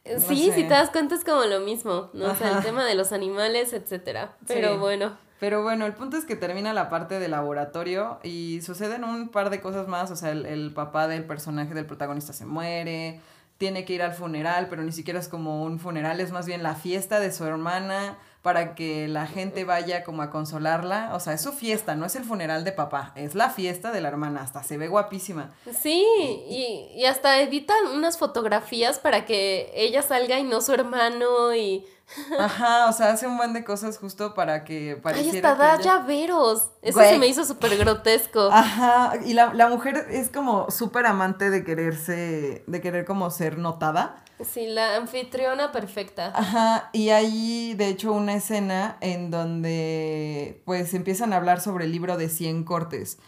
No 0.05 0.21
sí, 0.21 0.47
sé. 0.51 0.55
si 0.55 0.63
te 0.65 0.69
das 0.75 0.91
cuenta 0.91 1.15
es 1.15 1.25
como 1.25 1.45
lo 1.45 1.61
mismo, 1.61 2.11
¿no? 2.13 2.33
O 2.33 2.35
sea, 2.37 2.59
el 2.59 2.63
tema 2.65 2.85
de 2.85 2.95
los 2.95 3.13
animales, 3.13 3.73
etcétera. 3.73 4.37
Pero 4.47 4.73
Sí. 4.73 4.79
bueno. 4.79 5.17
Pero 5.41 5.63
bueno, 5.63 5.85
el 5.85 5.93
punto 5.95 6.17
es 6.17 6.25
que 6.25 6.37
termina 6.37 6.73
la 6.73 6.89
parte 6.89 7.19
del 7.19 7.33
laboratorio 7.33 8.19
y 8.23 8.61
suceden 8.63 9.05
un 9.05 9.29
par 9.29 9.51
de 9.51 9.61
cosas 9.61 9.89
más. 9.89 10.11
O 10.11 10.17
sea, 10.17 10.31
el, 10.31 10.47
el 10.47 10.73
papá 10.73 11.07
del 11.09 11.25
personaje 11.25 11.75
del 11.75 11.85
protagonista 11.87 12.33
se 12.33 12.47
muere, 12.47 13.21
tiene 13.59 13.85
que 13.85 13.93
ir 13.95 14.03
al 14.03 14.15
funeral, 14.15 14.69
pero 14.71 14.83
ni 14.83 14.93
siquiera 14.93 15.19
es 15.21 15.29
como 15.29 15.63
un 15.63 15.79
funeral, 15.79 16.21
es 16.21 16.33
más 16.33 16.47
bien 16.47 16.63
la 16.63 16.75
fiesta 16.75 17.21
de 17.21 17.31
su 17.33 17.45
hermana 17.45 18.17
para 18.45 18.75
que 18.75 19.09
la 19.09 19.27
gente 19.27 19.65
vaya 19.65 20.05
como 20.05 20.21
a 20.21 20.29
consolarla. 20.29 21.13
O 21.15 21.19
sea, 21.21 21.33
es 21.33 21.41
su 21.41 21.51
fiesta, 21.53 21.95
no 21.95 22.05
es 22.05 22.15
el 22.15 22.25
funeral 22.25 22.63
de 22.63 22.73
papá, 22.73 23.13
es 23.17 23.35
la 23.35 23.49
fiesta 23.49 23.91
de 23.91 24.03
la 24.03 24.09
hermana, 24.09 24.43
hasta 24.43 24.63
se 24.63 24.77
ve 24.77 24.87
guapísima. 24.89 25.51
Sí, 25.81 26.05
y, 26.51 26.93
y 26.95 27.07
hasta 27.07 27.41
editan 27.41 27.87
unas 27.95 28.19
fotografías 28.19 28.99
para 28.99 29.25
que 29.25 29.73
ella 29.75 30.03
salga 30.03 30.39
y 30.39 30.45
no 30.45 30.61
su 30.61 30.75
hermano 30.75 31.55
y... 31.55 31.87
Ajá, 32.39 32.91
o 32.91 32.93
sea, 32.93 33.13
hace 33.13 33.27
un 33.27 33.39
buen 33.39 33.55
de 33.55 33.65
cosas 33.65 33.97
justo 33.97 34.35
para 34.35 34.63
que 34.65 34.91
Ay, 34.97 35.01
pareciera 35.01 35.53
hasta 35.53 35.65
da 35.65 35.75
ella- 35.77 35.83
llaveros. 36.01 36.69
Eso 36.83 36.99
Güey. 36.99 37.13
se 37.15 37.19
me 37.19 37.27
hizo 37.29 37.47
súper 37.47 37.79
grotesco. 37.79 38.51
Ajá, 38.53 39.15
y 39.25 39.33
la, 39.33 39.55
la 39.55 39.69
mujer 39.69 40.07
es 40.11 40.29
como 40.29 40.71
súper 40.71 41.07
amante 41.07 41.49
de 41.49 41.65
quererse, 41.65 42.63
de 42.67 42.81
querer 42.83 43.07
como 43.07 43.31
ser 43.31 43.57
notada. 43.57 44.23
Sí, 44.43 44.67
la 44.67 44.97
anfitriona 44.97 45.71
perfecta. 45.71 46.33
Ajá, 46.35 46.91
y 46.93 47.11
hay 47.11 47.75
de 47.75 47.89
hecho 47.89 48.13
una 48.13 48.35
escena 48.35 48.97
en 49.01 49.31
donde 49.31 50.63
pues 50.65 50.95
empiezan 50.95 51.33
a 51.33 51.37
hablar 51.37 51.61
sobre 51.61 51.85
el 51.85 51.93
libro 51.93 52.17
de 52.17 52.29
100 52.29 52.65
cortes 52.65 53.19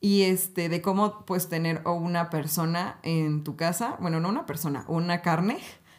y 0.00 0.22
este 0.22 0.68
de 0.68 0.82
cómo 0.82 1.24
pues 1.24 1.48
tener 1.48 1.82
o 1.84 1.92
una 1.92 2.30
persona 2.30 2.98
en 3.02 3.44
tu 3.44 3.56
casa, 3.56 3.96
bueno, 4.00 4.20
no 4.20 4.28
una 4.28 4.46
persona, 4.46 4.84
una 4.88 5.22
carne 5.22 5.58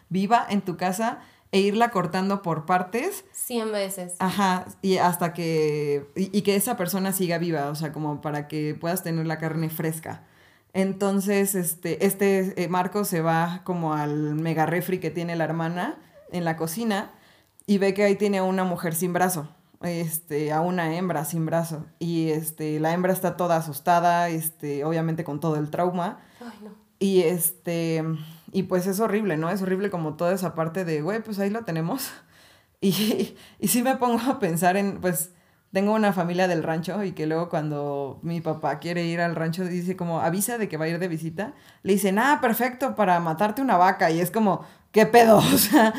viva 0.09 0.45
en 0.49 0.61
tu 0.61 0.77
casa 0.77 1.19
e 1.51 1.59
irla 1.59 1.91
cortando 1.91 2.41
por 2.41 2.65
partes 2.65 3.23
Cien 3.31 3.71
veces. 3.71 4.15
Ajá, 4.19 4.65
y 4.81 4.97
hasta 4.97 5.31
que. 5.33 6.05
Y, 6.17 6.37
y 6.37 6.41
que 6.41 6.57
esa 6.57 6.75
persona 6.75 7.13
siga 7.13 7.37
viva, 7.37 7.69
o 7.69 7.75
sea, 7.75 7.93
como 7.93 8.19
para 8.19 8.49
que 8.49 8.75
puedas 8.75 9.03
tener 9.03 9.25
la 9.25 9.37
carne 9.37 9.69
fresca. 9.69 10.23
Entonces, 10.73 11.55
este, 11.55 12.05
este 12.05 12.61
eh, 12.61 12.67
Marco 12.67 13.03
se 13.03 13.21
va 13.21 13.61
como 13.63 13.93
al 13.93 14.35
mega 14.35 14.65
refri 14.65 14.99
que 14.99 15.09
tiene 15.09 15.35
la 15.35 15.43
hermana 15.43 15.97
en 16.31 16.45
la 16.45 16.57
cocina 16.57 17.11
y 17.65 17.77
ve 17.77 17.93
que 17.93 18.03
ahí 18.03 18.15
tiene 18.15 18.39
a 18.39 18.43
una 18.43 18.63
mujer 18.63 18.95
sin 18.95 19.13
brazo. 19.13 19.49
Este, 19.81 20.51
a 20.51 20.61
una 20.61 20.95
hembra 20.95 21.25
sin 21.25 21.45
brazo. 21.45 21.85
Y 21.99 22.29
este, 22.29 22.79
la 22.79 22.93
hembra 22.93 23.13
está 23.13 23.37
toda 23.37 23.57
asustada, 23.57 24.29
este, 24.29 24.83
obviamente 24.83 25.23
con 25.23 25.39
todo 25.39 25.55
el 25.55 25.69
trauma. 25.69 26.19
Ay, 26.41 26.59
no. 26.63 26.87
Y 26.99 27.21
este, 27.21 28.03
y 28.51 28.63
pues 28.63 28.87
es 28.87 28.99
horrible, 28.99 29.37
¿no? 29.37 29.49
Es 29.49 29.61
horrible 29.61 29.89
como 29.89 30.15
toda 30.15 30.33
esa 30.33 30.55
parte 30.55 30.83
de, 30.83 31.01
güey, 31.01 31.21
pues 31.21 31.39
ahí 31.39 31.49
lo 31.49 31.63
tenemos. 31.63 32.11
Y, 32.79 33.35
y 33.57 33.69
sí 33.69 33.81
me 33.81 33.95
pongo 33.95 34.19
a 34.29 34.37
pensar 34.37 34.77
en, 34.77 35.01
pues, 35.01 35.31
tengo 35.71 35.93
una 35.93 36.13
familia 36.13 36.47
del 36.47 36.63
rancho 36.63 37.03
y 37.03 37.11
que 37.11 37.27
luego 37.27 37.49
cuando 37.49 38.19
mi 38.21 38.41
papá 38.41 38.79
quiere 38.79 39.05
ir 39.05 39.19
al 39.19 39.35
rancho 39.35 39.65
dice 39.65 39.97
como, 39.97 40.21
avisa 40.21 40.57
de 40.57 40.69
que 40.69 40.77
va 40.77 40.85
a 40.85 40.87
ir 40.87 40.99
de 40.99 41.07
visita, 41.07 41.53
le 41.83 41.93
dicen, 41.93 42.19
ah, 42.19 42.39
perfecto, 42.41 42.95
para 42.95 43.19
matarte 43.19 43.61
una 43.61 43.77
vaca. 43.77 44.09
Y 44.09 44.19
es 44.19 44.31
como, 44.31 44.65
¿qué 44.91 45.05
pedo? 45.05 45.37
O 45.53 45.57
sea, 45.57 45.93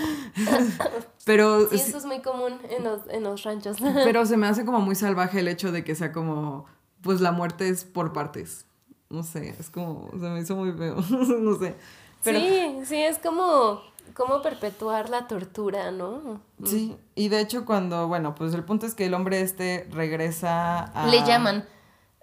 pero... 1.25 1.69
Sí, 1.69 1.77
eso 1.77 1.99
es 1.99 2.07
muy 2.07 2.21
común 2.21 2.59
en 2.71 2.85
los, 2.85 3.03
en 3.11 3.23
los 3.23 3.43
ranchos. 3.43 3.77
Pero 4.05 4.25
se 4.27 4.37
me 4.37 4.47
hace 4.47 4.65
como 4.65 4.81
muy 4.81 4.95
salvaje 4.95 5.41
el 5.41 5.49
hecho 5.49 5.73
de 5.73 5.85
que 5.85 5.95
sea 5.95 6.13
como, 6.13 6.65
pues 7.03 7.21
la 7.21 7.33
muerte 7.33 7.69
es 7.69 7.85
por 7.85 8.13
partes. 8.13 8.65
No 9.11 9.23
sé, 9.23 9.55
es 9.59 9.69
como, 9.71 10.11
se 10.13 10.29
me 10.29 10.41
hizo 10.41 10.57
muy 10.57 10.73
feo, 10.73 10.97
no 11.11 11.59
sé. 11.59 11.75
Pero, 12.25 12.41
Sí, 12.41 12.81
sí, 12.85 12.97
es 12.97 13.19
como, 13.19 13.81
como 14.15 14.43
perpetuar 14.43 15.09
la 15.11 15.27
tortura, 15.27 15.91
¿no? 15.91 16.41
sí, 16.65 16.97
y 17.15 17.29
de 17.29 17.41
hecho 17.41 17.65
cuando, 17.65 18.09
bueno, 18.09 18.35
pues 18.35 18.53
el 18.55 18.65
punto 18.65 18.87
es 18.87 18.95
que 18.95 19.07
el 19.07 19.15
hombre 19.15 19.41
este 19.41 19.87
regresa 19.91 20.85
a... 20.85 21.07
Le 21.07 21.25
llaman. 21.25 21.67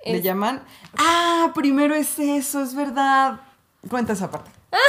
¿Le 0.05 0.17
Es- 0.17 0.23
llaman? 0.23 0.63
Ah, 0.97 1.51
primero 1.55 1.95
es 1.95 2.19
eso, 2.19 2.61
es 2.61 2.75
verdad. 2.75 3.39
Cuenta 3.89 4.13
esa 4.13 4.29
parte. 4.31 4.51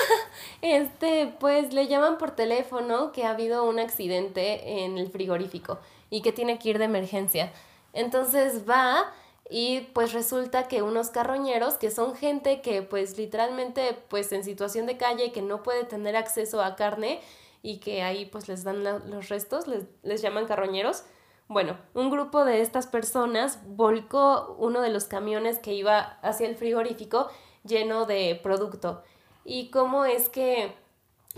Este, 0.62 1.32
pues 1.38 1.72
le 1.72 1.86
llaman 1.86 2.18
por 2.18 2.32
teléfono 2.32 3.12
que 3.12 3.24
ha 3.24 3.30
habido 3.30 3.64
un 3.68 3.78
accidente 3.78 4.84
en 4.84 4.99
el 4.99 5.11
frigorífico 5.11 5.78
y 6.11 6.22
que 6.22 6.32
tiene 6.32 6.59
que 6.59 6.70
ir 6.70 6.78
de 6.78 6.86
emergencia. 6.86 7.53
Entonces 7.92 8.68
va 8.68 9.05
y 9.49 9.82
pues 9.92 10.12
resulta 10.12 10.66
que 10.68 10.82
unos 10.82 11.11
carroñeros, 11.11 11.74
que 11.74 11.90
son 11.90 12.16
gente 12.16 12.61
que 12.62 12.82
pues 12.82 13.16
literalmente 13.16 13.97
pues 14.09 14.32
en 14.32 14.42
situación 14.42 14.86
de 14.86 14.97
calle 14.97 15.32
que 15.32 15.42
no 15.42 15.62
puede 15.62 15.84
tener 15.84 16.16
acceso 16.16 16.62
a 16.62 16.74
carne 16.74 17.20
y 17.62 17.78
que 17.78 18.03
ahí 18.03 18.26
pues 18.26 18.49
les 18.49 18.64
dan 18.64 18.82
los 18.82 19.28
restos, 19.28 19.66
les, 19.68 19.84
les 20.03 20.22
llaman 20.22 20.47
carroñeros. 20.47 21.05
Bueno, 21.49 21.76
un 21.94 22.11
grupo 22.11 22.44
de 22.44 22.61
estas 22.61 22.88
personas 22.88 23.61
volcó 23.66 24.57
uno 24.59 24.80
de 24.80 24.90
los 24.90 25.05
camiones 25.05 25.61
que 25.61 25.74
iba 25.74 26.18
hacia 26.22 26.49
el 26.49 26.57
frigorífico 26.57 27.28
lleno 27.64 28.05
de 28.05 28.40
producto. 28.42 29.05
Y 29.44 29.70
cómo 29.70 30.05
es 30.05 30.28
que 30.28 30.74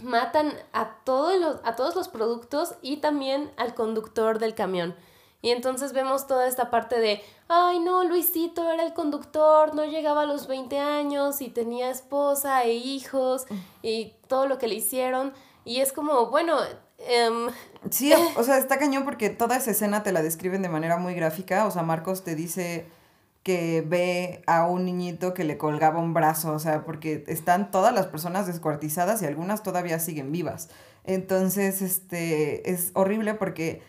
matan 0.02 0.54
a 0.72 0.96
todos 1.04 1.38
los, 1.38 1.56
a 1.64 1.76
todos 1.76 1.94
los 1.94 2.08
productos 2.08 2.74
y 2.80 2.98
también 2.98 3.52
al 3.56 3.74
conductor 3.74 4.38
del 4.38 4.54
camión. 4.54 4.94
Y 5.40 5.50
entonces 5.50 5.92
vemos 5.92 6.26
toda 6.26 6.48
esta 6.48 6.68
parte 6.70 6.98
de, 6.98 7.20
ay 7.46 7.78
no, 7.78 8.02
Luisito 8.04 8.70
era 8.72 8.84
el 8.84 8.92
conductor, 8.92 9.74
no 9.74 9.84
llegaba 9.84 10.22
a 10.22 10.26
los 10.26 10.48
20 10.48 10.78
años 10.78 11.40
y 11.40 11.48
tenía 11.48 11.90
esposa 11.90 12.64
e 12.64 12.74
hijos 12.74 13.46
y 13.82 14.14
todo 14.26 14.48
lo 14.48 14.58
que 14.58 14.66
le 14.66 14.74
hicieron. 14.74 15.32
Y 15.64 15.80
es 15.80 15.92
como, 15.92 16.26
bueno... 16.26 16.58
Em, 16.98 17.48
sí, 17.90 18.12
o 18.36 18.42
sea, 18.42 18.58
está 18.58 18.78
cañón 18.78 19.04
porque 19.04 19.30
toda 19.30 19.56
esa 19.56 19.70
escena 19.70 20.02
te 20.02 20.10
la 20.10 20.22
describen 20.22 20.62
de 20.62 20.68
manera 20.68 20.96
muy 20.96 21.14
gráfica. 21.14 21.66
O 21.66 21.70
sea, 21.70 21.82
Marcos 21.82 22.24
te 22.24 22.34
dice 22.34 22.88
que 23.44 23.82
ve 23.86 24.42
a 24.46 24.66
un 24.66 24.84
niñito 24.84 25.32
que 25.32 25.44
le 25.44 25.56
colgaba 25.56 26.00
un 26.00 26.12
brazo, 26.12 26.52
o 26.52 26.58
sea, 26.58 26.84
porque 26.84 27.24
están 27.28 27.70
todas 27.70 27.94
las 27.94 28.06
personas 28.06 28.46
descuartizadas 28.46 29.22
y 29.22 29.26
algunas 29.26 29.62
todavía 29.62 30.00
siguen 30.00 30.32
vivas. 30.32 30.68
Entonces, 31.04 31.80
este, 31.80 32.70
es 32.70 32.90
horrible 32.94 33.34
porque 33.34 33.80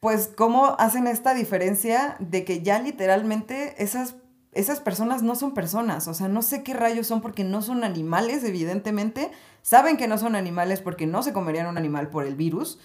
pues 0.00 0.30
cómo 0.34 0.76
hacen 0.78 1.06
esta 1.06 1.34
diferencia 1.34 2.16
de 2.18 2.44
que 2.44 2.62
ya 2.62 2.80
literalmente 2.80 3.82
esas, 3.82 4.16
esas 4.52 4.80
personas 4.80 5.22
no 5.22 5.34
son 5.34 5.52
personas, 5.52 6.08
o 6.08 6.14
sea, 6.14 6.28
no 6.28 6.42
sé 6.42 6.62
qué 6.62 6.72
rayos 6.72 7.06
son 7.06 7.20
porque 7.20 7.44
no 7.44 7.60
son 7.60 7.84
animales, 7.84 8.42
evidentemente, 8.42 9.30
saben 9.62 9.98
que 9.98 10.08
no 10.08 10.16
son 10.16 10.34
animales 10.34 10.80
porque 10.80 11.06
no 11.06 11.22
se 11.22 11.34
comerían 11.34 11.66
un 11.66 11.76
animal 11.76 12.08
por 12.08 12.24
el 12.24 12.34
virus, 12.34 12.78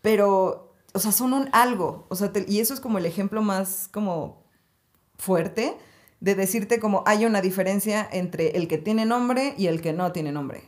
pero, 0.00 0.74
o 0.92 0.98
sea, 0.98 1.12
son 1.12 1.32
un 1.32 1.48
algo, 1.52 2.06
o 2.08 2.16
sea, 2.16 2.32
y 2.48 2.58
eso 2.58 2.74
es 2.74 2.80
como 2.80 2.98
el 2.98 3.06
ejemplo 3.06 3.40
más 3.40 3.88
como 3.88 4.42
fuerte 5.16 5.78
de 6.18 6.34
decirte 6.34 6.80
como 6.80 7.04
hay 7.06 7.24
una 7.24 7.40
diferencia 7.40 8.08
entre 8.10 8.56
el 8.56 8.66
que 8.66 8.78
tiene 8.78 9.06
nombre 9.06 9.54
y 9.56 9.68
el 9.68 9.80
que 9.80 9.92
no 9.92 10.12
tiene 10.12 10.32
nombre. 10.32 10.64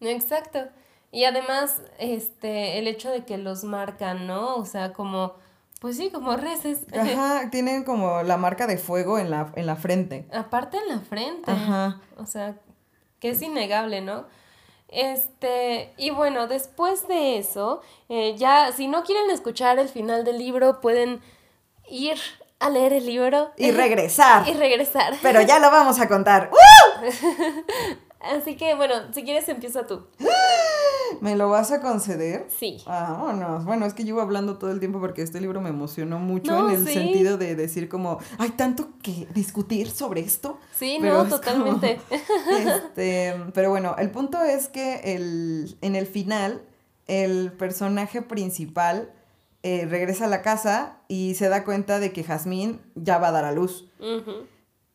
Exacto. 0.00 0.68
Y 1.14 1.26
además, 1.26 1.80
este, 1.98 2.80
el 2.80 2.88
hecho 2.88 3.08
de 3.08 3.24
que 3.24 3.38
los 3.38 3.62
marcan, 3.62 4.26
¿no? 4.26 4.56
O 4.56 4.66
sea, 4.66 4.92
como, 4.92 5.34
pues 5.80 5.96
sí, 5.96 6.10
como 6.10 6.36
reses. 6.36 6.80
Ajá, 6.92 7.50
tienen 7.50 7.84
como 7.84 8.24
la 8.24 8.36
marca 8.36 8.66
de 8.66 8.78
fuego 8.78 9.20
en 9.20 9.30
la, 9.30 9.52
en 9.54 9.66
la 9.66 9.76
frente. 9.76 10.26
Aparte 10.32 10.76
en 10.76 10.88
la 10.88 10.98
frente. 10.98 11.48
Ajá. 11.48 12.00
O 12.16 12.26
sea, 12.26 12.56
que 13.20 13.30
es 13.30 13.40
innegable, 13.42 14.00
¿no? 14.00 14.26
Este, 14.88 15.94
y 15.96 16.10
bueno, 16.10 16.48
después 16.48 17.06
de 17.06 17.38
eso, 17.38 17.80
eh, 18.08 18.34
ya, 18.36 18.72
si 18.72 18.88
no 18.88 19.04
quieren 19.04 19.30
escuchar 19.30 19.78
el 19.78 19.88
final 19.88 20.24
del 20.24 20.38
libro, 20.38 20.80
pueden 20.80 21.20
ir 21.88 22.18
a 22.58 22.70
leer 22.70 22.92
el 22.92 23.06
libro. 23.06 23.52
Y 23.56 23.70
regresar. 23.70 24.48
y 24.48 24.54
regresar. 24.54 25.14
Pero 25.22 25.42
ya 25.42 25.60
lo 25.60 25.70
vamos 25.70 26.00
a 26.00 26.08
contar. 26.08 26.50
Así 28.20 28.56
que, 28.56 28.74
bueno, 28.74 28.94
si 29.12 29.22
quieres 29.22 29.48
empieza 29.48 29.86
tú. 29.86 30.08
¿Me 31.20 31.36
lo 31.36 31.48
vas 31.48 31.70
a 31.70 31.80
conceder? 31.80 32.46
Sí. 32.58 32.78
Vámonos. 32.86 33.64
Bueno, 33.64 33.86
es 33.86 33.94
que 33.94 34.04
llevo 34.04 34.20
hablando 34.20 34.58
todo 34.58 34.70
el 34.70 34.80
tiempo 34.80 35.00
porque 35.00 35.22
este 35.22 35.40
libro 35.40 35.60
me 35.60 35.70
emocionó 35.70 36.18
mucho 36.18 36.68
en 36.68 36.74
el 36.74 36.88
sentido 36.88 37.38
de 37.38 37.54
decir 37.54 37.88
como, 37.88 38.18
hay 38.38 38.50
tanto 38.50 38.88
que 39.02 39.26
discutir 39.34 39.90
sobre 39.90 40.20
esto. 40.20 40.58
Sí, 40.76 40.98
no, 40.98 41.26
totalmente. 41.26 42.00
este, 42.58 43.34
pero 43.52 43.70
bueno, 43.70 43.94
el 43.98 44.10
punto 44.10 44.42
es 44.42 44.68
que 44.68 45.14
el, 45.14 45.76
en 45.80 45.96
el 45.96 46.06
final, 46.06 46.62
el 47.06 47.52
personaje 47.52 48.22
principal 48.22 49.10
eh, 49.62 49.86
regresa 49.88 50.26
a 50.26 50.28
la 50.28 50.42
casa 50.42 50.98
y 51.08 51.36
se 51.36 51.48
da 51.48 51.64
cuenta 51.64 51.98
de 51.98 52.12
que 52.12 52.22
Jazmín 52.22 52.80
ya 52.94 53.18
va 53.18 53.28
a 53.28 53.32
dar 53.32 53.44
a 53.44 53.52
luz. 53.52 53.86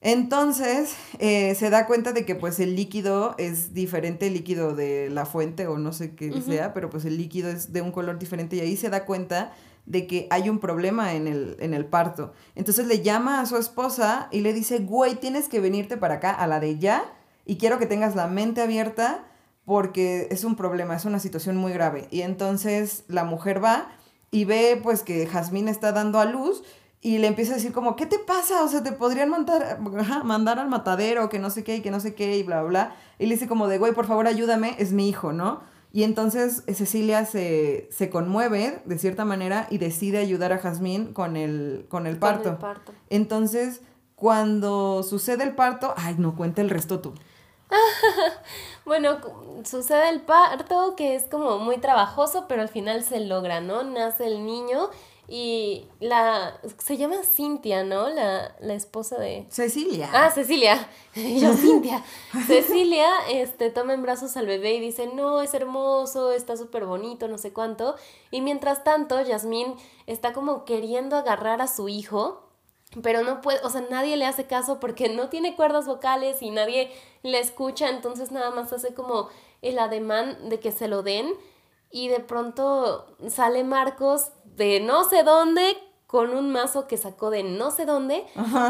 Entonces 0.01 0.95
eh, 1.19 1.55
se 1.55 1.69
da 1.69 1.85
cuenta 1.85 2.13
de 2.13 2.25
que 2.25 2.33
pues 2.33 2.59
el 2.61 2.75
líquido 2.75 3.35
es 3.37 3.73
diferente, 3.73 4.27
el 4.27 4.33
líquido 4.33 4.73
de 4.73 5.09
la 5.09 5.25
fuente 5.25 5.67
o 5.67 5.77
no 5.77 5.91
sé 5.91 6.15
qué 6.15 6.41
sea, 6.41 6.73
pero 6.73 6.89
pues 6.89 7.03
el 7.03 7.17
líquido 7.17 7.49
es 7.49 7.73
de 7.73 7.81
un 7.81 7.91
color 7.91 8.17
diferente 8.17 8.55
y 8.55 8.61
ahí 8.61 8.77
se 8.77 8.89
da 8.89 9.05
cuenta 9.05 9.51
de 9.85 10.07
que 10.07 10.27
hay 10.29 10.49
un 10.49 10.59
problema 10.59 11.15
en 11.15 11.27
el, 11.27 11.57
en 11.59 11.73
el 11.73 11.85
parto. 11.85 12.31
Entonces 12.55 12.87
le 12.87 13.01
llama 13.01 13.41
a 13.41 13.45
su 13.45 13.57
esposa 13.57 14.29
y 14.31 14.39
le 14.39 14.53
dice, 14.53 14.79
güey, 14.79 15.15
tienes 15.15 15.49
que 15.49 15.59
venirte 15.59 15.97
para 15.97 16.15
acá 16.15 16.31
a 16.31 16.47
la 16.47 16.61
de 16.61 16.79
ya 16.79 17.03
y 17.45 17.57
quiero 17.57 17.77
que 17.77 17.85
tengas 17.85 18.15
la 18.15 18.27
mente 18.27 18.61
abierta 18.61 19.25
porque 19.65 20.29
es 20.31 20.45
un 20.45 20.55
problema, 20.55 20.95
es 20.95 21.05
una 21.05 21.19
situación 21.19 21.57
muy 21.57 21.73
grave. 21.73 22.07
Y 22.09 22.21
entonces 22.21 23.03
la 23.07 23.25
mujer 23.25 23.61
va 23.61 23.91
y 24.31 24.45
ve 24.45 24.79
pues 24.81 25.01
que 25.01 25.27
Jazmín 25.27 25.67
está 25.67 25.91
dando 25.91 26.19
a 26.19 26.25
luz 26.25 26.63
y 27.01 27.17
le 27.17 27.27
empieza 27.27 27.53
a 27.53 27.55
decir 27.55 27.71
como, 27.71 27.95
¿qué 27.95 28.05
te 28.05 28.19
pasa? 28.19 28.63
O 28.63 28.67
sea, 28.67 28.83
te 28.83 28.91
podrían 28.91 29.29
mandar, 29.29 29.79
mandar 30.23 30.59
al 30.59 30.67
matadero, 30.67 31.29
que 31.29 31.39
no 31.39 31.49
sé 31.49 31.63
qué, 31.63 31.77
y 31.77 31.81
que 31.81 31.91
no 31.91 31.99
sé 31.99 32.13
qué, 32.13 32.37
y 32.37 32.43
bla, 32.43 32.61
bla, 32.61 32.69
bla. 32.69 32.95
Y 33.19 33.27
le 33.27 33.35
dice 33.35 33.47
como 33.47 33.67
de, 33.67 33.77
güey, 33.77 33.93
por 33.93 34.05
favor 34.05 34.27
ayúdame, 34.27 34.75
es 34.79 34.91
mi 34.91 35.07
hijo, 35.07 35.31
¿no? 35.31 35.61
Y 35.91 36.03
entonces 36.03 36.63
eh, 36.67 36.73
Cecilia 36.73 37.25
se, 37.25 37.87
se 37.91 38.09
conmueve 38.09 38.81
de 38.85 38.99
cierta 38.99 39.25
manera 39.25 39.67
y 39.69 39.77
decide 39.77 40.19
ayudar 40.19 40.53
a 40.53 40.59
Jazmín 40.59 41.13
con 41.13 41.37
el, 41.37 41.85
con 41.89 42.05
el 42.05 42.17
parto. 42.17 42.43
Con 42.43 42.53
el 42.53 42.57
parto. 42.57 42.93
Entonces, 43.09 43.81
cuando 44.15 45.01
sucede 45.03 45.43
el 45.43 45.55
parto, 45.55 45.93
ay, 45.95 46.15
no, 46.17 46.35
cuenta 46.35 46.61
el 46.61 46.69
resto 46.69 46.99
tú. 46.99 47.13
bueno, 48.85 49.19
sucede 49.63 50.09
el 50.09 50.21
parto 50.21 50.95
que 50.95 51.15
es 51.15 51.23
como 51.23 51.59
muy 51.59 51.77
trabajoso, 51.77 52.45
pero 52.47 52.61
al 52.61 52.69
final 52.69 53.03
se 53.03 53.21
logra, 53.21 53.61
¿no? 53.61 53.83
Nace 53.83 54.27
el 54.27 54.45
niño 54.45 54.89
y 55.29 55.85
la. 55.99 56.59
Se 56.79 56.97
llama 56.97 57.17
Cintia, 57.23 57.83
¿no? 57.83 58.09
La, 58.09 58.55
la 58.59 58.73
esposa 58.73 59.17
de. 59.19 59.45
Cecilia. 59.49 60.09
Ah, 60.11 60.31
Cecilia. 60.31 60.89
Yo, 61.15 61.53
Cintia. 61.53 62.03
Cecilia 62.47 63.07
este, 63.29 63.69
toma 63.69 63.93
en 63.93 64.01
brazos 64.01 64.35
al 64.37 64.47
bebé 64.47 64.73
y 64.73 64.79
dice: 64.79 65.07
No, 65.07 65.41
es 65.41 65.53
hermoso, 65.53 66.31
está 66.31 66.57
súper 66.57 66.85
bonito, 66.85 67.27
no 67.27 67.37
sé 67.37 67.53
cuánto. 67.53 67.95
Y 68.31 68.41
mientras 68.41 68.83
tanto, 68.83 69.21
Yasmín 69.21 69.75
está 70.07 70.33
como 70.33 70.65
queriendo 70.65 71.15
agarrar 71.15 71.61
a 71.61 71.67
su 71.67 71.89
hijo. 71.89 72.45
Pero 73.03 73.21
no 73.21 73.41
puede, 73.41 73.59
o 73.63 73.69
sea, 73.69 73.81
nadie 73.81 74.17
le 74.17 74.25
hace 74.25 74.47
caso 74.47 74.79
porque 74.79 75.09
no 75.09 75.29
tiene 75.29 75.55
cuerdas 75.55 75.85
vocales 75.85 76.41
y 76.41 76.49
nadie 76.49 76.91
le 77.21 77.39
escucha, 77.39 77.87
entonces 77.87 78.31
nada 78.31 78.49
más 78.49 78.73
hace 78.73 78.95
como 78.95 79.29
el 79.61 79.77
ademán 79.77 80.49
de 80.49 80.59
que 80.59 80.71
se 80.71 80.87
lo 80.87 81.03
den 81.03 81.35
y 81.91 82.07
de 82.07 82.19
pronto 82.19 83.07
sale 83.29 83.63
Marcos 83.63 84.31
de 84.59 84.81
no 84.81 85.05
sé 85.05 85.23
dónde 85.23 85.77
con 86.05 86.31
un 86.31 86.51
mazo 86.51 86.85
que 86.85 86.97
sacó 86.97 87.29
de 87.29 87.43
no 87.43 87.71
sé 87.71 87.85
dónde 87.85 88.25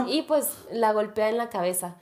y 0.08 0.22
pues 0.22 0.50
la 0.72 0.94
golpea 0.94 1.30
en 1.30 1.38
la 1.38 1.50
cabeza. 1.50 1.98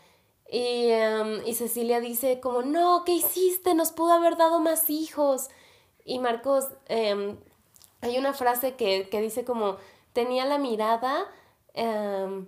Y, 0.50 0.90
em, 0.92 1.42
y, 1.46 1.54
Cecilia 1.56 2.00
dice 2.00 2.40
como, 2.40 2.62
no, 2.62 3.04
¿qué 3.06 3.14
hiciste? 3.14 3.74
Nos 3.74 3.92
pudo 3.92 4.14
haber 4.14 4.38
dado 4.38 4.60
más 4.60 4.90
hijos. 4.90 5.50
Y 6.06 6.20
Marcos, 6.20 6.68
em, 6.88 7.38
hay 8.02 8.18
una 8.18 8.34
frase 8.34 8.76
que, 8.76 9.10
que, 9.10 9.22
dice 9.22 9.44
como, 9.44 9.76
tenía 10.14 10.46
la 10.46 10.58
mirada 10.58 11.26
em, 11.74 12.48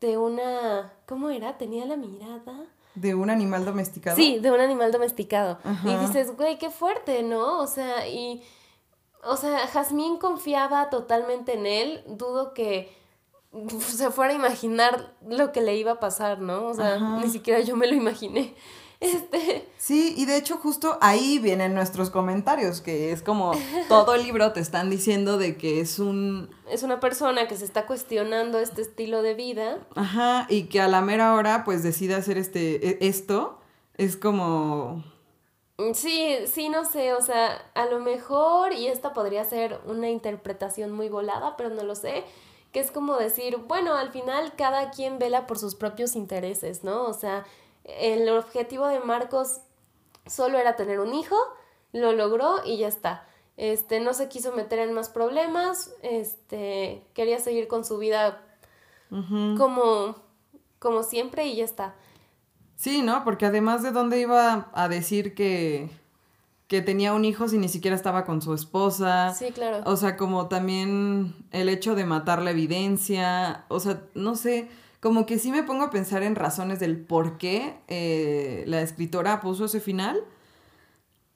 de 0.00 0.18
una, 0.18 0.92
¿cómo 1.06 1.30
era? 1.30 1.56
Tenía 1.56 1.84
la 1.84 1.96
mirada 1.96 2.66
de 2.96 3.14
un 3.14 3.30
animal 3.30 3.64
domesticado. 3.64 4.16
Sí, 4.16 4.38
de 4.40 4.50
un 4.50 4.60
animal 4.60 4.90
domesticado. 4.90 5.58
Y 5.84 5.94
dices, 5.96 6.36
güey, 6.36 6.58
qué 6.58 6.70
fuerte, 6.70 7.22
¿no? 7.22 7.60
O 7.60 7.66
sea, 7.66 8.08
y. 8.08 8.42
O 9.26 9.36
sea, 9.36 9.66
Jazmín 9.66 10.18
confiaba 10.18 10.90
totalmente 10.90 11.54
en 11.54 11.66
él. 11.66 12.04
Dudo 12.06 12.54
que 12.54 12.96
se 13.80 14.10
fuera 14.10 14.32
a 14.32 14.36
imaginar 14.36 15.14
lo 15.26 15.52
que 15.52 15.60
le 15.60 15.76
iba 15.76 15.92
a 15.92 16.00
pasar, 16.00 16.40
¿no? 16.40 16.66
O 16.66 16.74
sea, 16.74 16.98
ni 16.98 17.28
siquiera 17.28 17.60
yo 17.60 17.76
me 17.76 17.86
lo 17.86 17.94
imaginé. 17.94 18.54
Este... 18.98 19.68
Sí, 19.76 20.14
y 20.16 20.24
de 20.24 20.38
hecho 20.38 20.56
justo 20.56 20.96
ahí 21.02 21.38
vienen 21.38 21.74
nuestros 21.74 22.08
comentarios, 22.08 22.80
que 22.80 23.12
es 23.12 23.20
como 23.20 23.52
todo 23.88 24.14
el 24.14 24.22
libro 24.22 24.52
te 24.52 24.60
están 24.60 24.88
diciendo 24.88 25.36
de 25.36 25.58
que 25.58 25.80
es 25.80 25.98
un... 25.98 26.48
Es 26.70 26.82
una 26.82 26.98
persona 26.98 27.46
que 27.46 27.58
se 27.58 27.66
está 27.66 27.84
cuestionando 27.84 28.58
este 28.58 28.80
estilo 28.80 29.20
de 29.20 29.34
vida. 29.34 29.86
Ajá, 29.94 30.46
y 30.48 30.64
que 30.64 30.80
a 30.80 30.88
la 30.88 31.02
mera 31.02 31.34
hora 31.34 31.62
pues 31.62 31.82
decide 31.82 32.14
hacer 32.14 32.38
este, 32.38 32.88
e, 32.88 32.98
esto, 33.06 33.58
es 33.98 34.16
como... 34.16 35.04
Sí, 35.94 36.38
sí, 36.46 36.70
no 36.70 36.86
sé, 36.86 37.12
o 37.12 37.20
sea, 37.20 37.70
a 37.74 37.84
lo 37.84 38.00
mejor, 38.00 38.72
y 38.72 38.86
esta 38.86 39.12
podría 39.12 39.44
ser 39.44 39.78
una 39.84 40.08
interpretación 40.08 40.90
muy 40.90 41.10
volada, 41.10 41.54
pero 41.58 41.68
no 41.68 41.82
lo 41.84 41.94
sé, 41.94 42.24
que 42.72 42.80
es 42.80 42.90
como 42.90 43.16
decir, 43.16 43.58
bueno, 43.58 43.94
al 43.94 44.10
final 44.10 44.54
cada 44.56 44.90
quien 44.90 45.18
vela 45.18 45.46
por 45.46 45.58
sus 45.58 45.74
propios 45.74 46.16
intereses, 46.16 46.82
¿no? 46.82 47.04
O 47.04 47.12
sea, 47.12 47.44
el 47.84 48.26
objetivo 48.30 48.86
de 48.86 49.00
Marcos 49.00 49.60
solo 50.26 50.58
era 50.58 50.76
tener 50.76 50.98
un 50.98 51.14
hijo, 51.14 51.36
lo 51.92 52.12
logró 52.12 52.64
y 52.64 52.78
ya 52.78 52.88
está. 52.88 53.26
Este, 53.58 54.00
no 54.00 54.14
se 54.14 54.28
quiso 54.28 54.52
meter 54.52 54.78
en 54.78 54.94
más 54.94 55.10
problemas, 55.10 55.94
este, 56.02 57.02
quería 57.12 57.38
seguir 57.38 57.68
con 57.68 57.84
su 57.84 57.98
vida 57.98 58.42
como, 59.56 60.16
como 60.78 61.02
siempre 61.02 61.46
y 61.46 61.56
ya 61.56 61.64
está. 61.64 61.94
Sí, 62.76 63.02
¿no? 63.02 63.24
Porque 63.24 63.46
además 63.46 63.82
de 63.82 63.90
dónde 63.90 64.20
iba 64.20 64.70
a 64.72 64.88
decir 64.88 65.34
que, 65.34 65.88
que 66.68 66.82
tenía 66.82 67.14
un 67.14 67.24
hijo 67.24 67.48
si 67.48 67.58
ni 67.58 67.68
siquiera 67.68 67.96
estaba 67.96 68.24
con 68.24 68.42
su 68.42 68.52
esposa. 68.54 69.34
Sí, 69.34 69.50
claro. 69.52 69.82
O 69.86 69.96
sea, 69.96 70.16
como 70.16 70.46
también 70.46 71.34
el 71.52 71.68
hecho 71.68 71.94
de 71.94 72.04
matar 72.04 72.42
la 72.42 72.50
evidencia, 72.50 73.64
o 73.68 73.80
sea, 73.80 74.02
no 74.14 74.36
sé, 74.36 74.68
como 75.00 75.24
que 75.24 75.38
sí 75.38 75.50
me 75.50 75.62
pongo 75.62 75.84
a 75.84 75.90
pensar 75.90 76.22
en 76.22 76.34
razones 76.34 76.78
del 76.78 76.98
por 76.98 77.38
qué 77.38 77.78
eh, 77.88 78.64
la 78.66 78.82
escritora 78.82 79.40
puso 79.40 79.64
ese 79.64 79.80
final 79.80 80.22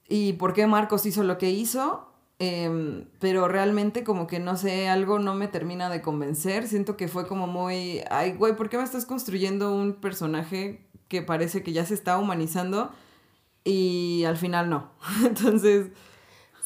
y 0.07 0.33
por 0.33 0.53
qué 0.53 0.67
Marcos 0.67 1.05
hizo 1.05 1.23
lo 1.23 1.37
que 1.37 1.49
hizo. 1.49 2.07
Em, 2.43 3.05
pero 3.19 3.47
realmente 3.47 4.03
como 4.03 4.25
que 4.25 4.39
no 4.39 4.57
sé, 4.57 4.89
algo 4.89 5.19
no 5.19 5.35
me 5.35 5.47
termina 5.47 5.89
de 5.89 6.01
convencer. 6.01 6.67
Siento 6.67 6.97
que 6.97 7.07
fue 7.07 7.27
como 7.27 7.47
muy, 7.47 8.01
ay, 8.09 8.33
güey, 8.33 8.55
¿por 8.55 8.67
qué 8.67 8.77
me 8.77 8.83
estás 8.83 9.05
construyendo 9.05 9.73
un 9.73 9.93
personaje 9.93 10.81
que 11.11 11.21
parece 11.21 11.61
que 11.61 11.73
ya 11.73 11.85
se 11.85 11.93
está 11.93 12.17
humanizando 12.17 12.89
y 13.65 14.23
al 14.25 14.37
final 14.37 14.69
no? 14.69 14.89
Entonces... 15.25 15.87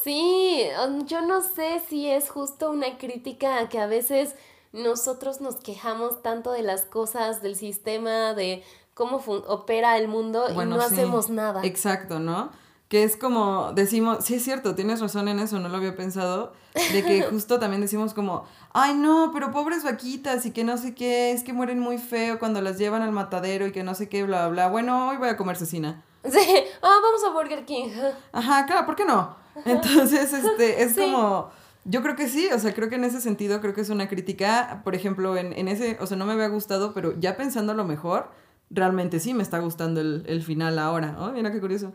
Sí, 0.03 0.67
yo 1.07 1.21
no 1.23 1.41
sé 1.41 1.81
si 1.89 2.07
es 2.07 2.29
justo 2.29 2.69
una 2.69 2.99
crítica 2.99 3.67
que 3.69 3.79
a 3.79 3.87
veces 3.87 4.35
nosotros 4.71 5.41
nos 5.41 5.55
quejamos 5.55 6.21
tanto 6.21 6.51
de 6.51 6.61
las 6.61 6.83
cosas, 6.83 7.41
del 7.41 7.55
sistema, 7.55 8.35
de 8.35 8.63
cómo 8.93 9.17
opera 9.47 9.97
el 9.97 10.07
mundo 10.07 10.45
y 10.47 10.53
no 10.67 10.79
hacemos 10.79 11.31
nada. 11.31 11.61
Exacto, 11.63 12.19
¿no? 12.19 12.51
Que 12.95 13.03
es 13.03 13.17
como 13.17 13.73
decimos, 13.73 14.23
sí 14.23 14.35
es 14.35 14.43
cierto, 14.45 14.73
tienes 14.73 15.01
razón 15.01 15.27
en 15.27 15.39
eso, 15.39 15.59
no 15.59 15.67
lo 15.67 15.75
había 15.75 15.97
pensado, 15.97 16.53
de 16.93 17.03
que 17.03 17.23
justo 17.29 17.59
también 17.59 17.81
decimos 17.81 18.13
como, 18.13 18.45
ay 18.71 18.93
no, 18.93 19.31
pero 19.33 19.51
pobres 19.51 19.83
vaquitas 19.83 20.45
y 20.45 20.51
que 20.51 20.63
no 20.63 20.77
sé 20.77 20.95
qué, 20.95 21.33
es 21.33 21.43
que 21.43 21.51
mueren 21.51 21.77
muy 21.77 21.97
feo 21.97 22.39
cuando 22.39 22.61
las 22.61 22.77
llevan 22.77 23.01
al 23.01 23.11
matadero 23.11 23.67
y 23.67 23.73
que 23.73 23.83
no 23.83 23.95
sé 23.95 24.07
qué, 24.07 24.23
bla, 24.23 24.47
bla. 24.47 24.69
Bueno, 24.69 25.09
hoy 25.09 25.17
voy 25.17 25.27
a 25.27 25.35
comer 25.35 25.57
cecina. 25.57 26.05
Sí, 26.23 26.39
ah, 26.81 26.99
vamos 27.03 27.21
a 27.25 27.33
Burger 27.33 27.65
King. 27.65 27.89
Ajá, 28.31 28.65
claro, 28.65 28.85
¿por 28.85 28.95
qué 28.95 29.03
no? 29.03 29.35
Entonces, 29.65 30.31
este, 30.31 30.81
es 30.81 30.95
como... 30.95 31.49
Yo 31.83 32.01
creo 32.01 32.15
que 32.15 32.29
sí, 32.29 32.47
o 32.53 32.59
sea, 32.59 32.73
creo 32.73 32.87
que 32.87 32.95
en 32.95 33.03
ese 33.03 33.19
sentido 33.19 33.59
creo 33.59 33.73
que 33.73 33.81
es 33.81 33.89
una 33.89 34.07
crítica, 34.07 34.81
por 34.85 34.95
ejemplo, 34.95 35.35
en, 35.35 35.51
en 35.51 35.67
ese, 35.67 35.97
o 35.99 36.07
sea, 36.07 36.15
no 36.15 36.25
me 36.25 36.31
había 36.31 36.47
gustado, 36.47 36.93
pero 36.93 37.13
ya 37.19 37.35
pensando 37.35 37.73
lo 37.73 37.83
mejor, 37.83 38.31
realmente 38.69 39.19
sí 39.19 39.33
me 39.33 39.43
está 39.43 39.59
gustando 39.59 39.99
el, 39.99 40.23
el 40.27 40.41
final 40.41 40.79
ahora. 40.79 41.17
Oh, 41.19 41.31
mira 41.31 41.51
qué 41.51 41.59
curioso. 41.59 41.91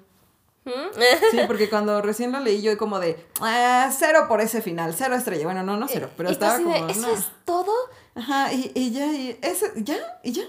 Sí, 1.31 1.39
porque 1.47 1.71
cuando 1.71 2.03
recién 2.03 2.33
lo 2.33 2.41
leí 2.41 2.61
yo 2.61 2.77
como 2.77 3.01
de, 3.01 3.17
ah, 3.41 3.91
cero 3.97 4.27
por 4.29 4.41
ese 4.41 4.61
final, 4.63 4.95
cero 4.95 5.15
estrella. 5.15 5.45
Bueno, 5.45 5.63
no, 5.63 5.77
no 5.77 5.89
cero, 5.89 6.11
pero 6.17 6.29
estaba 6.29 6.59
como... 6.59 6.89
¿Eso 6.89 7.11
es 7.13 7.29
todo? 7.45 7.73
Ajá, 8.15 8.53
y, 8.53 8.71
y 8.75 8.91
ya, 8.91 9.07
y 9.07 9.39
ese, 9.41 9.73
ya, 9.77 9.97
y 10.23 10.33
ya. 10.33 10.43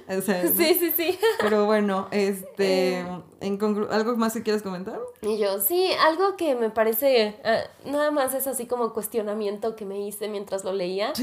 sí, 0.57 0.75
sí, 0.79 0.93
sí. 0.95 1.19
Pero 1.39 1.65
bueno, 1.65 2.07
este, 2.11 2.99
eh. 2.99 3.21
en 3.39 3.59
¿algo 3.91 4.17
más 4.17 4.33
que 4.33 4.43
quieras 4.43 4.63
comentar? 4.63 4.99
Y 5.21 5.37
yo, 5.37 5.59
sí, 5.59 5.91
algo 5.99 6.35
que 6.35 6.55
me 6.55 6.69
parece, 6.69 7.39
ah, 7.45 7.59
nada 7.85 8.11
más 8.11 8.33
es 8.33 8.47
así 8.47 8.65
como 8.65 8.93
cuestionamiento 8.93 9.75
que 9.75 9.85
me 9.85 10.05
hice 10.05 10.27
mientras 10.27 10.63
lo 10.63 10.73
leía, 10.73 11.13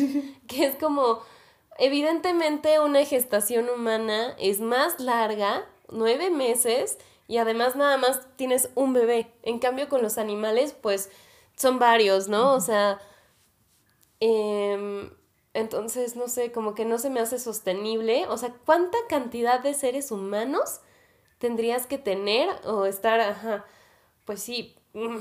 que 0.47 0.67
es 0.67 0.77
como, 0.77 1.21
evidentemente 1.77 2.81
una 2.81 3.05
gestación 3.05 3.69
humana 3.69 4.35
es 4.39 4.61
más 4.61 5.01
larga, 5.01 5.67
nueve 5.91 6.31
meses, 6.31 6.99
y 7.29 7.37
además 7.39 7.77
nada 7.77 7.99
más 7.99 8.27
tienes 8.37 8.71
un 8.75 8.95
bebé. 8.95 9.31
En 9.43 9.61
cambio 9.61 9.89
con 9.89 10.03
los 10.03 10.19
animales 10.19 10.73
pues 10.73 11.11
son 11.57 11.79
varios, 11.79 12.29
¿no? 12.29 12.55
O 12.55 12.61
sea, 12.61 13.01
em, 14.21 15.11
entonces 15.55 16.17
no 16.17 16.29
sé, 16.29 16.53
como 16.53 16.75
que 16.75 16.85
no 16.85 16.99
se 16.99 17.11
me 17.11 17.21
hace 17.21 17.39
sostenible. 17.39 18.27
O 18.29 18.39
sea, 18.39 18.55
¿cuánta 18.65 18.99
cantidad 19.09 19.61
de 19.61 19.75
seres 19.75 20.11
humanos 20.11 20.81
tendrías 21.39 21.87
que 21.87 21.99
tener 21.99 22.49
o 22.65 22.87
estar, 22.87 23.21
ajá, 23.21 23.65
pues 24.25 24.43
sí, 24.43 24.77
mm, 24.95 25.19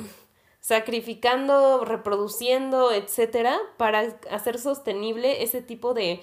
sacrificando, 0.59 1.85
reproduciendo, 1.85 2.91
etcétera, 2.91 3.59
para 3.77 4.17
hacer 4.31 4.59
sostenible 4.59 5.43
ese 5.43 5.61
tipo 5.61 5.93
de 5.93 6.21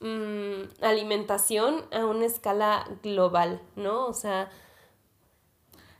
mm, 0.00 0.82
alimentación 0.82 1.86
a 1.92 2.06
una 2.06 2.26
escala 2.26 2.88
global, 3.02 3.62
¿no? 3.76 4.06
O 4.06 4.14
sea, 4.14 4.50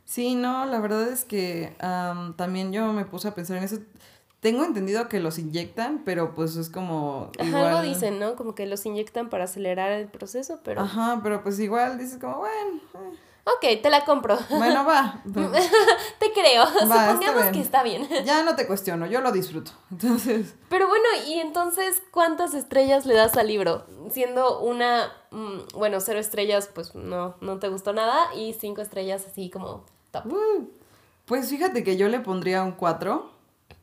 Sí, 0.05 0.35
no, 0.35 0.65
la 0.65 0.79
verdad 0.79 1.07
es 1.07 1.25
que 1.25 1.75
también 2.35 2.71
yo 2.71 2.91
me 2.93 3.05
puse 3.05 3.27
a 3.27 3.35
pensar 3.35 3.57
en 3.57 3.63
eso. 3.63 3.77
Tengo 4.39 4.65
entendido 4.65 5.07
que 5.07 5.21
los 5.21 5.39
inyectan, 5.39 6.01
pero 6.03 6.33
pues 6.33 6.57
es 6.57 6.69
como... 6.69 7.31
Ajá, 7.39 7.69
algo 7.69 7.81
dicen, 7.81 8.19
¿no? 8.19 8.35
Como 8.35 8.55
que 8.55 8.65
los 8.65 8.85
inyectan 8.85 9.29
para 9.29 9.45
acelerar 9.45 9.93
el 9.93 10.09
proceso, 10.09 10.59
pero... 10.65 10.81
Ajá, 10.81 11.21
pero 11.23 11.41
pues 11.43 11.57
igual 11.59 11.97
dices 11.97 12.19
como, 12.19 12.39
bueno... 12.39 12.81
Eh". 12.95 13.17
Ok, 13.45 13.81
te 13.81 13.89
la 13.89 14.05
compro. 14.05 14.37
Bueno, 14.49 14.85
va. 14.85 15.21
te 16.19 16.31
creo. 16.31 16.65
Supongamos 16.65 17.45
que 17.51 17.59
está 17.59 17.83
bien. 17.83 18.07
Ya 18.25 18.41
no 18.43 18.55
te 18.55 18.65
cuestiono, 18.65 19.05
yo 19.05 19.19
lo 19.19 19.31
disfruto. 19.31 19.71
Entonces. 19.91 20.55
Pero 20.69 20.87
bueno, 20.87 21.05
y 21.27 21.39
entonces, 21.39 22.01
¿cuántas 22.11 22.53
estrellas 22.53 23.05
le 23.05 23.15
das 23.15 23.35
al 23.35 23.47
libro? 23.47 23.85
Siendo 24.11 24.61
una, 24.61 25.11
mm, 25.31 25.75
bueno, 25.75 25.99
cero 25.99 26.19
estrellas, 26.19 26.69
pues 26.73 26.95
no, 26.95 27.35
no 27.41 27.59
te 27.59 27.67
gustó 27.67 27.91
nada, 27.91 28.33
y 28.35 28.53
cinco 28.53 28.81
estrellas 28.81 29.25
así 29.29 29.49
como 29.49 29.85
Mm. 30.23 30.65
pues 31.25 31.49
fíjate 31.49 31.83
que 31.83 31.97
yo 31.97 32.07
le 32.07 32.19
pondría 32.19 32.63
un 32.63 32.73
4. 32.73 33.31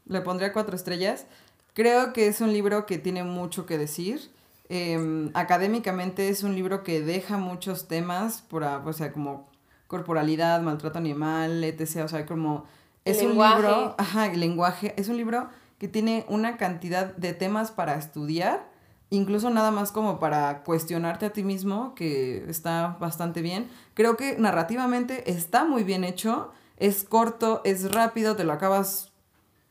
Le 0.07 0.21
pondría 0.21 0.53
cuatro 0.53 0.77
estrellas. 0.77 1.27
Creo 1.75 2.13
que 2.13 2.27
es 2.29 2.41
un 2.41 2.53
libro 2.53 2.87
que 2.87 2.99
tiene 2.99 3.25
mucho 3.25 3.67
que 3.67 3.79
decir. 3.79 4.31
Em, 4.69 5.31
académicamente 5.35 6.29
es 6.29 6.43
un 6.45 6.55
libro 6.55 6.85
que 6.85 7.01
deja 7.01 7.37
muchos 7.37 7.89
temas, 7.89 8.43
por, 8.43 8.63
o 8.63 8.93
sea, 8.93 9.13
como 9.13 9.50
corporalidad, 9.91 10.63
maltrato 10.63 10.99
animal, 10.99 11.65
etc. 11.65 12.05
O 12.05 12.09
sea, 12.09 12.25
como... 12.25 12.65
Es 13.05 13.23
un 13.23 13.31
libro, 13.31 13.97
ajá, 13.99 14.27
el 14.27 14.39
lenguaje, 14.39 14.95
es 14.97 15.09
un 15.09 15.17
libro 15.17 15.49
que 15.79 15.89
tiene 15.89 16.27
una 16.29 16.57
cantidad 16.59 17.17
de 17.17 17.33
temas 17.33 17.73
para 17.73 17.95
estudiar, 17.97 18.71
incluso 19.09 19.51
nada 19.51 19.71
más 19.73 19.91
como 19.91 20.21
para 20.21 20.63
cuestionarte 20.63 21.27
a 21.27 21.33
ti 21.33 21.43
mismo, 21.43 21.95
que 21.97 22.45
está 22.49 22.99
bastante 23.01 23.43
bien. 23.43 23.69
Creo 23.95 24.17
que 24.17 24.37
narrativamente 24.39 25.29
está 25.29 25.65
muy 25.65 25.83
bien 25.83 26.05
hecho, 26.05 26.53
es 26.77 27.03
corto, 27.03 27.63
es 27.65 27.91
rápido, 27.91 28.37
te 28.37 28.45
lo 28.45 28.53
acabas 28.53 29.11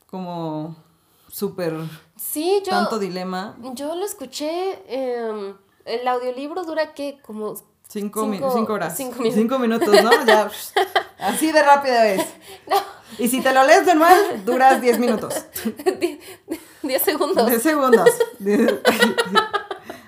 como 0.07 0.75
súper... 1.29 1.75
Sí, 2.17 2.61
yo... 2.65 2.71
Tanto 2.71 2.99
dilema. 2.99 3.55
Yo 3.73 3.95
lo 3.95 4.03
escuché, 4.03 4.81
em, 4.87 5.55
el 5.85 6.07
audiolibro 6.07 6.65
dura 6.65 6.93
que 6.93 7.19
como... 7.21 7.53
Cinco, 7.91 8.31
cinco, 8.53 8.73
horas. 8.73 8.95
Cinco 8.95 9.17
minutos. 9.17 9.33
Cinco 9.33 9.59
minutos, 9.59 10.03
¿no? 10.03 10.25
Ya, 10.25 10.51
así 11.17 11.51
de 11.51 11.63
rápido 11.63 11.95
es. 12.03 12.23
No. 12.67 12.75
Y 13.17 13.27
si 13.27 13.41
te 13.41 13.51
lo 13.51 13.63
lees 13.63 13.83
de 13.87 13.95
nuevo, 13.95 14.15
duras 14.45 14.79
diez 14.79 14.99
minutos. 14.99 15.33
Diez 16.81 17.01
segundos. 17.01 17.47
Diez 17.47 17.61
segundos. 17.61 18.09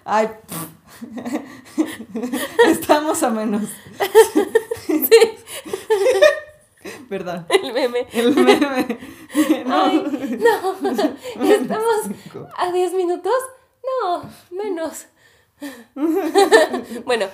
Ay, 0.05 0.29
Estamos 2.67 3.23
a 3.23 3.29
menos. 3.29 3.63
Sí. 4.87 5.37
Perdón. 7.09 7.45
El 7.49 7.73
meme. 7.73 8.07
El 8.13 8.35
meme. 8.35 8.99
No. 9.65 9.91
no. 9.91 11.15
¿Estamos 11.43 11.95
a 12.57 12.71
10 12.71 12.93
minutos? 12.93 13.33
No, 13.83 14.29
menos. 14.51 15.07
bueno, 17.05 17.27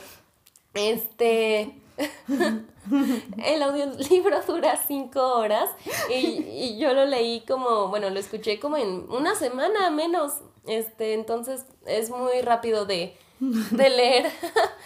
este. 0.73 1.81
El 3.43 3.63
audiolibro 3.63 4.41
dura 4.43 4.77
5 4.77 5.19
horas 5.19 5.69
y, 6.09 6.15
y, 6.15 6.77
yo 6.79 6.93
lo 6.93 7.05
leí 7.05 7.41
como, 7.41 7.89
bueno, 7.89 8.09
lo 8.09 8.19
escuché 8.19 8.59
como 8.59 8.77
en 8.77 9.09
una 9.09 9.35
semana 9.35 9.89
menos. 9.89 10.35
Este, 10.67 11.13
entonces 11.13 11.65
es 11.85 12.09
muy 12.09 12.41
rápido 12.41 12.85
de 12.85 13.17
de 13.39 13.89
leer. 13.89 14.31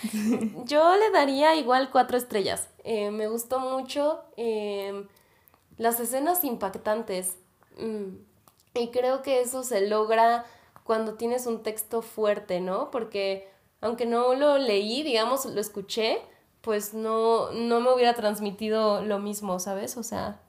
Yo 0.66 0.96
le 0.98 1.12
daría 1.12 1.56
igual 1.56 1.90
cuatro 1.92 2.18
estrellas. 2.18 2.68
Eh, 2.84 3.12
me 3.12 3.28
gustó 3.28 3.60
mucho 3.60 4.22
em, 4.36 5.08
las 5.78 6.00
escenas 6.00 6.44
impactantes. 6.44 7.38
Mm, 7.78 8.18
y 8.74 8.90
creo 8.90 9.22
que 9.22 9.42
eso 9.42 9.64
se 9.64 9.88
logra 9.88 10.46
cuando 10.84 11.14
tienes 11.14 11.46
un 11.46 11.64
texto 11.64 12.02
fuerte, 12.02 12.60
¿no? 12.60 12.92
Porque 12.92 13.50
aunque 13.82 14.06
no 14.06 14.34
lo 14.36 14.58
leí, 14.58 15.04
digamos, 15.04 15.46
lo 15.46 15.60
escuché, 15.60 16.20
pues 16.62 16.94
no, 16.94 17.52
no 17.52 17.82
me 17.82 17.92
hubiera 17.94 18.14
transmitido 18.14 19.04
lo 19.04 19.20
mismo, 19.20 19.60
¿sabes? 19.60 19.98
O 19.98 20.04
sea, 20.04 20.40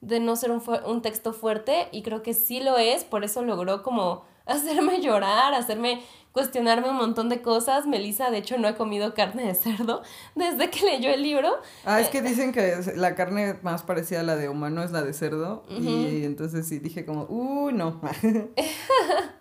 de 0.00 0.20
no 0.20 0.36
ser 0.36 0.52
un, 0.52 0.62
un 0.86 1.02
texto 1.02 1.32
fuerte 1.32 1.88
y 1.92 2.02
creo 2.02 2.22
que 2.22 2.34
sí 2.34 2.60
lo 2.60 2.78
es, 2.78 3.04
por 3.04 3.24
eso 3.24 3.42
logró 3.42 3.82
como 3.82 4.24
hacerme 4.46 5.00
llorar, 5.00 5.54
hacerme 5.54 6.02
cuestionarme 6.36 6.90
un 6.90 6.96
montón 6.96 7.30
de 7.30 7.40
cosas. 7.40 7.86
Melissa, 7.86 8.30
de 8.30 8.36
hecho, 8.36 8.58
no 8.58 8.68
ha 8.68 8.74
comido 8.74 9.14
carne 9.14 9.46
de 9.46 9.54
cerdo 9.54 10.02
desde 10.34 10.68
que 10.68 10.84
leyó 10.84 11.10
el 11.10 11.22
libro. 11.22 11.50
Ah, 11.86 12.00
es 12.00 12.08
que 12.10 12.20
dicen 12.20 12.52
que 12.52 12.76
la 12.94 13.14
carne 13.14 13.58
más 13.62 13.82
parecida 13.82 14.20
a 14.20 14.22
la 14.22 14.36
de 14.36 14.50
humano 14.50 14.82
es 14.82 14.92
la 14.92 15.02
de 15.02 15.14
cerdo. 15.14 15.64
Y 15.70 16.24
entonces 16.24 16.68
sí 16.68 16.78
dije 16.78 17.06
como, 17.06 17.24
uh, 17.24 17.70
no. 17.72 18.00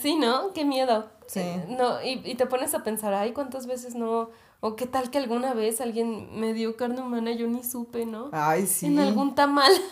sí, 0.00 0.16
¿no? 0.16 0.52
Qué 0.52 0.64
miedo. 0.64 1.08
Sí. 1.26 1.44
No, 1.68 2.02
y, 2.02 2.22
y 2.24 2.34
te 2.36 2.46
pones 2.46 2.74
a 2.74 2.84
pensar, 2.84 3.14
ay, 3.14 3.32
¿cuántas 3.32 3.66
veces 3.66 3.94
no 3.94 4.30
o 4.60 4.74
qué 4.74 4.86
tal 4.86 5.10
que 5.10 5.18
alguna 5.18 5.54
vez 5.54 5.80
alguien 5.80 6.40
me 6.40 6.54
dio 6.54 6.76
carne 6.76 7.00
humana 7.00 7.32
yo 7.32 7.46
ni 7.46 7.62
supe, 7.62 8.06
¿no? 8.06 8.30
Ay, 8.32 8.66
sí. 8.66 8.86
En 8.86 8.98
algún 8.98 9.34
tamal. 9.34 9.72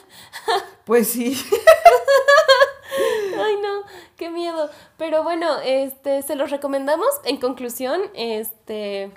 Pues 0.85 1.09
sí. 1.09 1.35
Ay, 3.39 3.57
no, 3.63 3.85
qué 4.19 4.29
miedo. 4.29 4.69
Pero 4.99 5.23
bueno, 5.23 5.61
este, 5.65 6.21
se 6.21 6.37
los 6.37 6.51
recomendamos. 6.51 7.09
En 7.25 7.39
conclusión, 7.39 8.03
este, 8.13 9.11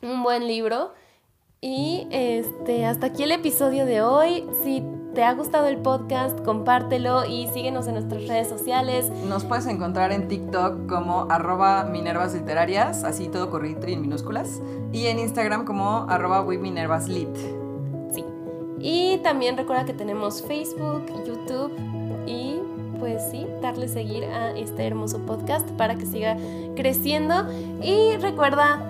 un 0.00 0.22
buen 0.22 0.46
libro. 0.46 0.92
Y 1.60 2.06
este, 2.12 2.86
hasta 2.86 3.06
aquí 3.06 3.24
el 3.24 3.32
episodio 3.32 3.84
de 3.84 4.00
hoy. 4.00 4.46
Si 4.62 4.84
te 5.14 5.24
ha 5.24 5.34
gustado 5.34 5.66
el 5.66 5.78
podcast, 5.78 6.40
compártelo 6.40 7.24
y 7.24 7.46
síguenos 7.48 7.86
en 7.86 7.94
nuestras 7.94 8.26
redes 8.26 8.48
sociales. 8.48 9.10
Nos 9.28 9.44
puedes 9.44 9.66
encontrar 9.66 10.12
en 10.12 10.28
TikTok 10.28 10.86
como 10.88 11.26
arroba 11.30 11.84
minervas 11.84 12.34
literarias, 12.34 13.04
así 13.04 13.28
todo 13.28 13.50
corrido 13.50 13.86
y 13.86 13.92
en 13.92 14.02
minúsculas. 14.02 14.62
Y 14.92 15.06
en 15.06 15.18
Instagram 15.18 15.64
como 15.64 16.06
arroba 16.08 16.44
lit. 17.08 17.36
Sí. 18.12 18.24
Y 18.78 19.18
también 19.18 19.56
recuerda 19.56 19.84
que 19.84 19.92
tenemos 19.92 20.42
Facebook, 20.42 21.06
YouTube 21.26 21.72
y 22.26 22.60
pues 22.98 23.22
sí, 23.30 23.46
darle 23.60 23.88
seguir 23.88 24.24
a 24.24 24.50
este 24.52 24.86
hermoso 24.86 25.18
podcast 25.26 25.68
para 25.72 25.96
que 25.96 26.06
siga 26.06 26.36
creciendo. 26.76 27.46
Y 27.82 28.16
recuerda 28.16 28.80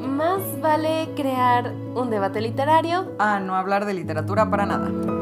más 0.00 0.40
vale 0.60 1.08
crear 1.16 1.72
un 1.94 2.10
debate 2.10 2.40
literario 2.40 3.12
a 3.18 3.38
no 3.40 3.54
hablar 3.54 3.86
de 3.86 3.94
literatura 3.94 4.50
para 4.50 4.66
nada. 4.66 5.21